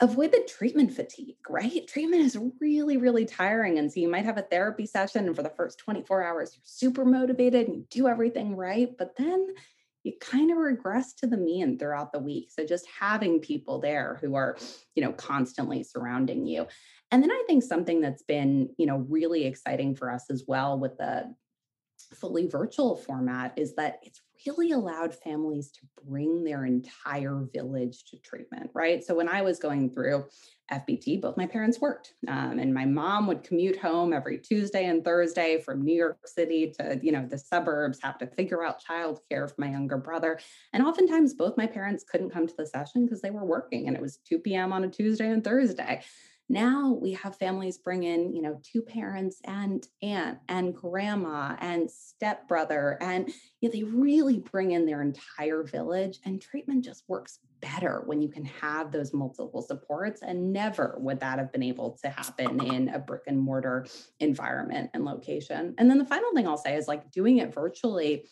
avoid 0.00 0.30
the 0.30 0.46
treatment 0.46 0.92
fatigue, 0.92 1.36
right? 1.48 1.86
Treatment 1.88 2.22
is 2.22 2.38
really, 2.60 2.96
really 2.96 3.24
tiring. 3.24 3.78
And 3.78 3.90
so 3.90 4.00
you 4.00 4.10
might 4.10 4.26
have 4.26 4.38
a 4.38 4.42
therapy 4.42 4.86
session, 4.86 5.26
and 5.26 5.34
for 5.34 5.42
the 5.42 5.52
first 5.56 5.78
24 5.78 6.22
hours, 6.22 6.52
you're 6.54 6.62
super 6.64 7.04
motivated 7.04 7.66
and 7.66 7.76
you 7.76 7.86
do 7.90 8.08
everything 8.08 8.54
right. 8.54 8.90
But 8.96 9.16
then 9.16 9.48
you 10.06 10.12
kind 10.20 10.52
of 10.52 10.58
regress 10.58 11.12
to 11.14 11.26
the 11.26 11.36
mean 11.36 11.78
throughout 11.78 12.12
the 12.12 12.20
week. 12.20 12.50
So 12.50 12.64
just 12.64 12.86
having 12.98 13.40
people 13.40 13.80
there 13.80 14.18
who 14.20 14.36
are, 14.36 14.56
you 14.94 15.02
know, 15.02 15.12
constantly 15.12 15.82
surrounding 15.82 16.46
you. 16.46 16.66
And 17.10 17.22
then 17.22 17.32
I 17.32 17.42
think 17.46 17.64
something 17.64 18.00
that's 18.00 18.22
been, 18.22 18.70
you 18.78 18.86
know, 18.86 18.98
really 19.08 19.44
exciting 19.44 19.96
for 19.96 20.10
us 20.10 20.30
as 20.30 20.44
well 20.46 20.78
with 20.78 20.96
the 20.96 21.34
fully 22.14 22.46
virtual 22.46 22.94
format 22.94 23.52
is 23.56 23.74
that 23.74 23.98
it's 24.02 24.20
really 24.46 24.70
allowed 24.70 25.14
families 25.14 25.72
to 25.72 25.80
bring 26.06 26.44
their 26.44 26.64
entire 26.64 27.44
village 27.52 28.04
to 28.04 28.18
treatment, 28.18 28.70
right? 28.74 29.02
So 29.02 29.14
when 29.14 29.28
I 29.28 29.42
was 29.42 29.58
going 29.58 29.90
through 29.90 30.26
FBT, 30.70 31.20
both 31.20 31.36
my 31.36 31.46
parents 31.46 31.80
worked, 31.80 32.14
um, 32.28 32.58
and 32.58 32.74
my 32.74 32.84
mom 32.84 33.26
would 33.26 33.44
commute 33.44 33.78
home 33.78 34.12
every 34.12 34.38
Tuesday 34.38 34.86
and 34.86 35.04
Thursday 35.04 35.60
from 35.60 35.82
New 35.82 35.94
York 35.94 36.18
City 36.26 36.72
to 36.78 36.98
you 37.02 37.12
know 37.12 37.26
the 37.26 37.38
suburbs, 37.38 38.00
have 38.02 38.18
to 38.18 38.26
figure 38.26 38.64
out 38.64 38.82
childcare 38.84 39.48
for 39.48 39.54
my 39.58 39.70
younger 39.70 39.96
brother, 39.96 40.40
and 40.72 40.84
oftentimes 40.84 41.34
both 41.34 41.56
my 41.56 41.66
parents 41.66 42.04
couldn't 42.10 42.30
come 42.30 42.46
to 42.46 42.54
the 42.58 42.66
session 42.66 43.04
because 43.04 43.22
they 43.22 43.30
were 43.30 43.44
working, 43.44 43.86
and 43.86 43.96
it 43.96 44.02
was 44.02 44.18
2 44.28 44.40
p.m. 44.40 44.72
on 44.72 44.84
a 44.84 44.88
Tuesday 44.88 45.30
and 45.30 45.44
Thursday. 45.44 46.02
Now 46.48 46.96
we 47.00 47.12
have 47.14 47.36
families 47.36 47.78
bring 47.78 48.04
in, 48.04 48.34
you 48.34 48.40
know, 48.40 48.60
two 48.62 48.82
parents 48.82 49.40
and 49.44 49.86
aunt 50.00 50.38
and 50.48 50.74
grandma 50.74 51.56
and 51.58 51.90
stepbrother. 51.90 52.98
And 53.00 53.28
you 53.60 53.68
know, 53.68 53.72
they 53.72 53.82
really 53.82 54.38
bring 54.38 54.70
in 54.70 54.86
their 54.86 55.02
entire 55.02 55.64
village. 55.64 56.18
And 56.24 56.40
treatment 56.40 56.84
just 56.84 57.04
works 57.08 57.40
better 57.60 58.02
when 58.06 58.20
you 58.22 58.28
can 58.28 58.44
have 58.44 58.92
those 58.92 59.12
multiple 59.12 59.62
supports. 59.62 60.22
And 60.22 60.52
never 60.52 60.96
would 61.00 61.20
that 61.20 61.38
have 61.38 61.50
been 61.50 61.64
able 61.64 61.98
to 62.02 62.10
happen 62.10 62.64
in 62.64 62.90
a 62.90 62.98
brick 62.98 63.22
and 63.26 63.40
mortar 63.40 63.86
environment 64.20 64.90
and 64.94 65.04
location. 65.04 65.74
And 65.78 65.90
then 65.90 65.98
the 65.98 66.04
final 66.04 66.32
thing 66.32 66.46
I'll 66.46 66.56
say 66.56 66.76
is 66.76 66.86
like 66.86 67.10
doing 67.10 67.38
it 67.38 67.52
virtually 67.52 68.28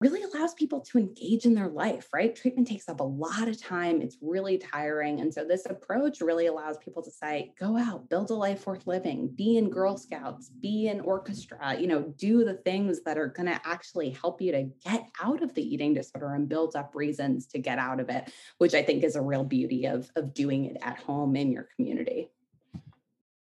really 0.00 0.22
allows 0.22 0.52
people 0.52 0.80
to 0.80 0.98
engage 0.98 1.46
in 1.46 1.54
their 1.54 1.68
life, 1.68 2.08
right? 2.12 2.36
Treatment 2.36 2.68
takes 2.68 2.88
up 2.88 3.00
a 3.00 3.04
lot 3.04 3.48
of 3.48 3.60
time. 3.60 4.02
It's 4.02 4.18
really 4.20 4.58
tiring. 4.58 5.20
And 5.20 5.32
so 5.32 5.44
this 5.44 5.64
approach 5.64 6.20
really 6.20 6.46
allows 6.46 6.76
people 6.78 7.02
to 7.02 7.10
say, 7.10 7.52
go 7.58 7.78
out, 7.78 8.08
build 8.10 8.30
a 8.30 8.34
life 8.34 8.66
worth 8.66 8.86
living, 8.86 9.28
be 9.28 9.56
in 9.56 9.70
Girl 9.70 9.96
Scouts, 9.96 10.50
be 10.50 10.88
in 10.88 11.00
orchestra, 11.00 11.78
you 11.78 11.86
know, 11.86 12.02
do 12.18 12.44
the 12.44 12.54
things 12.54 13.00
that 13.04 13.16
are 13.16 13.28
going 13.28 13.46
to 13.46 13.60
actually 13.64 14.10
help 14.10 14.42
you 14.42 14.52
to 14.52 14.64
get 14.84 15.06
out 15.22 15.42
of 15.42 15.54
the 15.54 15.62
eating 15.62 15.94
disorder 15.94 16.34
and 16.34 16.48
build 16.48 16.76
up 16.76 16.94
reasons 16.94 17.46
to 17.46 17.58
get 17.58 17.78
out 17.78 17.98
of 17.98 18.10
it, 18.10 18.30
which 18.58 18.74
I 18.74 18.82
think 18.82 19.02
is 19.02 19.16
a 19.16 19.22
real 19.22 19.44
beauty 19.44 19.86
of, 19.86 20.10
of 20.14 20.34
doing 20.34 20.66
it 20.66 20.76
at 20.82 20.98
home 20.98 21.36
in 21.36 21.50
your 21.50 21.68
community. 21.74 22.28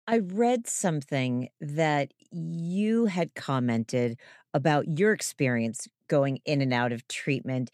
I 0.08 0.20
read 0.20 0.68
something 0.68 1.50
that 1.60 2.14
you 2.32 3.08
had 3.08 3.34
commented 3.34 4.20
about 4.56 5.00
your 5.00 5.14
experience 5.14 5.88
going 6.10 6.40
in 6.46 6.62
and 6.64 6.74
out 6.74 6.94
of 6.94 7.08
treatment, 7.10 7.72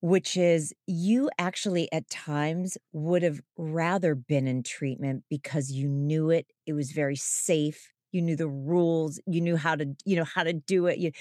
which 0.00 0.36
is 0.36 0.74
you 0.86 1.30
actually 1.38 1.90
at 1.92 2.08
times 2.10 2.76
would 2.92 3.22
have 3.22 3.40
rather 3.56 4.14
been 4.14 4.46
in 4.46 4.62
treatment 4.62 5.24
because 5.30 5.70
you 5.72 5.88
knew 5.88 6.30
it, 6.30 6.46
it 6.66 6.74
was 6.74 6.92
very 6.92 7.16
safe, 7.16 7.92
you 8.12 8.22
knew 8.22 8.36
the 8.36 8.48
rules, 8.48 9.20
you 9.26 9.40
knew 9.40 9.56
how 9.56 9.74
to, 9.74 9.94
you 10.04 10.16
know, 10.16 10.24
how 10.24 10.42
to 10.44 10.52
do 10.52 10.86
it. 10.86 10.98
You, 10.98 11.12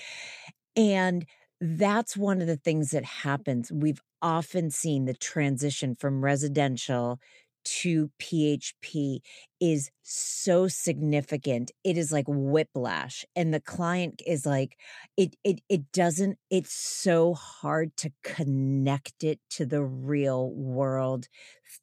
and 0.75 1.25
that's 1.62 2.17
one 2.17 2.41
of 2.41 2.47
the 2.47 2.58
things 2.58 2.91
that 2.91 3.06
happens. 3.06 3.71
We've 3.71 4.01
often 4.21 4.69
seen 4.71 5.06
the 5.06 5.13
transition 5.13 5.95
from 5.95 6.23
residential 6.23 7.19
to 7.63 8.12
PHP 8.19 9.21
is 9.60 9.89
so 10.04 10.67
significant. 10.67 11.71
It 11.84 11.97
is 11.97 12.12
like 12.12 12.26
whiplash 12.28 13.26
and 13.36 13.54
the 13.54 13.60
client 13.62 14.21
is 14.28 14.45
like 14.45 14.78
it 15.17 15.36
it 15.43 15.62
it 15.69 15.91
doesn't 15.91 16.38
it's 16.49 16.73
so 16.73 17.34
hard 17.34 17.95
to 17.97 18.12
connect 18.23 19.23
it 19.23 19.39
to 19.52 19.65
the 19.65 19.84
real 19.84 20.52
world 20.52 21.28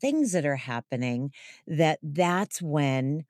things 0.00 0.32
that 0.32 0.46
are 0.46 0.56
happening 0.56 1.32
that 1.66 1.98
that's 2.02 2.60
when 2.62 3.24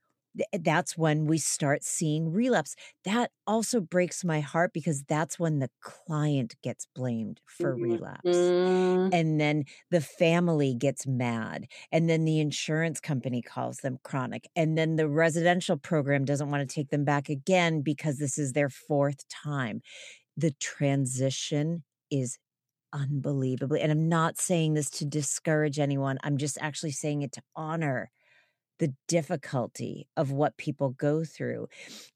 that's 0.52 0.96
when 0.96 1.26
we 1.26 1.38
start 1.38 1.82
seeing 1.82 2.32
relapse. 2.32 2.76
That 3.04 3.30
also 3.46 3.80
breaks 3.80 4.24
my 4.24 4.40
heart 4.40 4.72
because 4.72 5.02
that's 5.02 5.38
when 5.38 5.58
the 5.58 5.70
client 5.80 6.54
gets 6.62 6.86
blamed 6.94 7.40
for 7.46 7.74
mm-hmm. 7.74 7.82
relapse. 7.82 8.36
Mm. 8.36 9.10
And 9.12 9.40
then 9.40 9.64
the 9.90 10.00
family 10.00 10.74
gets 10.74 11.06
mad. 11.06 11.66
And 11.90 12.08
then 12.08 12.24
the 12.24 12.40
insurance 12.40 13.00
company 13.00 13.42
calls 13.42 13.78
them 13.78 13.98
chronic. 14.02 14.48
And 14.54 14.78
then 14.78 14.96
the 14.96 15.08
residential 15.08 15.76
program 15.76 16.24
doesn't 16.24 16.50
want 16.50 16.68
to 16.68 16.74
take 16.74 16.90
them 16.90 17.04
back 17.04 17.28
again 17.28 17.82
because 17.82 18.18
this 18.18 18.38
is 18.38 18.52
their 18.52 18.68
fourth 18.68 19.28
time. 19.28 19.82
The 20.36 20.52
transition 20.52 21.82
is 22.10 22.38
unbelievably, 22.92 23.80
and 23.80 23.92
I'm 23.92 24.08
not 24.08 24.38
saying 24.38 24.74
this 24.74 24.90
to 24.90 25.04
discourage 25.04 25.78
anyone, 25.78 26.18
I'm 26.24 26.38
just 26.38 26.58
actually 26.60 26.90
saying 26.90 27.22
it 27.22 27.32
to 27.32 27.42
honor 27.54 28.10
the 28.80 28.92
difficulty 29.06 30.08
of 30.16 30.32
what 30.32 30.56
people 30.56 30.90
go 30.90 31.22
through. 31.22 31.68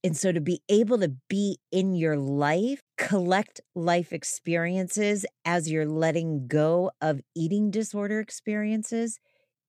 And 0.03 0.16
so 0.16 0.33
to 0.33 0.40
be 0.40 0.62
able 0.68 0.98
to 0.98 1.12
be 1.29 1.59
in 1.70 1.94
your 1.94 2.16
life, 2.16 2.81
collect 2.98 3.61
life 3.74 4.12
experiences 4.12 5.24
as 5.44 5.70
you're 5.70 5.87
letting 5.87 6.48
go 6.48 6.90
of 7.00 7.20
eating 7.37 7.70
disorder 7.70 8.18
experiences 8.18 9.20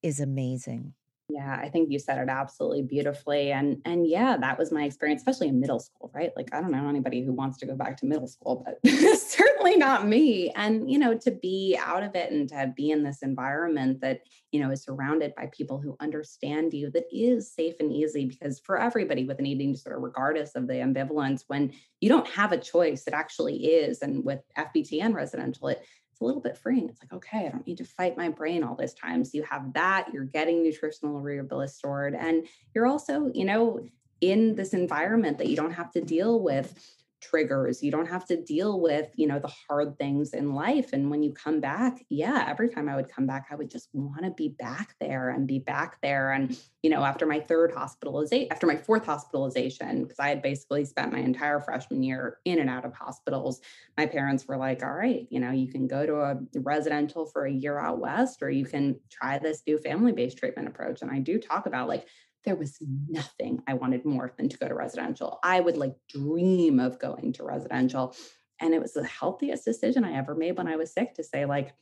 is 0.02 0.20
amazing. 0.20 0.94
Yeah, 1.28 1.60
I 1.60 1.70
think 1.70 1.92
you 1.92 1.98
said 1.98 2.20
it 2.20 2.30
absolutely 2.30 2.84
beautifully. 2.84 3.52
And 3.52 3.82
and 3.84 4.08
yeah, 4.08 4.38
that 4.38 4.60
was 4.60 4.72
my 4.72 4.84
experience, 4.84 5.22
especially 5.22 5.48
in 5.48 5.60
middle 5.60 5.80
school, 5.80 6.12
right? 6.14 6.32
Like 6.36 6.54
I 6.54 6.62
don't 6.62 6.72
know 6.72 6.88
anybody 6.88 7.24
who 7.24 7.34
wants 7.34 7.58
to 7.60 7.66
go 7.66 7.76
back 7.76 7.98
to 7.98 8.06
middle 8.06 8.28
school, 8.28 8.64
but 8.64 8.80
certainly 9.18 9.76
not 9.76 10.08
me. 10.08 10.52
And 10.56 10.90
you 10.90 11.00
know, 11.00 11.18
to 11.18 11.32
be 11.32 11.80
out 11.82 12.04
of 12.04 12.14
it 12.16 12.32
and 12.32 12.48
to 12.50 12.72
be 12.76 12.92
in 12.92 13.04
this 13.04 13.24
environment 13.24 14.02
that, 14.02 14.22
you 14.52 14.60
know, 14.60 14.70
is 14.70 14.84
surrounded 14.84 15.34
by 15.36 15.50
people 15.52 15.80
who 15.80 15.98
understand 16.00 16.74
you, 16.76 16.92
that 16.92 17.06
is 17.12 17.52
safe 17.52 17.76
and 17.80 17.92
easy 17.92 18.26
because 18.26 18.60
for 18.60 18.80
everybody 18.80 19.26
with 19.26 19.40
an 19.40 19.48
eating 19.48 19.72
disorder, 19.72 20.00
regardless 20.00 20.54
of 20.54 20.68
the 20.68 20.76
ambivalence, 20.76 21.44
when 21.48 21.74
you 22.02 22.10
don't 22.10 22.28
have 22.28 22.52
a 22.52 22.58
choice, 22.58 23.08
it 23.08 23.14
actually 23.14 23.66
is. 23.66 24.04
And 24.04 24.24
with 24.24 24.42
FBTN 24.60 25.16
residential, 25.16 25.70
it 25.70 25.84
it's 26.16 26.22
a 26.22 26.24
little 26.24 26.42
bit 26.42 26.58
freeing. 26.58 26.88
It's 26.88 27.02
like, 27.04 27.12
okay, 27.12 27.46
I 27.46 27.50
don't 27.50 27.68
need 27.68 27.80
to 27.80 27.84
fight 27.84 28.16
my 28.16 28.30
brain 28.30 28.64
all 28.64 28.76
this 28.76 28.94
time. 28.94 29.26
So 29.26 29.32
you 29.34 29.44
have 29.44 29.74
that, 29.74 30.14
you're 30.14 30.24
getting 30.24 30.64
nutritional 30.64 31.20
restored, 31.20 32.16
and 32.16 32.48
you're 32.74 32.88
also, 32.88 33.30
you 33.34 33.44
know, 33.44 33.86
in 34.22 34.56
this 34.56 34.74
environment 34.74 35.38
that 35.40 35.50
you 35.50 35.58
don't 35.58 35.74
have 35.74 35.92
to 35.92 36.00
deal 36.00 36.40
with 36.40 36.74
triggers. 37.22 37.84
You 37.84 37.92
don't 37.92 38.08
have 38.08 38.26
to 38.26 38.42
deal 38.42 38.80
with 38.80 39.10
you 39.16 39.28
know 39.28 39.40
the 39.40 39.52
hard 39.70 39.98
things 39.98 40.34
in 40.34 40.54
life 40.54 40.90
and 40.94 41.10
when 41.10 41.24
you 41.24 41.34
come 41.34 41.60
back 41.60 42.04
yeah 42.10 42.46
every 42.48 42.70
time 42.70 42.90
i 42.90 42.96
would 42.96 43.10
come 43.10 43.26
back 43.26 43.48
i 43.52 43.56
would 43.56 43.70
just 43.70 43.90
want 43.94 44.24
to 44.24 44.32
be 44.32 44.50
back 44.50 44.96
there 45.00 45.30
and 45.30 45.48
be 45.48 45.60
back 45.60 45.98
there 46.02 46.32
and 46.32 46.60
you 46.84 46.90
know 46.90 47.04
after 47.04 47.26
my 47.26 47.40
third 47.40 47.72
hospitalization 47.72 48.48
after 48.52 48.68
my 48.68 48.76
fourth 48.76 49.06
hospitalization 49.06 50.04
because 50.04 50.20
i 50.20 50.30
had 50.30 50.42
basically 50.42 50.86
spent 50.86 51.12
my 51.12 51.20
entire 51.20 51.60
freshman 51.60 52.04
year 52.04 52.40
in 52.46 52.60
and 52.60 52.70
out 52.70 52.86
of 52.86 52.94
hospitals 52.94 53.62
my 53.98 54.06
parents 54.06 54.48
were 54.48 54.58
like 54.58 54.84
all 54.84 54.94
right 54.94 55.28
you 55.30 55.40
know 55.40 55.52
you 55.52 55.68
can 55.68 55.88
go 55.88 56.06
to 56.06 56.16
a 56.16 56.38
residential 56.56 57.26
for 57.26 57.46
a 57.46 57.52
year 57.52 57.80
out 57.80 58.00
west 58.00 58.42
or 58.42 58.50
you 58.50 58.66
can 58.66 59.00
try 59.10 59.38
this 59.38 59.64
new 59.68 59.78
family 59.78 60.12
based 60.12 60.38
treatment 60.38 60.68
approach 60.68 61.02
and 61.02 61.12
i 61.12 61.20
do 61.20 61.40
talk 61.40 61.66
about 61.66 61.88
like 61.88 62.08
there 62.46 62.56
was 62.56 62.78
nothing 63.10 63.62
I 63.68 63.74
wanted 63.74 64.06
more 64.06 64.34
than 64.38 64.50
to 64.50 64.58
go 64.58 64.68
to 64.68 64.76
residential. 64.76 65.40
I 65.44 65.60
would 65.60 65.78
like 65.78 65.96
dream 66.08 66.80
of 66.80 67.00
going 67.00 67.34
to 67.34 67.44
residential. 67.44 68.16
And 68.62 68.74
it 68.74 68.82
was 68.82 68.94
the 68.94 69.06
healthiest 69.06 69.66
decision 69.66 70.06
I 70.06 70.18
ever 70.18 70.36
made 70.36 70.58
when 70.58 70.68
I 70.68 70.76
was 70.76 70.94
sick 70.94 71.16
to 71.16 71.24
say, 71.24 71.46
like, 71.46 71.74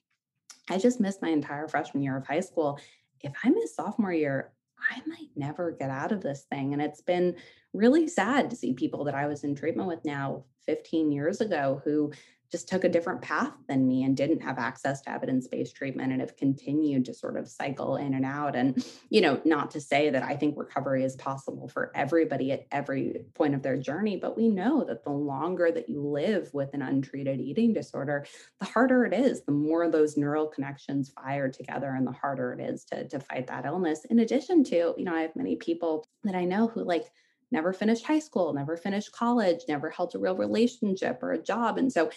I 0.70 0.78
just 0.78 1.00
missed 1.00 1.22
my 1.22 1.30
entire 1.30 1.68
freshman 1.68 2.04
year 2.04 2.18
of 2.18 2.26
high 2.26 2.40
school. 2.40 2.80
If 3.22 3.34
I 3.44 3.50
miss 3.50 3.76
sophomore 3.76 4.14
year, 4.14 4.54
I 4.90 5.02
might 5.08 5.30
never 5.36 5.72
get 5.72 5.90
out 5.90 6.12
of 6.12 6.22
this 6.22 6.46
thing. 6.50 6.74
And 6.74 6.82
it's 6.82 7.02
been 7.02 7.36
really 7.74 8.08
sad 8.08 8.50
to 8.50 8.56
see 8.56 8.74
people 8.74 9.04
that 9.06 9.16
I 9.16 9.28
was 9.28 9.44
in 9.44 9.56
treatment 9.56 9.88
with 9.88 10.04
now 10.06 10.46
15 10.66 11.12
years 11.12 11.42
ago 11.42 11.82
who 11.84 12.12
just 12.54 12.70
took 12.70 12.84
a 12.84 12.90
different 12.90 13.20
path 13.20 13.52
than 13.68 13.88
me 13.88 14.04
and 14.04 14.16
didn't 14.16 14.40
have 14.40 14.60
access 14.60 15.02
to 15.02 15.10
evidence-based 15.10 15.76
treatment 15.76 16.12
and 16.12 16.22
have 16.22 16.38
continued 16.38 17.04
to 17.04 17.12
sort 17.12 17.36
of 17.36 17.50
cycle 17.50 17.96
in 17.96 18.14
and 18.14 18.24
out 18.24 18.56
and 18.56 18.86
you 19.10 19.22
know 19.22 19.42
not 19.44 19.72
to 19.72 19.82
say 19.82 20.12
that 20.12 20.22
i 20.22 20.36
think 20.36 20.56
recovery 20.56 21.04
is 21.04 21.16
possible 21.16 21.68
for 21.68 21.92
everybody 21.96 22.52
at 22.52 22.68
every 22.72 23.26
point 23.34 23.56
of 23.56 23.64
their 23.64 23.76
journey 23.76 24.18
but 24.18 24.38
we 24.38 24.48
know 24.48 24.84
that 24.84 25.04
the 25.04 25.10
longer 25.10 25.72
that 25.72 25.90
you 25.90 26.00
live 26.00 26.48
with 26.54 26.72
an 26.76 26.84
untreated 26.84 27.42
eating 27.42 27.74
disorder 27.74 28.24
the 28.60 28.68
harder 28.68 29.04
it 29.04 29.16
is 29.16 29.44
the 29.46 29.52
more 29.52 29.90
those 29.90 30.16
neural 30.16 30.46
connections 30.46 31.10
fire 31.10 31.50
together 31.50 31.96
and 31.96 32.06
the 32.06 32.12
harder 32.12 32.54
it 32.54 32.62
is 32.62 32.86
to, 32.86 33.08
to 33.08 33.20
fight 33.20 33.48
that 33.48 33.66
illness 33.66 34.06
in 34.12 34.20
addition 34.20 34.64
to 34.64 34.94
you 34.96 35.06
know 35.06 35.16
i 35.16 35.22
have 35.22 35.36
many 35.36 35.56
people 35.56 36.06
that 36.24 36.36
i 36.36 36.46
know 36.46 36.68
who 36.68 36.84
like 36.84 37.08
never 37.54 37.72
finished 37.72 38.06
high 38.06 38.20
school, 38.20 38.52
never 38.52 38.76
finished 38.76 39.12
college, 39.12 39.60
never 39.70 39.90
held 39.92 40.14
a 40.16 40.18
real 40.18 40.36
relationship 40.36 41.22
or 41.22 41.32
a 41.32 41.42
job. 41.42 41.78
And 41.78 41.94
so 41.94 42.10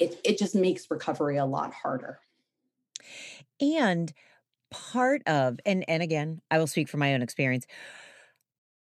it, 0.00 0.20
it 0.24 0.38
just 0.38 0.54
makes 0.54 0.90
recovery 0.90 1.36
a 1.36 1.44
lot 1.44 1.72
harder. 1.72 2.18
And 3.60 4.12
part 4.70 5.22
of, 5.26 5.60
and, 5.66 5.84
and 5.88 6.02
again, 6.02 6.40
I 6.50 6.58
will 6.58 6.66
speak 6.66 6.88
from 6.88 7.00
my 7.00 7.14
own 7.14 7.22
experience. 7.22 7.66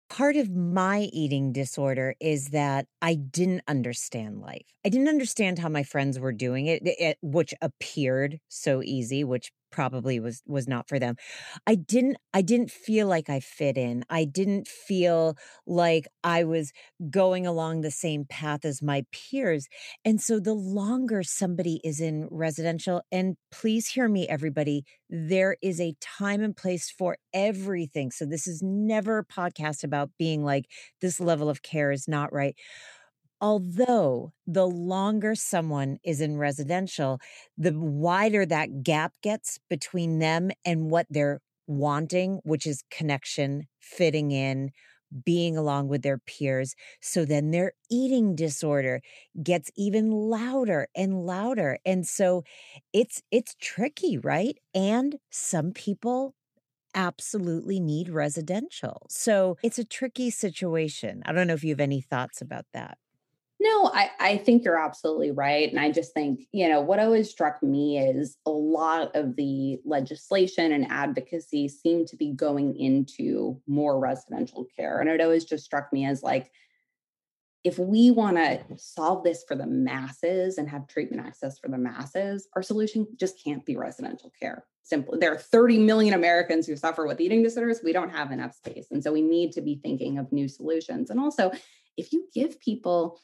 Part 0.09 0.37
of 0.37 0.49
my 0.49 1.01
eating 1.13 1.51
disorder 1.51 2.15
is 2.19 2.49
that 2.49 2.87
I 3.01 3.13
didn't 3.13 3.61
understand 3.67 4.41
life. 4.41 4.65
I 4.83 4.89
didn't 4.89 5.09
understand 5.09 5.59
how 5.59 5.69
my 5.69 5.83
friends 5.83 6.19
were 6.19 6.31
doing 6.31 6.65
it, 6.65 6.81
it 6.83 7.17
which 7.21 7.53
appeared 7.61 8.39
so 8.47 8.81
easy, 8.81 9.23
which 9.23 9.51
probably 9.71 10.19
was 10.19 10.41
was 10.47 10.67
not 10.67 10.87
for 10.87 10.99
them. 10.99 11.15
I 11.67 11.75
didn't 11.75 12.17
I 12.33 12.41
didn't 12.41 12.71
feel 12.71 13.07
like 13.07 13.29
I 13.29 13.39
fit 13.39 13.77
in. 13.77 14.03
I 14.09 14.25
didn't 14.25 14.67
feel 14.67 15.35
like 15.65 16.07
I 16.23 16.43
was 16.43 16.71
going 17.09 17.45
along 17.47 17.81
the 17.81 17.91
same 17.91 18.25
path 18.25 18.65
as 18.65 18.81
my 18.81 19.05
peers. 19.11 19.67
And 20.05 20.21
so 20.21 20.39
the 20.39 20.53
longer 20.53 21.23
somebody 21.23 21.81
is 21.83 21.99
in 21.99 22.27
residential 22.31 23.01
and 23.11 23.35
please 23.51 23.87
hear 23.87 24.07
me 24.09 24.27
everybody, 24.27 24.83
there 25.09 25.57
is 25.61 25.79
a 25.79 25.95
time 26.01 26.41
and 26.41 26.55
place 26.55 26.89
for 26.89 27.17
everything. 27.33 28.11
So 28.11 28.25
this 28.25 28.47
is 28.47 28.61
never 28.61 29.19
a 29.19 29.25
podcast 29.25 29.83
about 29.83 30.11
being 30.17 30.43
like 30.43 30.65
this 31.01 31.19
level 31.19 31.49
of 31.49 31.61
care 31.61 31.91
is 31.91 32.07
not 32.07 32.33
right 32.33 32.55
although 33.41 34.33
the 34.47 34.67
longer 34.67 35.35
someone 35.35 35.97
is 36.03 36.21
in 36.21 36.37
residential, 36.37 37.19
the 37.57 37.77
wider 37.77 38.45
that 38.45 38.83
gap 38.83 39.13
gets 39.21 39.59
between 39.69 40.19
them 40.19 40.51
and 40.65 40.89
what 40.91 41.07
they're 41.09 41.41
wanting, 41.67 42.39
which 42.43 42.65
is 42.67 42.83
connection, 42.91 43.67
fitting 43.79 44.31
in, 44.31 44.71
being 45.25 45.57
along 45.57 45.87
with 45.87 46.03
their 46.03 46.19
peers. 46.19 46.75
So 47.01 47.25
then 47.25 47.51
their 47.51 47.73
eating 47.89 48.35
disorder 48.35 49.01
gets 49.41 49.71
even 49.75 50.11
louder 50.11 50.87
and 50.95 51.25
louder. 51.25 51.79
And 51.85 52.05
so 52.07 52.43
it's 52.93 53.21
it's 53.31 53.55
tricky, 53.59 54.17
right? 54.17 54.57
And 54.73 55.17
some 55.31 55.71
people 55.71 56.35
absolutely 56.95 57.79
need 57.79 58.09
residential. 58.09 59.05
So 59.09 59.57
it's 59.63 59.79
a 59.79 59.85
tricky 59.85 60.29
situation. 60.29 61.23
I 61.25 61.31
don't 61.33 61.47
know 61.47 61.53
if 61.53 61.63
you 61.63 61.71
have 61.71 61.79
any 61.79 62.01
thoughts 62.01 62.41
about 62.41 62.65
that. 62.73 62.97
No, 63.61 63.91
I, 63.93 64.09
I 64.19 64.37
think 64.37 64.63
you're 64.63 64.79
absolutely 64.79 65.31
right. 65.31 65.69
And 65.69 65.79
I 65.79 65.91
just 65.91 66.13
think, 66.13 66.47
you 66.53 66.69
know, 66.69 66.79
what 66.79 66.99
always 66.99 67.29
struck 67.29 67.61
me 67.61 67.97
is 67.99 68.37
a 68.45 68.51
lot 68.51 69.13
of 69.15 69.35
the 69.35 69.79
legislation 69.83 70.71
and 70.71 70.89
advocacy 70.89 71.67
seem 71.67 72.05
to 72.05 72.15
be 72.15 72.31
going 72.31 72.79
into 72.79 73.61
more 73.67 73.99
residential 73.99 74.65
care. 74.77 74.99
And 74.99 75.09
it 75.09 75.19
always 75.19 75.43
just 75.43 75.65
struck 75.65 75.91
me 75.91 76.05
as 76.05 76.23
like, 76.23 76.51
if 77.65 77.77
we 77.77 78.11
want 78.11 78.37
to 78.37 78.61
solve 78.77 79.25
this 79.25 79.43
for 79.45 79.55
the 79.55 79.67
masses 79.67 80.57
and 80.57 80.69
have 80.69 80.87
treatment 80.87 81.25
access 81.27 81.59
for 81.59 81.67
the 81.67 81.77
masses, 81.77 82.47
our 82.55 82.63
solution 82.63 83.05
just 83.17 83.43
can't 83.43 83.65
be 83.65 83.75
residential 83.75 84.31
care. 84.39 84.63
Simply, 84.83 85.19
there 85.19 85.33
are 85.33 85.37
30 85.37 85.79
million 85.79 86.13
Americans 86.13 86.65
who 86.65 86.77
suffer 86.77 87.05
with 87.05 87.19
eating 87.19 87.43
disorders. 87.43 87.81
We 87.83 87.91
don't 87.91 88.09
have 88.09 88.31
enough 88.31 88.55
space. 88.55 88.87
And 88.91 89.03
so 89.03 89.11
we 89.11 89.21
need 89.21 89.51
to 89.51 89.61
be 89.61 89.79
thinking 89.83 90.17
of 90.17 90.31
new 90.31 90.47
solutions. 90.47 91.09
And 91.09 91.19
also, 91.19 91.51
if 91.97 92.13
you 92.13 92.27
give 92.33 92.59
people 92.61 93.19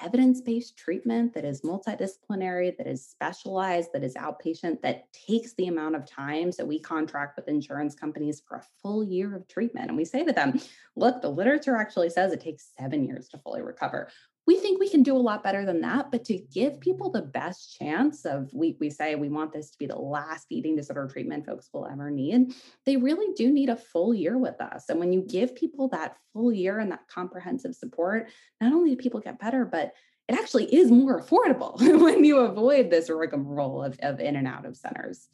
evidence 0.00 0.40
based 0.40 0.76
treatment 0.76 1.34
that 1.34 1.44
is 1.44 1.62
multidisciplinary, 1.62 2.76
that 2.76 2.86
is 2.86 3.06
specialized, 3.06 3.90
that 3.92 4.04
is 4.04 4.14
outpatient, 4.14 4.80
that 4.82 5.12
takes 5.12 5.54
the 5.54 5.66
amount 5.66 5.96
of 5.96 6.06
time. 6.06 6.52
So 6.52 6.64
we 6.64 6.78
contract 6.78 7.36
with 7.36 7.48
insurance 7.48 7.94
companies 7.94 8.42
for 8.46 8.56
a 8.58 8.64
full 8.82 9.04
year 9.04 9.36
of 9.36 9.46
treatment. 9.48 9.88
And 9.88 9.96
we 9.96 10.04
say 10.04 10.24
to 10.24 10.32
them, 10.32 10.60
look, 10.96 11.22
the 11.22 11.28
literature 11.28 11.76
actually 11.76 12.10
says 12.10 12.32
it 12.32 12.40
takes 12.40 12.72
seven 12.78 13.04
years 13.04 13.28
to 13.28 13.38
fully 13.38 13.62
recover 13.62 14.10
we 14.50 14.58
think 14.58 14.80
we 14.80 14.88
can 14.88 15.04
do 15.04 15.16
a 15.16 15.18
lot 15.18 15.44
better 15.44 15.64
than 15.64 15.80
that 15.80 16.10
but 16.10 16.24
to 16.24 16.36
give 16.52 16.80
people 16.80 17.08
the 17.08 17.22
best 17.22 17.78
chance 17.78 18.24
of 18.24 18.52
we, 18.52 18.76
we 18.80 18.90
say 18.90 19.14
we 19.14 19.28
want 19.28 19.52
this 19.52 19.70
to 19.70 19.78
be 19.78 19.86
the 19.86 19.94
last 19.94 20.46
eating 20.50 20.74
disorder 20.74 21.06
treatment 21.06 21.46
folks 21.46 21.70
will 21.72 21.86
ever 21.86 22.10
need 22.10 22.52
they 22.84 22.96
really 22.96 23.32
do 23.36 23.52
need 23.52 23.68
a 23.68 23.76
full 23.76 24.12
year 24.12 24.36
with 24.36 24.60
us. 24.60 24.88
And 24.88 24.98
when 24.98 25.12
you 25.12 25.22
give 25.22 25.54
people 25.54 25.88
that 25.90 26.16
full 26.32 26.52
year 26.52 26.80
and 26.80 26.90
that 26.90 27.06
comprehensive 27.06 27.76
support 27.76 28.28
not 28.60 28.72
only 28.72 28.90
do 28.90 28.96
people 28.96 29.20
get 29.20 29.38
better 29.38 29.64
but 29.64 29.92
it 30.28 30.34
actually 30.34 30.74
is 30.74 30.90
more 30.90 31.22
affordable 31.22 31.78
when 32.00 32.24
you 32.24 32.38
avoid 32.38 32.90
this 32.90 33.08
rigmarole 33.08 33.84
of, 33.84 34.00
of 34.02 34.18
in 34.18 34.34
and 34.34 34.48
out 34.48 34.66
of 34.66 34.76
centers. 34.76 35.28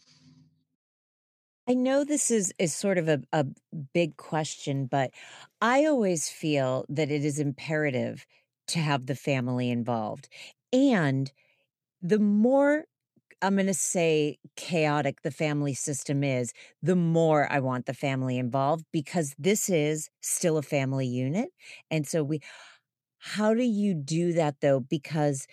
I 1.66 1.72
know 1.72 2.04
this 2.04 2.30
is 2.30 2.52
is 2.58 2.74
sort 2.74 2.98
of 2.98 3.08
a, 3.08 3.22
a 3.32 3.46
big 3.94 4.18
question, 4.18 4.84
but 4.86 5.10
I 5.62 5.86
always 5.86 6.28
feel 6.28 6.84
that 6.90 7.10
it 7.10 7.24
is 7.24 7.38
imperative 7.38 8.26
to 8.68 8.78
have 8.78 9.06
the 9.06 9.14
family 9.16 9.70
involved. 9.70 10.28
And 10.72 11.32
the 12.02 12.18
more 12.18 12.84
I'm 13.42 13.54
going 13.56 13.66
to 13.66 13.74
say 13.74 14.38
chaotic 14.56 15.22
the 15.22 15.30
family 15.30 15.74
system 15.74 16.24
is, 16.24 16.52
the 16.82 16.96
more 16.96 17.50
I 17.52 17.60
want 17.60 17.86
the 17.86 17.94
family 17.94 18.38
involved 18.38 18.86
because 18.92 19.34
this 19.38 19.68
is 19.68 20.08
still 20.22 20.56
a 20.58 20.62
family 20.62 21.06
unit. 21.06 21.50
And 21.90 22.06
so 22.06 22.24
we, 22.24 22.40
how 23.18 23.54
do 23.54 23.62
you 23.64 23.94
do 23.94 24.32
that 24.34 24.56
though? 24.62 24.80
Because 24.80 25.46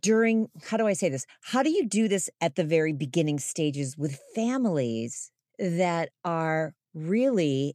during, 0.00 0.48
how 0.64 0.76
do 0.76 0.86
I 0.86 0.92
say 0.92 1.08
this? 1.08 1.26
How 1.42 1.62
do 1.62 1.70
you 1.70 1.86
do 1.86 2.08
this 2.08 2.30
at 2.40 2.54
the 2.54 2.64
very 2.64 2.92
beginning 2.92 3.38
stages 3.38 3.96
with 3.98 4.20
families 4.34 5.30
that 5.58 6.10
are 6.24 6.74
really 6.94 7.74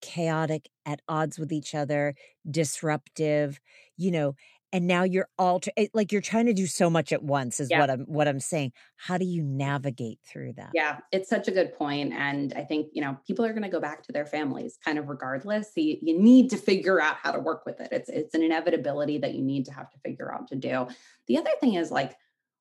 chaotic, 0.00 0.68
at 0.86 1.00
odds 1.08 1.38
with 1.38 1.52
each 1.52 1.74
other, 1.74 2.14
disruptive, 2.50 3.60
you 3.96 4.10
know, 4.10 4.34
and 4.72 4.86
now 4.86 5.02
you're 5.02 5.28
all 5.38 5.60
eh, 5.76 5.88
like 5.94 6.12
you're 6.12 6.20
trying 6.20 6.46
to 6.46 6.52
do 6.52 6.66
so 6.66 6.88
much 6.88 7.12
at 7.12 7.22
once 7.22 7.60
is 7.60 7.70
yeah. 7.70 7.80
what 7.80 7.90
I'm 7.90 8.00
what 8.02 8.28
I'm 8.28 8.40
saying. 8.40 8.72
How 8.96 9.18
do 9.18 9.24
you 9.24 9.42
navigate 9.42 10.20
through 10.24 10.54
that? 10.54 10.70
Yeah, 10.74 10.98
it's 11.12 11.28
such 11.28 11.48
a 11.48 11.50
good 11.50 11.74
point 11.74 12.12
and 12.12 12.52
I 12.54 12.62
think, 12.62 12.88
you 12.92 13.02
know, 13.02 13.18
people 13.26 13.44
are 13.44 13.52
going 13.52 13.62
to 13.62 13.68
go 13.68 13.80
back 13.80 14.02
to 14.04 14.12
their 14.12 14.26
families 14.26 14.78
kind 14.84 14.98
of 14.98 15.08
regardless. 15.08 15.74
So 15.74 15.80
you, 15.80 15.96
you 16.00 16.18
need 16.18 16.50
to 16.50 16.56
figure 16.56 17.00
out 17.00 17.16
how 17.22 17.32
to 17.32 17.40
work 17.40 17.66
with 17.66 17.80
it. 17.80 17.88
It's 17.90 18.08
it's 18.08 18.34
an 18.34 18.42
inevitability 18.42 19.18
that 19.18 19.34
you 19.34 19.42
need 19.42 19.64
to 19.66 19.72
have 19.72 19.90
to 19.90 19.98
figure 19.98 20.32
out 20.32 20.48
to 20.48 20.56
do. 20.56 20.86
The 21.26 21.38
other 21.38 21.50
thing 21.60 21.74
is 21.74 21.90
like 21.90 22.16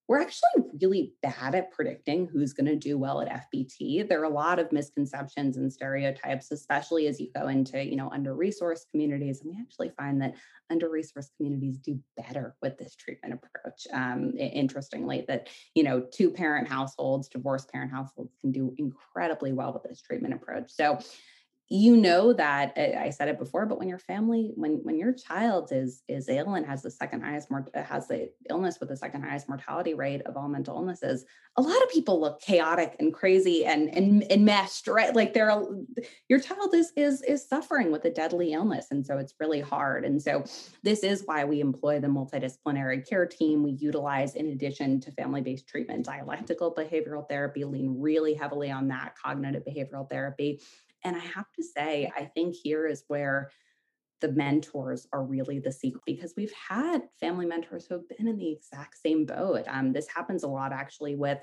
we're 0.10 0.20
actually 0.20 0.50
really 0.82 1.14
bad 1.22 1.54
at 1.54 1.72
predicting 1.72 2.28
who's 2.28 2.52
going 2.52 2.66
to 2.66 2.76
do 2.76 2.98
well 2.98 3.22
at 3.22 3.48
FBT. 3.54 4.10
There 4.10 4.20
are 4.20 4.24
a 4.24 4.30
lot 4.30 4.58
of 4.58 4.72
misconceptions 4.72 5.58
and 5.58 5.72
stereotypes, 5.72 6.52
especially 6.52 7.06
as 7.06 7.22
you 7.22 7.30
go 7.36 7.48
into, 7.48 7.86
you 7.86 7.96
know, 7.96 8.10
under-resourced 8.12 8.90
communities. 8.90 9.42
And 9.42 9.54
we 9.54 9.62
actually 9.62 9.92
find 9.92 10.20
that 10.24 10.34
under-resourced 10.72 11.30
communities 11.38 11.78
do 11.78 12.00
better 12.18 12.56
with 12.60 12.76
this 12.80 12.96
treatment 12.96 13.36
approach. 13.36 13.86
Um, 13.94 14.34
interestingly, 14.36 15.26
that, 15.28 15.50
you 15.76 15.84
know, 15.84 16.02
two-parent 16.12 16.68
households, 16.68 17.30
divorced 17.30 17.72
parent 17.72 17.92
households 17.92 18.34
can 18.42 18.52
do 18.52 18.74
incredibly 18.80 19.54
well 19.54 19.74
with 19.74 19.84
this 19.84 20.02
treatment 20.02 20.34
approach. 20.34 20.72
So 20.72 20.98
you 21.72 21.96
know 21.96 22.34
that 22.34 22.74
eh, 22.76 23.00
I 23.00 23.12
said 23.12 23.28
it 23.28 23.38
before, 23.38 23.68
but 23.68 23.78
when 23.78 23.88
your 23.88 24.00
family, 24.00 24.52
when 24.56 24.80
when 24.84 24.98
your 24.98 25.14
child 25.14 25.70
is 25.72 26.02
is 26.08 26.28
ill 26.28 26.56
and 26.56 26.66
has 26.66 26.82
the 26.82 26.90
second 26.90 27.22
highest 27.22 27.52
mort 27.52 27.70
has 27.76 28.08
the 28.08 28.32
illness 28.50 28.80
with 28.80 28.90
the 28.90 28.98
second 28.98 29.22
highest 29.22 29.48
mortality 29.48 29.94
rate 29.94 30.24
of 30.26 30.36
all 30.36 30.48
mental 30.48 30.76
illnesses, 30.76 31.26
a 31.58 31.62
lot 31.62 31.80
of 31.84 31.90
people 31.90 32.20
look 32.20 32.42
chaotic 32.42 32.96
and 33.00 33.14
crazy 33.14 33.66
and 33.66 33.96
and 33.96 34.24
and 34.32 34.46
meshed, 34.46 34.88
right? 34.88 35.16
Like 35.16 35.36
they're 35.36 35.64
your 36.28 36.40
child 36.40 36.74
is 36.74 36.92
is 36.96 37.22
is 37.22 37.48
suffering 37.48 37.92
with 37.92 38.04
a 38.06 38.10
deadly 38.10 38.54
illness, 38.54 38.88
and 38.90 39.06
so 39.06 39.20
it's 39.20 39.36
really 39.40 39.62
hard. 39.62 40.06
And 40.06 40.20
so 40.20 40.44
this 40.82 41.04
is 41.04 41.22
why 41.26 41.46
we 41.46 41.62
employ 41.62 42.00
the 42.00 42.08
multidisciplinary 42.08 43.08
care 43.08 43.28
team. 43.28 43.62
We 43.62 43.74
utilize, 43.74 44.34
in 44.34 44.48
addition 44.48 45.02
to 45.02 45.12
family 45.12 45.42
based 45.42 45.68
treatment, 45.68 46.06
dialectical 46.06 46.74
behavioral 46.74 47.30
therapy, 47.30 47.64
lean 47.64 47.96
really 48.00 48.34
heavily 48.34 48.72
on 48.72 48.88
that 48.88 49.14
cognitive 49.24 49.64
behavioral 49.66 50.10
therapy 50.10 50.62
and 51.04 51.16
I 51.16 51.20
have 51.20 51.52
to 51.56 51.64
say, 51.64 52.12
I 52.16 52.26
think 52.26 52.56
here 52.56 52.88
is 52.88 53.04
where 53.08 53.52
the 54.22 54.32
mentors 54.32 55.08
are 55.14 55.24
really 55.24 55.60
the 55.60 55.72
secret 55.72 56.04
because 56.06 56.34
we've 56.36 56.54
had 56.54 57.04
family 57.20 57.46
mentors 57.46 57.86
who 57.86 57.96
have 57.96 58.10
been 58.10 58.28
in 58.28 58.38
the 58.38 58.52
exact 58.52 58.98
same 58.98 59.26
boat. 59.26 59.64
Um, 59.68 59.94
this 59.94 60.08
happens 60.08 60.44
a 60.44 60.48
lot 60.48 60.74
actually 60.74 61.16
with 61.16 61.40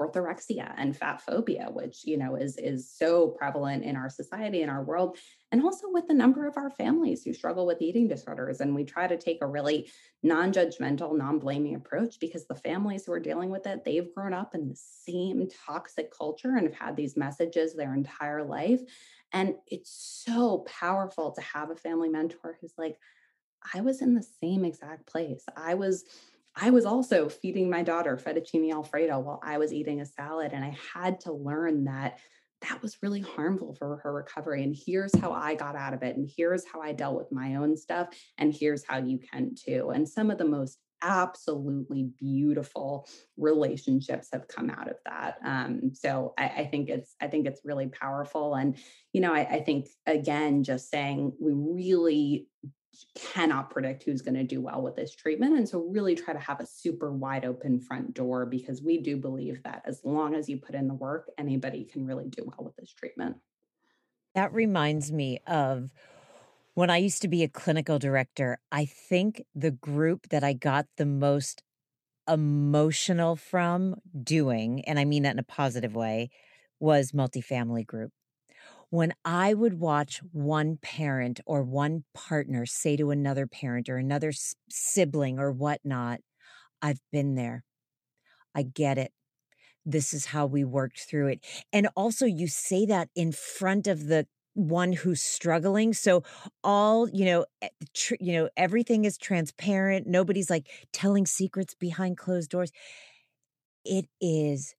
orthorexia 0.00 0.72
and 0.78 0.96
fat 0.96 1.20
phobia 1.20 1.68
which 1.70 2.06
you 2.06 2.16
know 2.16 2.34
is 2.34 2.56
is 2.56 2.90
so 2.90 3.28
prevalent 3.28 3.84
in 3.84 3.96
our 3.96 4.08
society 4.08 4.62
in 4.62 4.70
our 4.70 4.82
world 4.82 5.18
and 5.52 5.62
also 5.62 5.86
with 5.90 6.06
the 6.08 6.14
number 6.14 6.46
of 6.46 6.56
our 6.56 6.70
families 6.70 7.22
who 7.22 7.34
struggle 7.34 7.66
with 7.66 7.82
eating 7.82 8.08
disorders 8.08 8.60
and 8.60 8.74
we 8.74 8.82
try 8.82 9.06
to 9.06 9.18
take 9.18 9.38
a 9.42 9.46
really 9.46 9.90
non-judgmental 10.22 11.16
non-blaming 11.16 11.74
approach 11.74 12.18
because 12.18 12.46
the 12.46 12.54
families 12.54 13.04
who 13.04 13.12
are 13.12 13.20
dealing 13.20 13.50
with 13.50 13.66
it 13.66 13.84
they've 13.84 14.14
grown 14.14 14.32
up 14.32 14.54
in 14.54 14.68
the 14.68 14.76
same 14.76 15.46
toxic 15.66 16.10
culture 16.16 16.56
and 16.56 16.66
have 16.66 16.78
had 16.78 16.96
these 16.96 17.16
messages 17.16 17.74
their 17.74 17.94
entire 17.94 18.42
life 18.42 18.80
and 19.32 19.54
it's 19.66 20.22
so 20.24 20.64
powerful 20.66 21.30
to 21.32 21.42
have 21.42 21.70
a 21.70 21.76
family 21.76 22.08
mentor 22.08 22.56
who's 22.60 22.74
like 22.78 22.96
I 23.74 23.80
was 23.80 24.00
in 24.00 24.14
the 24.14 24.22
same 24.22 24.64
exact 24.64 25.06
place. 25.06 25.44
I 25.56 25.74
was 25.74 26.04
I 26.56 26.70
was 26.70 26.84
also 26.84 27.28
feeding 27.28 27.70
my 27.70 27.82
daughter 27.82 28.16
fettuccine 28.16 28.72
alfredo 28.72 29.20
while 29.20 29.40
I 29.42 29.58
was 29.58 29.72
eating 29.72 30.00
a 30.00 30.06
salad. 30.06 30.52
And 30.52 30.64
I 30.64 30.76
had 30.94 31.20
to 31.20 31.32
learn 31.32 31.84
that 31.84 32.18
that 32.68 32.82
was 32.82 32.98
really 33.02 33.20
harmful 33.20 33.74
for 33.74 33.96
her 33.98 34.12
recovery. 34.12 34.62
And 34.62 34.76
here's 34.76 35.16
how 35.18 35.32
I 35.32 35.54
got 35.54 35.76
out 35.76 35.94
of 35.94 36.02
it. 36.02 36.16
And 36.16 36.30
here's 36.36 36.64
how 36.66 36.80
I 36.80 36.92
dealt 36.92 37.16
with 37.16 37.32
my 37.32 37.54
own 37.54 37.76
stuff. 37.76 38.08
And 38.36 38.52
here's 38.52 38.84
how 38.84 38.98
you 38.98 39.18
can 39.18 39.54
too. 39.54 39.90
And 39.90 40.08
some 40.08 40.30
of 40.30 40.38
the 40.38 40.44
most 40.44 40.78
absolutely 41.02 42.10
beautiful 42.18 43.08
relationships 43.38 44.28
have 44.32 44.48
come 44.48 44.68
out 44.70 44.88
of 44.88 44.96
that. 45.06 45.38
Um, 45.44 45.92
so 45.94 46.34
I, 46.36 46.48
I, 46.48 46.64
think 46.66 46.90
it's 46.90 47.14
I 47.20 47.28
think 47.28 47.46
it's 47.46 47.62
really 47.64 47.88
powerful. 47.88 48.54
And 48.54 48.76
you 49.12 49.22
know, 49.22 49.32
I, 49.32 49.40
I 49.40 49.60
think 49.60 49.88
again, 50.06 50.62
just 50.62 50.90
saying 50.90 51.32
we 51.40 51.52
really 51.52 52.48
cannot 53.14 53.70
predict 53.70 54.04
who's 54.04 54.22
going 54.22 54.34
to 54.34 54.44
do 54.44 54.60
well 54.60 54.82
with 54.82 54.96
this 54.96 55.14
treatment. 55.14 55.56
And 55.56 55.68
so, 55.68 55.80
really 55.80 56.14
try 56.14 56.34
to 56.34 56.40
have 56.40 56.60
a 56.60 56.66
super 56.66 57.12
wide 57.12 57.44
open 57.44 57.80
front 57.80 58.14
door 58.14 58.46
because 58.46 58.82
we 58.82 58.98
do 58.98 59.16
believe 59.16 59.62
that 59.64 59.82
as 59.84 60.00
long 60.04 60.34
as 60.34 60.48
you 60.48 60.58
put 60.58 60.74
in 60.74 60.88
the 60.88 60.94
work, 60.94 61.30
anybody 61.38 61.84
can 61.84 62.06
really 62.06 62.28
do 62.28 62.44
well 62.44 62.64
with 62.64 62.76
this 62.76 62.92
treatment. 62.92 63.36
That 64.34 64.52
reminds 64.52 65.10
me 65.10 65.40
of 65.46 65.90
when 66.74 66.90
I 66.90 66.98
used 66.98 67.22
to 67.22 67.28
be 67.28 67.42
a 67.42 67.48
clinical 67.48 67.98
director. 67.98 68.58
I 68.70 68.84
think 68.84 69.44
the 69.54 69.72
group 69.72 70.28
that 70.30 70.44
I 70.44 70.52
got 70.52 70.86
the 70.96 71.06
most 71.06 71.62
emotional 72.28 73.36
from 73.36 73.96
doing, 74.22 74.84
and 74.84 74.98
I 74.98 75.04
mean 75.04 75.24
that 75.24 75.32
in 75.32 75.38
a 75.38 75.44
positive 75.44 75.94
way, 75.94 76.30
was 76.78 77.12
multifamily 77.12 77.86
group 77.86 78.12
when 78.90 79.14
I 79.24 79.54
would 79.54 79.78
watch 79.80 80.20
one 80.32 80.78
parent 80.82 81.40
or 81.46 81.62
one 81.62 82.04
partner 82.14 82.66
say 82.66 82.96
to 82.96 83.10
another 83.10 83.46
parent 83.46 83.88
or 83.88 83.96
another 83.96 84.32
sibling 84.68 85.38
or 85.38 85.52
whatnot, 85.52 86.20
I've 86.82 87.00
been 87.12 87.34
there. 87.36 87.64
I 88.54 88.62
get 88.62 88.98
it. 88.98 89.12
This 89.86 90.12
is 90.12 90.26
how 90.26 90.46
we 90.46 90.64
worked 90.64 91.00
through 91.00 91.28
it. 91.28 91.46
And 91.72 91.88
also, 91.96 92.26
you 92.26 92.48
say 92.48 92.86
that 92.86 93.08
in 93.16 93.32
front 93.32 93.86
of 93.86 94.06
the 94.06 94.26
one 94.54 94.92
who's 94.92 95.22
struggling 95.22 95.94
so 95.94 96.24
all 96.64 97.08
you 97.10 97.24
know 97.24 97.46
tr- 97.94 98.16
you 98.18 98.32
know 98.32 98.48
everything 98.56 99.04
is 99.04 99.16
transparent 99.16 100.08
nobody's 100.08 100.50
like 100.50 100.66
telling 100.92 101.24
secrets 101.24 101.72
behind 101.76 102.18
closed 102.18 102.50
doors 102.50 102.72
it 103.84 104.06
is 104.20 104.74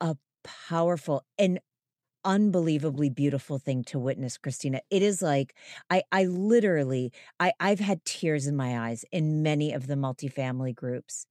a 0.00 0.16
powerful 0.44 1.24
and 1.38 1.60
unbelievably 2.24 3.10
beautiful 3.10 3.58
thing 3.58 3.84
to 3.84 3.98
witness 3.98 4.38
kristina. 4.38 4.80
It 4.90 5.02
is 5.02 5.22
like 5.22 5.54
i 5.90 6.02
i 6.12 6.24
literally 6.24 7.12
i 7.38 7.52
i've 7.60 7.80
had 7.80 8.04
tears 8.04 8.46
in 8.46 8.56
my 8.56 8.88
eyes 8.88 9.04
in 9.12 9.42
many 9.42 9.72
of 9.72 9.86
the 9.86 9.94
multifamily 9.94 10.74
groups 10.74 11.26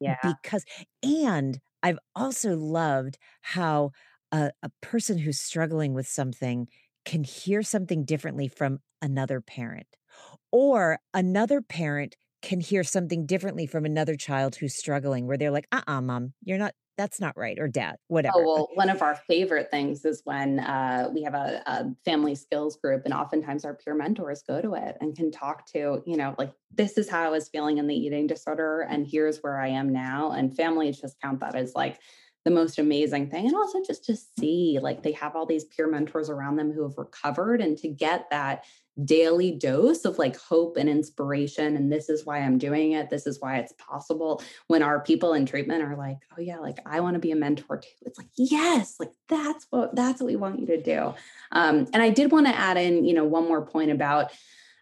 yeah. 0.00 0.16
because 0.22 0.64
and 1.02 1.60
i've 1.82 1.98
also 2.14 2.56
loved 2.56 3.18
how 3.42 3.90
a, 4.32 4.50
a 4.62 4.70
person 4.82 5.18
who's 5.18 5.40
struggling 5.40 5.94
with 5.94 6.06
something 6.06 6.68
can 7.04 7.24
hear 7.24 7.62
something 7.62 8.04
differently 8.04 8.48
from 8.48 8.78
another 9.00 9.40
parent 9.40 9.86
or 10.52 10.98
another 11.14 11.60
parent 11.60 12.16
can 12.42 12.60
hear 12.60 12.84
something 12.84 13.26
differently 13.26 13.66
from 13.66 13.84
another 13.84 14.14
child 14.14 14.56
who's 14.56 14.74
struggling 14.74 15.26
where 15.26 15.36
they're 15.36 15.50
like 15.50 15.66
uh-uh 15.72 16.00
mom 16.00 16.32
you're 16.44 16.58
not 16.58 16.74
that's 16.98 17.20
not 17.20 17.34
right 17.36 17.58
or 17.58 17.68
dad 17.68 17.96
whatever. 18.08 18.34
oh 18.36 18.42
well 18.42 18.68
one 18.74 18.90
of 18.90 19.00
our 19.00 19.14
favorite 19.14 19.70
things 19.70 20.04
is 20.04 20.20
when 20.24 20.58
uh, 20.60 21.08
we 21.14 21.22
have 21.22 21.34
a, 21.34 21.62
a, 21.66 21.86
family 22.04 22.34
skills 22.34 22.76
group 22.76 23.02
and 23.06 23.14
oftentimes 23.14 23.64
our 23.64 23.74
peer 23.74 23.94
mentors 23.94 24.42
go 24.46 24.60
to 24.60 24.74
it 24.74 24.98
and 25.00 25.16
can 25.16 25.30
talk 25.30 25.64
to 25.66 26.02
you 26.04 26.16
know 26.16 26.34
like 26.36 26.52
this 26.74 26.98
is 26.98 27.08
how 27.08 27.22
i 27.22 27.30
was 27.30 27.48
feeling 27.48 27.78
in 27.78 27.86
the 27.86 27.94
eating 27.94 28.26
disorder 28.26 28.80
and 28.90 29.06
here's 29.06 29.38
where 29.38 29.58
i 29.58 29.68
am 29.68 29.92
now. 29.92 30.32
And 30.32 30.54
families 30.54 31.00
just 31.00 31.20
count 31.20 31.40
that 31.40 31.54
as 31.54 31.74
like 31.74 31.98
the 32.44 32.50
most 32.50 32.78
amazing 32.78 33.28
thing 33.28 33.46
and 33.46 33.54
also 33.54 33.82
just 33.86 34.04
to 34.04 34.16
see 34.38 34.78
like 34.80 35.02
they 35.02 35.12
have 35.12 35.36
all 35.36 35.44
these 35.44 35.64
peer 35.64 35.88
mentors 35.88 36.30
around 36.30 36.56
them 36.56 36.72
who 36.72 36.82
have 36.82 36.96
recovered 36.96 37.60
and 37.60 37.76
to 37.78 37.88
get 37.88 38.30
that 38.30 38.64
daily 39.04 39.52
dose 39.52 40.04
of 40.04 40.18
like 40.18 40.36
hope 40.36 40.76
and 40.76 40.88
inspiration 40.88 41.76
and 41.76 41.92
this 41.92 42.08
is 42.08 42.26
why 42.26 42.38
I'm 42.38 42.58
doing 42.58 42.92
it 42.92 43.10
this 43.10 43.26
is 43.26 43.40
why 43.40 43.58
it's 43.58 43.72
possible 43.74 44.42
when 44.66 44.82
our 44.82 45.00
people 45.00 45.34
in 45.34 45.46
treatment 45.46 45.82
are 45.82 45.96
like 45.96 46.18
oh 46.36 46.40
yeah 46.40 46.58
like 46.58 46.78
I 46.84 47.00
want 47.00 47.14
to 47.14 47.20
be 47.20 47.30
a 47.30 47.36
mentor 47.36 47.78
too. 47.78 47.88
It's 48.02 48.18
like 48.18 48.28
yes 48.36 48.96
like 48.98 49.12
that's 49.28 49.66
what 49.70 49.94
that's 49.94 50.20
what 50.20 50.26
we 50.26 50.36
want 50.36 50.60
you 50.60 50.66
to 50.66 50.82
do. 50.82 51.14
Um, 51.52 51.86
and 51.92 52.02
I 52.02 52.10
did 52.10 52.32
want 52.32 52.46
to 52.46 52.56
add 52.56 52.76
in 52.76 53.04
you 53.04 53.14
know 53.14 53.24
one 53.24 53.44
more 53.44 53.64
point 53.64 53.90
about 53.90 54.32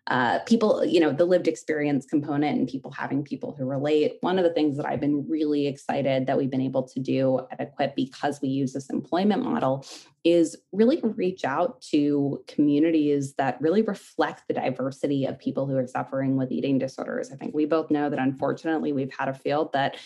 uh, 0.08 0.38
people, 0.40 0.84
you 0.84 1.00
know, 1.00 1.12
the 1.12 1.24
lived 1.24 1.48
experience 1.48 2.06
component 2.06 2.56
and 2.56 2.68
people 2.68 2.92
having 2.92 3.24
people 3.24 3.54
who 3.56 3.64
relate. 3.64 4.18
One 4.20 4.38
of 4.38 4.44
the 4.44 4.52
things 4.52 4.76
that 4.76 4.86
I've 4.86 5.00
been 5.00 5.26
really 5.28 5.66
excited 5.66 6.26
that 6.26 6.38
we've 6.38 6.50
been 6.50 6.60
able 6.60 6.84
to 6.84 7.00
do 7.00 7.40
at 7.50 7.60
Equip 7.60 7.96
because 7.96 8.40
we 8.40 8.48
use 8.48 8.72
this 8.72 8.88
employment 8.88 9.42
model 9.42 9.84
is 10.22 10.56
really 10.72 11.00
reach 11.02 11.44
out 11.44 11.80
to 11.80 12.42
communities 12.46 13.34
that 13.34 13.60
really 13.60 13.82
reflect 13.82 14.42
the 14.46 14.54
diversity 14.54 15.24
of 15.24 15.38
people 15.38 15.66
who 15.66 15.76
are 15.76 15.86
suffering 15.86 16.36
with 16.36 16.52
eating 16.52 16.78
disorders. 16.78 17.32
I 17.32 17.36
think 17.36 17.54
we 17.54 17.64
both 17.64 17.90
know 17.90 18.08
that 18.08 18.18
unfortunately 18.18 18.92
we've 18.92 19.14
had 19.16 19.28
a 19.28 19.34
field 19.34 19.72
that 19.72 19.96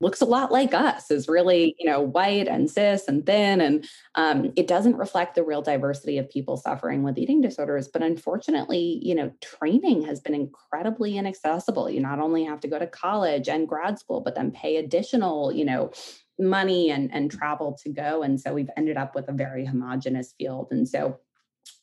looks 0.00 0.20
a 0.20 0.26
lot 0.26 0.52
like 0.52 0.72
us 0.72 1.10
is 1.10 1.28
really 1.28 1.74
you 1.78 1.84
know 1.84 2.00
white 2.00 2.46
and 2.46 2.70
cis 2.70 3.08
and 3.08 3.26
thin 3.26 3.60
and 3.60 3.88
um, 4.14 4.52
it 4.56 4.66
doesn't 4.66 4.96
reflect 4.96 5.34
the 5.34 5.42
real 5.42 5.62
diversity 5.62 6.18
of 6.18 6.30
people 6.30 6.56
suffering 6.56 7.02
with 7.02 7.18
eating 7.18 7.40
disorders 7.40 7.88
but 7.88 8.02
unfortunately 8.02 9.00
you 9.02 9.14
know 9.14 9.32
training 9.40 10.02
has 10.02 10.20
been 10.20 10.34
incredibly 10.34 11.16
inaccessible. 11.16 11.90
You 11.90 12.00
not 12.00 12.20
only 12.20 12.44
have 12.44 12.60
to 12.60 12.68
go 12.68 12.78
to 12.78 12.86
college 12.86 13.48
and 13.48 13.68
grad 13.68 13.98
school 13.98 14.20
but 14.20 14.34
then 14.34 14.52
pay 14.52 14.76
additional 14.76 15.52
you 15.52 15.64
know 15.64 15.90
money 16.38 16.90
and 16.90 17.12
and 17.12 17.30
travel 17.30 17.76
to 17.82 17.90
go 17.90 18.22
and 18.22 18.40
so 18.40 18.54
we've 18.54 18.70
ended 18.76 18.96
up 18.96 19.14
with 19.14 19.28
a 19.28 19.32
very 19.32 19.66
homogenous 19.66 20.34
field 20.38 20.68
and 20.70 20.88
so 20.88 21.18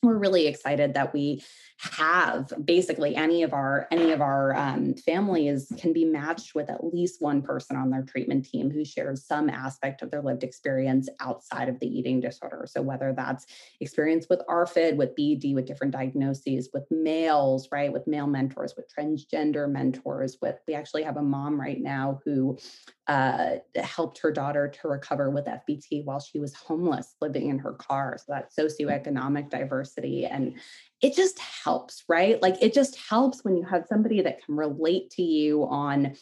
we're 0.02 0.18
really 0.18 0.46
excited 0.46 0.94
that 0.94 1.12
we 1.12 1.42
have 1.80 2.52
basically 2.64 3.14
any 3.14 3.44
of 3.44 3.52
our 3.52 3.86
any 3.92 4.10
of 4.10 4.20
our 4.20 4.54
um, 4.56 4.94
families 4.94 5.72
can 5.78 5.92
be 5.92 6.04
matched 6.04 6.54
with 6.54 6.68
at 6.70 6.82
least 6.82 7.22
one 7.22 7.40
person 7.40 7.76
on 7.76 7.88
their 7.88 8.02
treatment 8.02 8.44
team 8.44 8.68
who 8.68 8.84
shares 8.84 9.24
some 9.24 9.48
aspect 9.48 10.02
of 10.02 10.10
their 10.10 10.20
lived 10.20 10.42
experience 10.42 11.08
outside 11.20 11.68
of 11.68 11.78
the 11.78 11.86
eating 11.86 12.20
disorder. 12.20 12.66
So 12.68 12.82
whether 12.82 13.12
that's 13.12 13.46
experience 13.80 14.26
with 14.28 14.42
ARFID 14.48 14.96
with 14.96 15.14
BED 15.14 15.54
with 15.54 15.66
different 15.66 15.92
diagnoses 15.92 16.68
with 16.74 16.84
males 16.90 17.68
right 17.70 17.92
with 17.92 18.08
male 18.08 18.26
mentors 18.26 18.74
with 18.76 18.86
transgender 18.92 19.70
mentors 19.70 20.38
with 20.42 20.56
we 20.66 20.74
actually 20.74 21.04
have 21.04 21.16
a 21.16 21.22
mom 21.22 21.60
right 21.60 21.80
now 21.80 22.20
who 22.24 22.58
uh, 23.08 23.56
helped 23.76 24.18
her 24.18 24.30
daughter 24.30 24.68
to 24.68 24.88
recover 24.88 25.30
with 25.30 25.46
FBT 25.46 26.04
while 26.04 26.20
she 26.20 26.38
was 26.38 26.54
homeless 26.54 27.14
living 27.22 27.48
in 27.48 27.58
her 27.58 27.72
car. 27.72 28.18
So 28.18 28.32
that 28.32 28.50
socioeconomic 28.54 29.48
diversity 29.48 30.26
and 30.26 30.58
it 31.00 31.14
just 31.14 31.38
helps, 31.38 32.04
right? 32.08 32.40
Like 32.42 32.56
it 32.60 32.74
just 32.74 32.98
helps 32.98 33.44
when 33.44 33.56
you 33.56 33.64
have 33.64 33.86
somebody 33.88 34.20
that 34.22 34.44
can 34.44 34.56
relate 34.56 35.10
to 35.10 35.22
you 35.22 35.64
on 35.64 36.16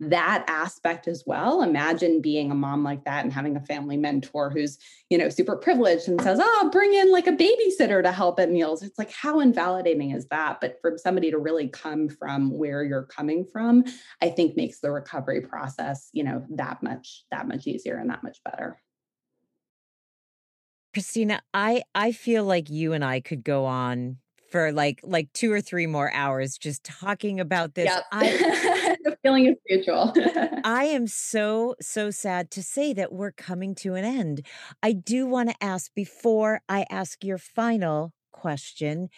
that 0.00 0.44
aspect 0.48 1.06
as 1.06 1.24
well. 1.26 1.62
Imagine 1.62 2.22
being 2.22 2.50
a 2.50 2.54
mom 2.54 2.82
like 2.82 3.04
that 3.04 3.22
and 3.22 3.32
having 3.32 3.56
a 3.56 3.60
family 3.60 3.98
mentor 3.98 4.48
who's, 4.48 4.78
you 5.10 5.18
know, 5.18 5.28
super 5.28 5.56
privileged 5.56 6.08
and 6.08 6.20
says, 6.22 6.40
"Oh, 6.42 6.70
bring 6.72 6.94
in 6.94 7.12
like 7.12 7.26
a 7.26 7.32
babysitter 7.32 8.02
to 8.02 8.10
help 8.10 8.40
at 8.40 8.50
meals." 8.50 8.82
It's 8.82 8.98
like 8.98 9.12
how 9.12 9.40
invalidating 9.40 10.12
is 10.12 10.26
that? 10.28 10.58
But 10.60 10.78
for 10.80 10.96
somebody 10.96 11.30
to 11.30 11.38
really 11.38 11.68
come 11.68 12.08
from 12.08 12.50
where 12.56 12.82
you're 12.82 13.04
coming 13.04 13.44
from, 13.44 13.84
I 14.22 14.30
think 14.30 14.56
makes 14.56 14.80
the 14.80 14.90
recovery 14.90 15.42
process, 15.42 16.08
you 16.12 16.24
know, 16.24 16.46
that 16.50 16.82
much 16.82 17.24
that 17.30 17.46
much 17.46 17.66
easier 17.66 17.96
and 17.96 18.08
that 18.08 18.22
much 18.22 18.42
better. 18.42 18.80
Kristina, 20.94 21.40
I 21.54 21.82
I 21.94 22.12
feel 22.12 22.44
like 22.44 22.68
you 22.68 22.92
and 22.92 23.04
I 23.04 23.20
could 23.20 23.44
go 23.44 23.64
on 23.64 24.18
for 24.50 24.72
like 24.72 25.00
like 25.02 25.32
two 25.32 25.52
or 25.52 25.60
three 25.60 25.86
more 25.86 26.12
hours 26.12 26.58
just 26.58 26.84
talking 26.84 27.40
about 27.40 27.74
this. 27.74 27.86
Yep. 27.86 28.04
I, 28.12 28.96
the 29.04 29.16
feeling 29.22 29.46
is 29.46 29.56
mutual. 29.68 30.12
I 30.64 30.84
am 30.86 31.06
so 31.06 31.76
so 31.80 32.10
sad 32.10 32.50
to 32.52 32.62
say 32.62 32.92
that 32.94 33.12
we're 33.12 33.32
coming 33.32 33.74
to 33.76 33.94
an 33.94 34.04
end. 34.04 34.46
I 34.82 34.92
do 34.92 35.26
want 35.26 35.50
to 35.50 35.64
ask 35.64 35.92
before 35.94 36.60
I 36.68 36.84
ask 36.90 37.24
your 37.24 37.38
final 37.38 38.12
question, 38.32 39.08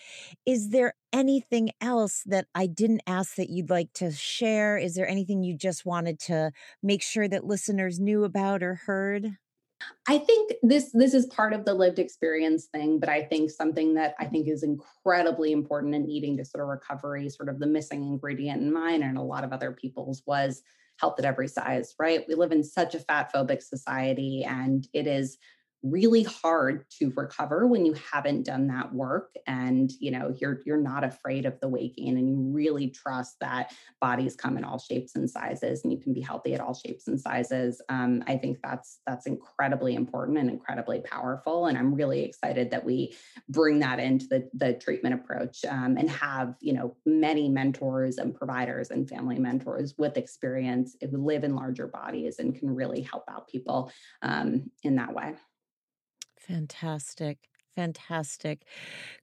is 0.44 0.70
there 0.70 0.94
anything 1.12 1.70
else 1.80 2.22
that 2.26 2.46
I 2.54 2.66
didn't 2.66 3.02
ask 3.06 3.36
that 3.36 3.50
you'd 3.50 3.70
like 3.70 3.92
to 3.94 4.10
share? 4.10 4.76
Is 4.76 4.94
there 4.94 5.08
anything 5.08 5.42
you 5.42 5.56
just 5.56 5.86
wanted 5.86 6.18
to 6.20 6.50
make 6.82 7.02
sure 7.02 7.28
that 7.28 7.44
listeners 7.44 8.00
knew 8.00 8.24
about 8.24 8.62
or 8.62 8.74
heard? 8.74 9.36
I 10.09 10.18
think 10.18 10.53
this 10.62 10.91
this 10.93 11.14
is 11.14 11.26
part 11.26 11.53
of 11.53 11.64
the 11.64 11.74
lived 11.74 11.99
experience 11.99 12.66
thing, 12.66 12.99
but 12.99 13.09
I 13.09 13.22
think 13.22 13.51
something 13.51 13.95
that 13.95 14.14
I 14.18 14.26
think 14.26 14.49
is 14.49 14.62
incredibly 14.62 15.53
important 15.53 15.95
in 15.95 16.09
eating 16.09 16.37
disorder 16.37 16.66
recovery, 16.66 17.28
sort 17.28 17.49
of 17.49 17.59
the 17.59 17.66
missing 17.66 18.03
ingredient 18.03 18.62
in 18.62 18.72
mine 18.72 19.03
and 19.03 19.16
a 19.16 19.22
lot 19.22 19.45
of 19.45 19.53
other 19.53 19.72
people's 19.72 20.22
was 20.26 20.62
health 20.99 21.18
at 21.18 21.24
every 21.24 21.49
size, 21.49 21.95
right? 21.99 22.24
We 22.28 22.35
live 22.35 22.53
in 22.53 22.62
such 22.62 22.95
a 22.95 23.01
fat 23.01 23.33
phobic 23.33 23.62
society 23.62 24.45
and 24.45 24.87
it 24.93 25.07
is 25.07 25.39
really 25.83 26.22
hard 26.22 26.85
to 26.91 27.12
recover 27.16 27.66
when 27.66 27.85
you 27.85 27.95
haven't 28.12 28.45
done 28.45 28.68
that 28.68 28.93
work 28.95 29.35
and 29.47 29.91
you 29.99 30.11
know 30.11 30.35
you're 30.41 30.61
you're 30.64 30.80
not 30.80 31.03
afraid 31.03 31.45
of 31.45 31.59
the 31.61 31.68
gain 31.97 32.16
and 32.16 32.28
you 32.28 32.37
really 32.37 32.89
trust 32.89 33.37
that 33.41 33.72
bodies 34.01 34.37
come 34.37 34.57
in 34.57 34.64
all 34.64 34.78
shapes 34.78 35.16
and 35.16 35.28
sizes 35.28 35.83
and 35.83 35.93
you 35.93 35.99
can 35.99 36.12
be 36.12 36.20
healthy 36.20 36.55
at 36.55 36.61
all 36.61 36.74
shapes 36.74 37.09
and 37.09 37.20
sizes. 37.20 37.83
Um, 37.89 38.22
i 38.26 38.37
think 38.37 38.59
that's 38.62 39.01
that's 39.07 39.26
incredibly 39.26 39.95
important 39.95 40.39
and 40.39 40.49
incredibly 40.49 41.01
powerful 41.01 41.66
and 41.66 41.76
i'm 41.76 41.95
really 41.95 42.22
excited 42.22 42.70
that 42.70 42.85
we 42.85 43.16
bring 43.49 43.80
that 43.80 43.99
into 43.99 44.26
the 44.26 44.49
the 44.55 44.74
treatment 44.74 45.14
approach 45.14 45.64
um, 45.68 45.97
and 45.97 46.09
have 46.11 46.55
you 46.61 46.72
know 46.72 46.95
many 47.07 47.49
mentors 47.49 48.18
and 48.18 48.35
providers 48.35 48.91
and 48.91 49.09
family 49.09 49.39
mentors 49.39 49.95
with 49.99 50.16
experience 50.16 50.97
who 51.11 51.24
live 51.24 51.43
in 51.43 51.57
larger 51.57 51.89
bodies 51.89 52.39
and 52.39 52.55
can 52.55 52.72
really 52.72 53.01
help 53.01 53.24
out 53.28 53.49
people 53.49 53.91
um, 54.22 54.70
in 54.85 54.97
that 54.97 55.12
way 55.12 55.35
Fantastic. 56.47 57.38
Fantastic. 57.76 58.64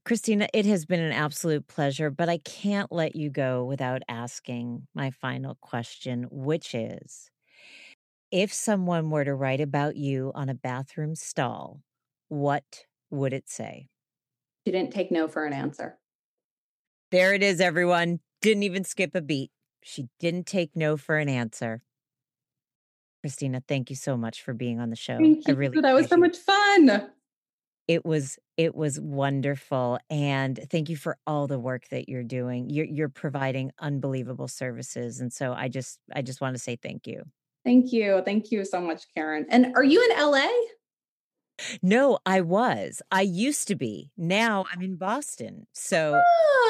Kristina, 0.06 0.48
it 0.54 0.66
has 0.66 0.86
been 0.86 1.02
an 1.02 1.12
absolute 1.12 1.68
pleasure, 1.68 2.10
but 2.10 2.30
I 2.30 2.40
can't 2.40 2.92
let 2.92 3.16
you 3.16 3.30
go 3.30 3.64
without 3.64 4.02
asking 4.08 4.88
my 4.96 5.12
final 5.12 5.56
question, 5.62 6.28
which 6.32 6.74
is 6.74 7.30
if 8.32 8.54
someone 8.54 9.10
were 9.10 9.26
to 9.26 9.36
write 9.36 9.62
about 9.62 9.96
you 9.96 10.32
on 10.34 10.50
a 10.50 10.56
bathroom 10.56 11.16
stall, 11.16 11.82
what 12.30 12.86
would 13.10 13.34
it 13.34 13.50
say? 13.50 13.88
She 14.66 14.72
didn't 14.72 14.92
take 14.92 15.12
no 15.12 15.28
for 15.28 15.46
an 15.46 15.54
answer. 15.54 16.00
There 17.12 17.34
it 17.34 17.44
is, 17.44 17.60
everyone. 17.60 18.20
Didn't 18.42 18.64
even 18.64 18.84
skip 18.84 19.16
a 19.16 19.22
beat. 19.22 19.52
She 19.84 20.08
didn't 20.20 20.46
take 20.46 20.76
no 20.76 20.96
for 20.96 21.18
an 21.18 21.30
answer. 21.30 21.82
Kristina, 23.26 23.62
thank 23.68 23.90
you 23.90 23.96
so 23.96 24.18
much 24.18 24.42
for 24.42 24.54
being 24.54 24.80
on 24.80 24.90
the 24.90 24.96
show. 24.96 25.18
Thank 25.18 25.48
you. 25.48 25.54
I 25.54 25.58
really 25.58 25.82
that 25.82 25.94
was 25.94 26.08
so 26.08 26.18
much 26.18 26.38
fun. 26.38 27.10
It 27.88 28.06
was 28.06 28.38
it 28.56 28.76
was 28.76 29.00
wonderful 29.00 30.00
and 30.10 30.60
thank 30.70 30.90
you 30.90 30.96
for 30.96 31.18
all 31.26 31.48
the 31.48 31.60
work 31.60 31.88
that 31.90 32.08
you're 32.08 32.24
doing. 32.24 32.70
You're 32.70 32.86
you're 32.86 33.10
providing 33.10 33.72
unbelievable 33.80 34.48
services 34.48 35.20
and 35.20 35.34
so 35.34 35.54
I 35.54 35.70
just 35.70 36.00
I 36.16 36.22
just 36.22 36.40
want 36.40 36.56
to 36.56 36.62
say 36.62 36.76
thank 36.76 37.08
you. 37.08 37.24
Thank 37.66 37.92
you. 37.92 38.22
Thank 38.24 38.52
you 38.52 38.64
so 38.64 38.80
much 38.80 39.04
Karen. 39.16 39.46
And 39.50 39.74
are 39.76 39.84
you 39.84 40.08
in 40.12 40.18
LA? 40.18 40.48
No, 41.82 42.20
I 42.26 42.42
was. 42.42 43.02
I 43.12 43.22
used 43.22 43.68
to 43.68 43.76
be. 43.76 44.12
Now 44.18 44.66
I'm 44.72 44.82
in 44.82 44.96
Boston. 44.96 45.68
So 45.74 46.22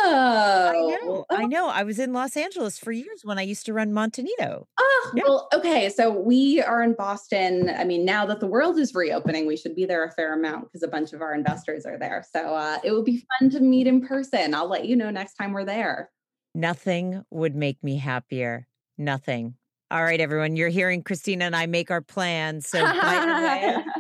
oh, 0.06 0.70
I 0.70 1.06
know. 1.06 1.26
I 1.30 1.46
know. 1.46 1.68
I 1.70 1.84
was 1.84 2.00
in 2.00 2.14
Los 2.14 2.36
Angeles 2.38 2.78
for 2.78 2.92
years 2.92 3.22
when 3.24 3.38
I 3.38 3.44
used 3.44 3.66
to 3.66 3.74
run 3.74 3.94
Monte 3.94 4.24
Nido. 4.24 4.68
Oh, 4.80 5.12
yeah. 5.16 5.24
well, 5.28 5.48
okay. 5.54 5.90
So 5.90 6.12
we 6.12 6.62
are 6.62 6.82
in 6.84 6.94
Boston. 6.94 7.70
I 7.70 7.84
mean, 7.84 8.06
now 8.06 8.26
that 8.26 8.40
the 8.40 8.48
world 8.48 8.78
is 8.78 8.94
reopening, 8.94 9.48
we 9.48 9.58
should 9.58 9.76
be 9.76 9.86
there 9.86 10.04
a 10.04 10.12
fair 10.12 10.34
amount 10.34 10.66
because 10.66 10.84
a 10.84 10.88
bunch 10.88 11.14
of 11.14 11.22
our 11.22 11.34
investors 11.34 11.86
are 11.86 11.98
there. 11.98 12.26
So 12.32 12.56
uh, 12.56 12.78
it 12.84 12.92
would 12.92 13.06
be 13.06 13.26
fun 13.40 13.50
to 13.52 13.60
meet 13.60 13.88
in 13.88 14.06
person. 14.06 14.54
I'll 14.54 14.70
let 14.70 14.86
you 14.86 14.96
know 14.96 15.10
next 15.10 15.36
time 15.36 15.54
we're 15.54 15.66
there. 15.66 16.10
Nothing 16.56 17.24
would 17.30 17.56
make 17.56 17.84
me 17.84 17.98
happier. 17.98 18.68
Nothing. 18.98 19.56
All 19.92 20.04
right, 20.04 20.22
everyone. 20.22 20.56
You're 20.56 20.70
hearing 20.70 21.04
Kristina 21.04 21.44
and 21.44 21.56
I 21.56 21.66
make 21.66 21.90
our 21.90 22.02
plans. 22.02 22.70
So 22.70 22.80
by 22.84 23.26
the 23.26 23.34
way, 23.44 23.78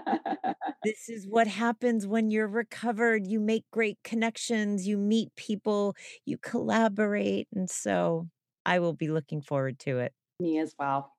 this 0.84 1.10
is 1.10 1.28
what 1.28 1.48
happens 1.48 2.08
when 2.08 2.32
you're 2.32 2.48
recovered. 2.48 3.28
You 3.28 3.40
make 3.40 3.66
great 3.72 3.98
connections, 4.04 4.88
you 4.88 4.98
meet 4.98 5.36
people, 5.36 5.96
you 6.26 6.38
collaborate. 6.38 7.48
And 7.54 7.70
so 7.70 8.28
I 8.66 8.80
will 8.80 8.94
be 8.94 9.08
looking 9.08 9.42
forward 9.42 9.80
to 9.80 10.00
it. 10.00 10.14
Me 10.40 10.60
as 10.60 10.74
well. 10.80 11.14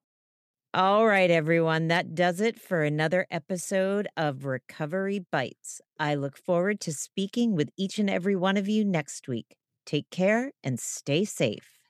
All 0.73 1.05
right, 1.05 1.31
everyone. 1.31 1.89
That 1.89 2.15
does 2.15 2.41
it 2.41 2.61
for 2.61 2.85
another 2.85 3.27
episode 3.31 4.07
of 4.17 4.45
Recovery 4.45 5.19
Bites. 5.19 5.81
I 5.99 6.15
look 6.15 6.39
forward 6.39 6.79
to 6.81 6.93
speaking 6.93 7.57
with 7.57 7.71
each 7.77 7.99
and 7.99 8.09
every 8.09 8.37
one 8.37 8.57
of 8.57 8.69
you 8.69 8.85
next 8.85 9.27
week. 9.27 9.57
Take 9.85 10.09
care 10.11 10.53
and 10.63 10.79
stay 10.79 11.25
safe. 11.25 11.81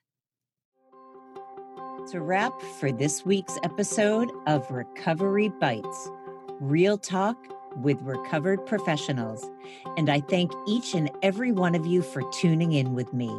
It's 1.99 2.15
a 2.15 2.21
wrap 2.21 2.59
for 2.81 2.91
this 2.91 3.27
week's 3.27 3.59
episode 3.63 4.31
of 4.47 4.71
Recovery 4.71 5.51
Bites 5.61 6.11
Real 6.59 6.97
Talk 6.97 7.37
with 7.77 8.01
recovered 8.03 8.67
professionals, 8.67 9.49
and 9.97 10.11
I 10.11 10.21
thank 10.21 10.53
each 10.67 10.95
and 10.95 11.11
every 11.23 11.53
one 11.53 11.75
of 11.75 11.87
you 11.87 12.03
for 12.03 12.23
tuning 12.33 12.73
in 12.73 12.95
with 12.95 13.13
me. 13.13 13.31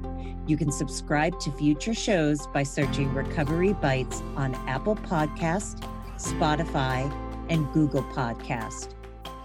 You 0.49 0.57
can 0.57 0.73
subscribe 0.73 1.39
to 1.41 1.53
future 1.53 1.95
shows 1.95 2.47
by 2.49 2.63
searching 2.63 3.13
Recovery 3.13 3.75
Bites 3.75 4.23
on 4.37 4.55
Apple 4.67 4.97
Podcast, 4.97 5.87
Spotify, 6.17 7.13
and 7.49 7.71
Google 7.73 8.03
Podcast. 8.05 8.95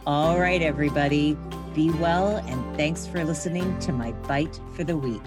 All 0.05 0.39
right, 0.39 0.61
everybody, 0.61 1.37
be 1.73 1.89
well, 1.91 2.37
and 2.37 2.77
thanks 2.77 3.07
for 3.07 3.23
listening 3.23 3.77
to 3.79 3.93
my 3.93 4.11
bite 4.27 4.59
for 4.75 4.83
the 4.83 4.97
week. 4.97 5.21